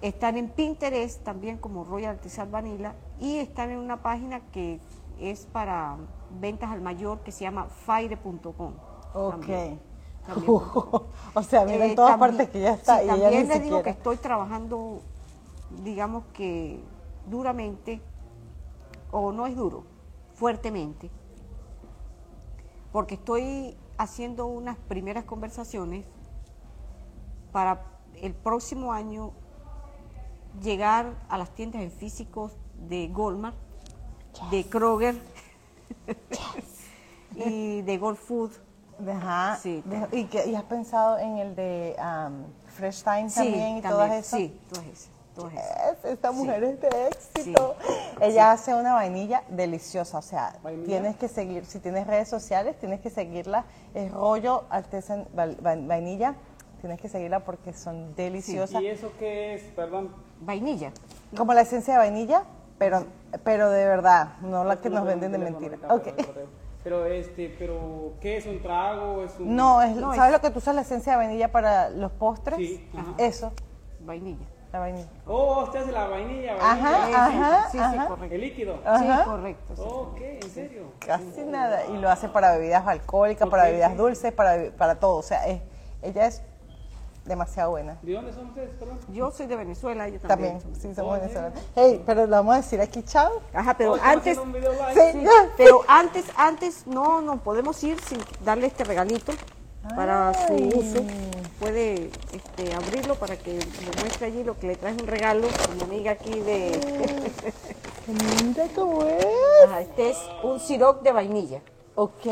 están 0.00 0.36
en 0.38 0.48
Pinterest 0.48 1.22
también 1.22 1.58
como 1.58 1.84
Royal 1.84 2.12
Artisan 2.16 2.50
Vanilla 2.50 2.94
y 3.20 3.36
están 3.36 3.70
en 3.70 3.78
una 3.78 4.00
página 4.02 4.40
que 4.50 4.80
es 5.20 5.44
para 5.46 5.96
ventas 6.40 6.70
al 6.70 6.80
mayor 6.80 7.20
que 7.20 7.32
se 7.32 7.40
llama 7.44 7.64
fire.com. 7.66 8.72
Ok. 9.14 9.30
también. 9.32 9.80
También. 10.28 10.52
o 10.52 11.42
sea, 11.42 11.64
mira 11.64 11.86
en 11.86 11.92
Eh, 11.92 11.94
todas 11.94 12.10
también- 12.18 12.36
partes 12.36 12.50
que 12.50 12.60
ya 12.60 12.74
está 12.74 12.98
sí, 12.98 13.04
y 13.04 13.08
también 13.08 13.48
les 13.48 13.62
digo 13.62 13.82
que 13.82 13.88
estoy 13.90 14.18
trabajando, 14.18 15.00
digamos 15.82 16.24
que 16.32 16.82
duramente, 17.26 18.00
o 19.10 19.32
no 19.32 19.46
es 19.46 19.56
duro, 19.56 19.84
fuertemente, 20.34 21.10
porque 22.92 23.14
estoy 23.14 23.76
haciendo 23.98 24.46
unas 24.46 24.76
primeras 24.76 25.24
conversaciones 25.24 26.04
para 27.52 27.82
el 28.14 28.34
próximo 28.34 28.92
año 28.92 29.32
llegar 30.62 31.14
a 31.28 31.38
las 31.38 31.50
tiendas 31.54 31.82
en 31.82 31.90
físicos 31.90 32.52
de 32.88 33.08
Goldmar, 33.08 33.54
de 34.50 34.64
Kroger 34.64 35.16
y 37.34 37.82
de 37.82 37.98
Gold 37.98 38.16
Food. 38.16 38.52
Ajá. 39.08 39.58
Sí. 39.62 39.82
¿Y, 40.12 40.24
que, 40.24 40.48
¿Y 40.48 40.54
has 40.54 40.64
pensado 40.64 41.18
en 41.18 41.38
el 41.38 41.54
de 41.54 41.94
am, 41.98 42.44
Fresh 42.66 43.04
Time 43.04 43.30
también 43.30 43.76
y 43.76 43.82
todas 43.82 44.12
esas? 44.12 44.40
Sí, 44.40 44.60
todas 44.68 44.86
esas. 44.86 45.17
Es, 45.46 46.04
esta 46.04 46.32
mujer 46.32 46.64
es 46.64 46.80
de 46.80 46.90
Sí. 46.90 47.40
éxito. 47.40 47.76
Ella 48.20 48.50
hace 48.52 48.74
una 48.74 48.94
vainilla 48.94 49.44
deliciosa, 49.48 50.18
o 50.18 50.22
sea, 50.22 50.56
¿Vainilla? 50.62 50.86
tienes 50.88 51.16
que 51.16 51.28
seguir, 51.28 51.64
si 51.64 51.78
tienes 51.78 52.06
redes 52.06 52.28
sociales, 52.28 52.76
tienes 52.80 53.00
que 53.00 53.10
seguirla. 53.10 53.64
Es 53.94 54.10
rollo 54.10 54.64
artesan 54.70 55.28
vainilla, 55.32 56.34
tienes 56.80 57.00
que 57.00 57.08
seguirla 57.08 57.40
porque 57.44 57.72
son 57.72 58.14
deliciosas. 58.16 58.82
¿Y 58.82 58.88
eso 58.88 59.12
qué 59.18 59.54
es? 59.54 59.62
Perdón. 59.76 60.12
Vainilla. 60.40 60.90
Como 61.36 61.54
la 61.54 61.60
esencia 61.62 61.94
de 61.94 61.98
vainilla, 61.98 62.42
pero, 62.78 63.04
pero 63.44 63.70
de 63.70 63.84
verdad, 63.86 64.36
no 64.40 64.64
la 64.64 64.80
que 64.80 64.88
No 64.90 64.96
nos 64.96 65.04
venden 65.06 65.32
de 65.32 65.38
mentira. 65.38 65.78
ahorita, 65.88 65.94
Ok. 66.12 66.24
pero- 66.82 67.04
este, 67.06 67.54
pero 67.58 68.14
¿qué 68.20 68.38
es 68.38 68.46
un 68.46 68.62
trago? 68.62 69.22
¿Es 69.22 69.38
un 69.38 69.54
No, 69.54 69.82
es, 69.82 69.94
No, 69.96 70.14
¿sabes 70.14 70.28
es- 70.28 70.32
lo 70.32 70.40
que 70.40 70.50
tú 70.50 70.58
usas 70.58 70.74
la 70.74 70.80
esencia 70.82 71.12
de 71.12 71.18
vainilla 71.18 71.52
para 71.52 71.90
los 71.90 72.10
postres? 72.12 72.56
Sí, 72.56 72.88
ajá. 72.96 73.14
Eso, 73.18 73.52
Vainilla. 74.00 74.46
La 74.72 74.78
vainilla. 74.80 75.08
Oh, 75.26 75.62
usted 75.64 75.80
hace 75.80 75.92
la 75.92 76.08
vainilla, 76.08 76.54
Ajá, 76.60 76.98
vainilla. 76.98 77.26
ajá, 77.26 77.64
sí, 77.70 77.78
sí, 77.78 77.84
ajá. 77.84 78.06
correcto. 78.08 78.34
El 78.34 78.40
líquido. 78.40 78.78
Ajá. 78.84 79.18
Sí, 79.24 79.30
correcto. 79.30 79.76
sí. 79.76 79.82
Ok, 79.84 80.16
¿en 80.20 80.50
serio? 80.50 80.82
Casi 80.98 81.42
nada. 81.46 81.86
Y 81.86 81.96
lo 81.96 82.10
hace 82.10 82.28
para 82.28 82.52
bebidas 82.52 82.86
alcohólicas, 82.86 83.48
para 83.48 83.64
bebidas 83.64 83.92
sí. 83.92 83.96
dulces, 83.96 84.32
para, 84.32 84.70
para 84.76 84.96
todo. 85.00 85.16
O 85.16 85.22
sea, 85.22 85.46
es, 85.46 85.62
ella 86.02 86.26
es 86.26 86.42
demasiado 87.24 87.70
buena. 87.70 87.98
¿De 88.02 88.12
dónde 88.14 88.32
son 88.32 88.46
ustedes, 88.48 88.70
perdón? 88.78 88.98
Yo 89.08 89.30
soy 89.30 89.46
de 89.46 89.56
Venezuela, 89.56 90.06
ella 90.08 90.18
también. 90.18 90.58
También, 90.60 90.80
sí, 90.80 90.94
somos 90.94 91.12
Oh, 91.12 91.14
¿sí? 91.16 91.20
venezolanos. 91.22 91.58
Hey, 91.74 92.02
pero 92.06 92.24
le 92.26 92.30
vamos 92.30 92.54
a 92.54 92.56
decir 92.58 92.80
aquí, 92.80 93.02
chao. 93.02 93.40
Ajá, 93.52 93.74
pero 93.76 93.92
Oh, 93.92 93.98
antes, 94.02 94.38
un 94.38 94.52
video 94.52 94.72
live. 94.72 95.12
Sí. 95.12 95.20
sí, 95.20 95.26
pero 95.56 95.80
antes, 95.88 96.24
antes 96.36 96.86
no 96.86 97.20
nos 97.20 97.40
podemos 97.40 97.82
ir 97.84 98.00
sin 98.00 98.18
darle 98.44 98.66
este 98.68 98.84
regalito 98.84 99.32
para 99.94 100.32
su 100.46 100.54
uso. 100.54 101.02
Puede 101.58 102.10
este, 102.32 102.72
abrirlo 102.74 103.16
para 103.16 103.36
que 103.36 103.54
le 103.54 104.00
muestre 104.00 104.26
allí 104.26 104.44
lo 104.44 104.56
que 104.58 104.68
le 104.68 104.76
trae 104.76 104.92
un 104.92 105.06
regalo 105.08 105.48
a 105.48 105.74
mi 105.74 105.82
amiga 105.82 106.12
aquí 106.12 106.38
de. 106.40 106.78
Mira 108.06 108.64
cómo 108.74 109.04
es. 109.04 109.26
Ajá, 109.66 109.80
este 109.80 110.10
es 110.10 110.18
un 110.44 110.60
siroc 110.60 111.02
de 111.02 111.12
vainilla. 111.12 111.60
Ok. 111.96 112.26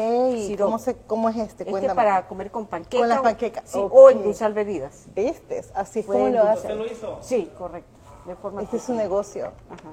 ¿cómo, 0.59 0.79
se, 0.79 0.97
¿cómo 1.09 1.29
es 1.29 1.37
este? 1.37 1.65
Este 1.65 1.71
Cuéntame. 1.73 1.95
para 1.97 2.29
comer 2.29 2.53
con 2.53 2.67
panqueca. 2.67 2.99
Con 3.01 3.09
las 3.09 3.19
o- 3.19 3.23
panquecas, 3.25 3.65
sí. 3.69 3.79
O 3.83 4.11
endulzar 4.11 4.53
bebidas. 4.55 5.07
Este, 5.17 5.65
así 5.75 6.01
es 6.01 6.07
Puede 6.07 6.21
como 6.21 6.31
lo 6.33 6.41
endulzar. 6.43 6.57
¿Usted 6.57 6.71
hace. 6.71 6.77
lo 6.79 6.87
hizo? 6.87 7.19
Sí, 7.21 7.51
correcto. 7.59 7.91
De 8.27 8.37
forma 8.37 8.63
Este 8.63 8.77
es 8.77 8.83
su 8.85 8.95
negocio. 8.95 9.47
Ajá. 9.69 9.91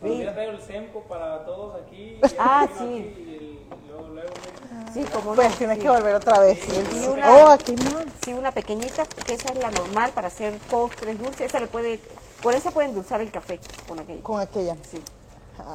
Pues 0.00 0.12
hubiera 0.12 0.34
traído 0.34 0.52
el 0.52 0.60
sempo 0.62 1.00
para 1.08 1.44
todos 1.44 1.74
aquí. 1.84 2.20
Ah, 2.38 2.68
sí. 2.78 2.84
aquí 2.84 3.22
el- 3.40 3.55
Sí, 4.94 5.04
como 5.12 5.30
no. 5.30 5.36
Pues 5.36 5.56
tienes 5.58 5.76
sí. 5.76 5.82
que 5.82 5.90
volver 5.90 6.14
otra 6.14 6.38
vez. 6.40 6.58
Y 6.94 7.06
una- 7.08 7.30
Oh, 7.36 7.48
aquí 7.48 7.74
más. 7.76 8.04
Sí, 8.24 8.32
una 8.32 8.50
pequeñita, 8.52 9.04
que 9.26 9.34
esa 9.34 9.52
es 9.52 9.58
la 9.58 9.70
normal 9.70 10.10
para 10.14 10.28
hacer 10.28 10.56
postres 10.70 11.18
dulces. 11.18 11.42
Esa 11.42 11.60
le 11.60 11.66
puede, 11.66 12.00
con 12.42 12.54
esa 12.54 12.70
puede 12.70 12.88
endulzar 12.88 13.20
el 13.20 13.30
café, 13.30 13.60
con 13.86 13.98
aquella. 14.00 14.22
Con 14.22 14.40
aquella. 14.40 14.76
Sí. 14.90 15.02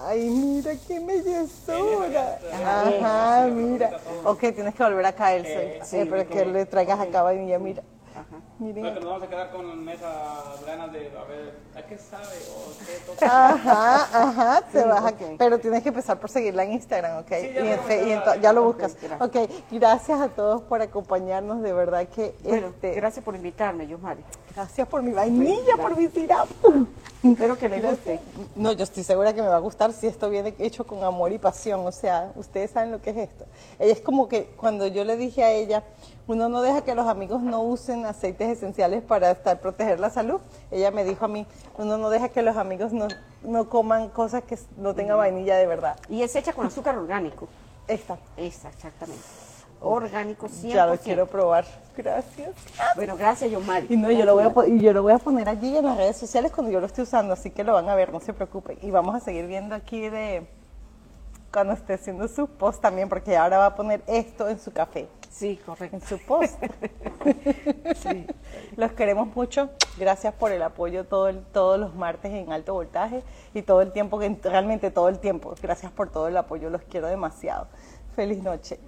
Ay, 0.06 0.30
mira 0.30 0.72
qué 0.88 1.00
bellezura. 1.00 2.40
Ajá. 2.54 3.48
Mira. 3.48 4.00
Ok, 4.26 4.40
tienes 4.40 4.76
que 4.76 4.84
volver 4.84 5.06
acá, 5.06 5.34
Elsa. 5.36 5.50
Eh, 5.50 5.82
Eh, 5.92 6.06
para 6.06 6.26
que 6.26 6.46
le 6.46 6.66
traigas 6.66 7.00
acá 7.00 7.22
vainilla, 7.24 7.60
mira. 7.60 7.84
Ajá. 8.14 8.42
Miren. 8.62 8.84
Porque 8.84 9.00
nos 9.00 9.10
vamos 9.10 9.24
a 9.24 9.28
quedar 9.28 9.52
con 9.52 9.90
esas 9.90 10.66
ganas 10.68 10.94
de, 10.94 11.08
a 11.18 11.24
ver, 11.24 11.56
¿a 11.76 11.82
qué 11.82 11.98
sabe? 11.98 12.28
¿O 12.56 12.86
qué 12.86 13.12
toca? 13.12 13.26
Ajá, 13.50 13.96
ajá, 14.30 14.62
te 14.72 14.84
Sí, 14.84 14.88
vas 14.88 15.04
a- 15.04 15.08
ok. 15.10 15.22
pero 15.40 15.58
tienes 15.60 15.82
que 15.82 15.90
empezar 15.90 16.20
por 16.20 16.30
seguirla 16.30 16.64
en 16.64 16.74
Instagram, 16.74 17.18
¿ok? 17.22 17.28
Sí, 17.28 17.34
ya 17.42 17.48
y 17.50 17.54
lo 17.54 17.60
en 17.74 17.80
a 17.80 17.82
fe- 17.82 18.08
y 18.08 18.12
en 18.12 18.22
ya 18.40 18.54
lo 18.54 18.64
buscas. 18.66 18.96
gracias. 19.02 19.20
Ok, 19.20 19.50
gracias 19.72 20.22
a 20.22 20.28
todos 20.30 20.62
por 20.62 20.80
acompañarnos, 20.80 21.64
de 21.64 21.74
verdad 21.74 22.08
que 22.08 22.36
Bueno, 22.44 22.68
este, 22.68 22.92
gracias 22.94 23.26
por 23.26 23.36
invitarme, 23.36 23.88
Yosmari. 23.88 24.24
gracias 24.54 24.88
por 24.88 25.02
mi 25.02 25.12
vainilla, 25.12 25.76
por 25.78 25.98
mi 25.98 26.08
sirope. 26.08 26.54
Espero 27.24 27.58
que 27.58 27.68
les 27.70 27.84
guste. 27.84 28.20
No, 28.56 28.72
yo 28.74 28.84
estoy 28.84 29.04
segura 29.04 29.34
que 29.34 29.42
me 29.42 29.48
va 29.48 29.56
a 29.56 29.60
gustar 29.60 29.92
si 29.94 30.06
esto 30.06 30.30
viene 30.30 30.54
hecho 30.60 30.86
con 30.86 31.04
amor 31.04 31.32
y 31.32 31.38
pasión. 31.40 31.86
O 31.86 31.92
sea, 31.92 32.32
ustedes 32.36 32.72
saben 32.72 32.92
lo 32.92 33.02
que 33.02 33.10
es 33.12 33.18
esto. 33.18 33.46
Ella 33.80 33.94
es 33.94 34.02
como 34.02 34.28
que 34.28 34.46
cuando 34.58 34.86
yo 34.88 35.04
le 35.04 35.18
dije 35.18 35.44
a 35.44 35.52
ella, 35.52 35.84
uno 36.28 36.50
no 36.50 36.62
deja 36.64 36.82
que 36.84 36.96
los 36.96 37.06
amigos 37.08 37.42
no 37.44 37.62
usen 37.62 38.06
aceites 38.08 38.50
esenciales 38.52 39.04
para 39.04 39.32
estar 39.32 39.60
proteger 39.60 40.00
la 40.00 40.10
salud. 40.10 40.40
Ella 40.70 40.92
me 40.92 41.04
dijo 41.04 41.26
a 41.26 41.28
mí, 41.28 41.46
uno 41.78 41.98
no 41.98 42.10
deja 42.10 42.30
que 42.30 42.42
los 42.42 42.58
amigos 42.58 42.94
no, 42.94 43.08
no 43.44 43.70
coman 43.70 44.10
cosas 44.10 44.44
que 44.44 44.58
no 44.78 44.94
tengan 44.94 45.18
vainilla 45.18 45.58
de 45.58 45.68
verdad. 45.68 45.98
Y 46.10 46.22
es 46.22 46.36
hecha 46.36 46.54
con 46.54 46.68
azúcar 46.68 46.98
orgánico. 46.98 47.48
Esta, 47.88 48.18
Esa, 48.38 48.70
exactamente. 48.70 49.24
Orgánico 49.82 50.48
100%. 50.48 50.74
ya 50.74 50.86
lo 50.86 50.98
quiero 50.98 51.26
probar. 51.26 51.66
Gracias. 51.98 52.52
Bueno, 52.96 53.18
gracias, 53.18 53.52
Yosmari. 53.52 53.88
Y, 53.90 53.98
no, 53.98 54.12
yo 54.12 54.26
lo 54.26 54.36
voy 54.36 54.44
a, 54.44 54.68
y 54.68 54.80
yo 54.80 54.94
lo 54.94 55.02
voy 55.02 55.14
a 55.14 55.18
poner 55.18 55.50
allí 55.50 55.76
en 55.76 55.86
las 55.86 55.98
redes 55.98 56.18
sociales 56.18 56.52
cuando 56.52 56.72
yo 56.72 56.80
lo 56.80 56.86
esté 56.86 57.02
usando, 57.02 57.34
así 57.34 57.50
que 57.50 57.64
lo 57.64 57.74
van 57.74 57.90
a 57.90 57.96
ver, 57.96 58.14
no 58.14 58.20
se 58.20 58.34
preocupen. 58.34 58.78
Y 58.82 58.92
vamos 58.92 59.16
a 59.16 59.20
seguir 59.20 59.48
viendo 59.48 59.74
aquí 59.74 60.08
de 60.10 60.48
cuando 61.52 61.74
esté 61.74 61.94
haciendo 61.94 62.28
su 62.28 62.48
post 62.48 62.82
también, 62.82 63.10
porque 63.10 63.36
ahora 63.36 63.58
va 63.58 63.66
a 63.68 63.76
poner 63.76 64.02
esto 64.08 64.48
en 64.48 64.60
su 64.60 64.72
café, 64.72 65.08
Sí, 65.32 65.60
correcto. 65.66 65.96
en 65.96 66.02
su 66.04 66.20
post. 66.20 66.62
Los 68.76 68.92
queremos 68.92 69.34
mucho. 69.36 69.70
Gracias 69.98 70.34
por 70.34 70.52
el 70.52 70.62
apoyo 70.62 71.06
todo 71.06 71.30
el- 71.30 71.44
todos 71.46 71.80
los 71.80 71.96
martes 71.96 72.32
en 72.34 72.52
alto 72.52 72.74
voltaje 72.74 73.24
y 73.54 73.62
todo 73.62 73.82
el 73.82 73.92
tiempo, 73.94 74.20
que 74.20 74.38
realmente 74.44 74.92
todo 74.92 75.08
el 75.10 75.20
tiempo. 75.20 75.56
Gracias 75.62 75.92
por 75.92 76.10
todo 76.10 76.28
el 76.28 76.36
apoyo, 76.38 76.70
los 76.70 76.82
quiero 76.84 77.08
demasiado. 77.08 77.68
Feliz 78.16 78.44
noche. 78.44 78.80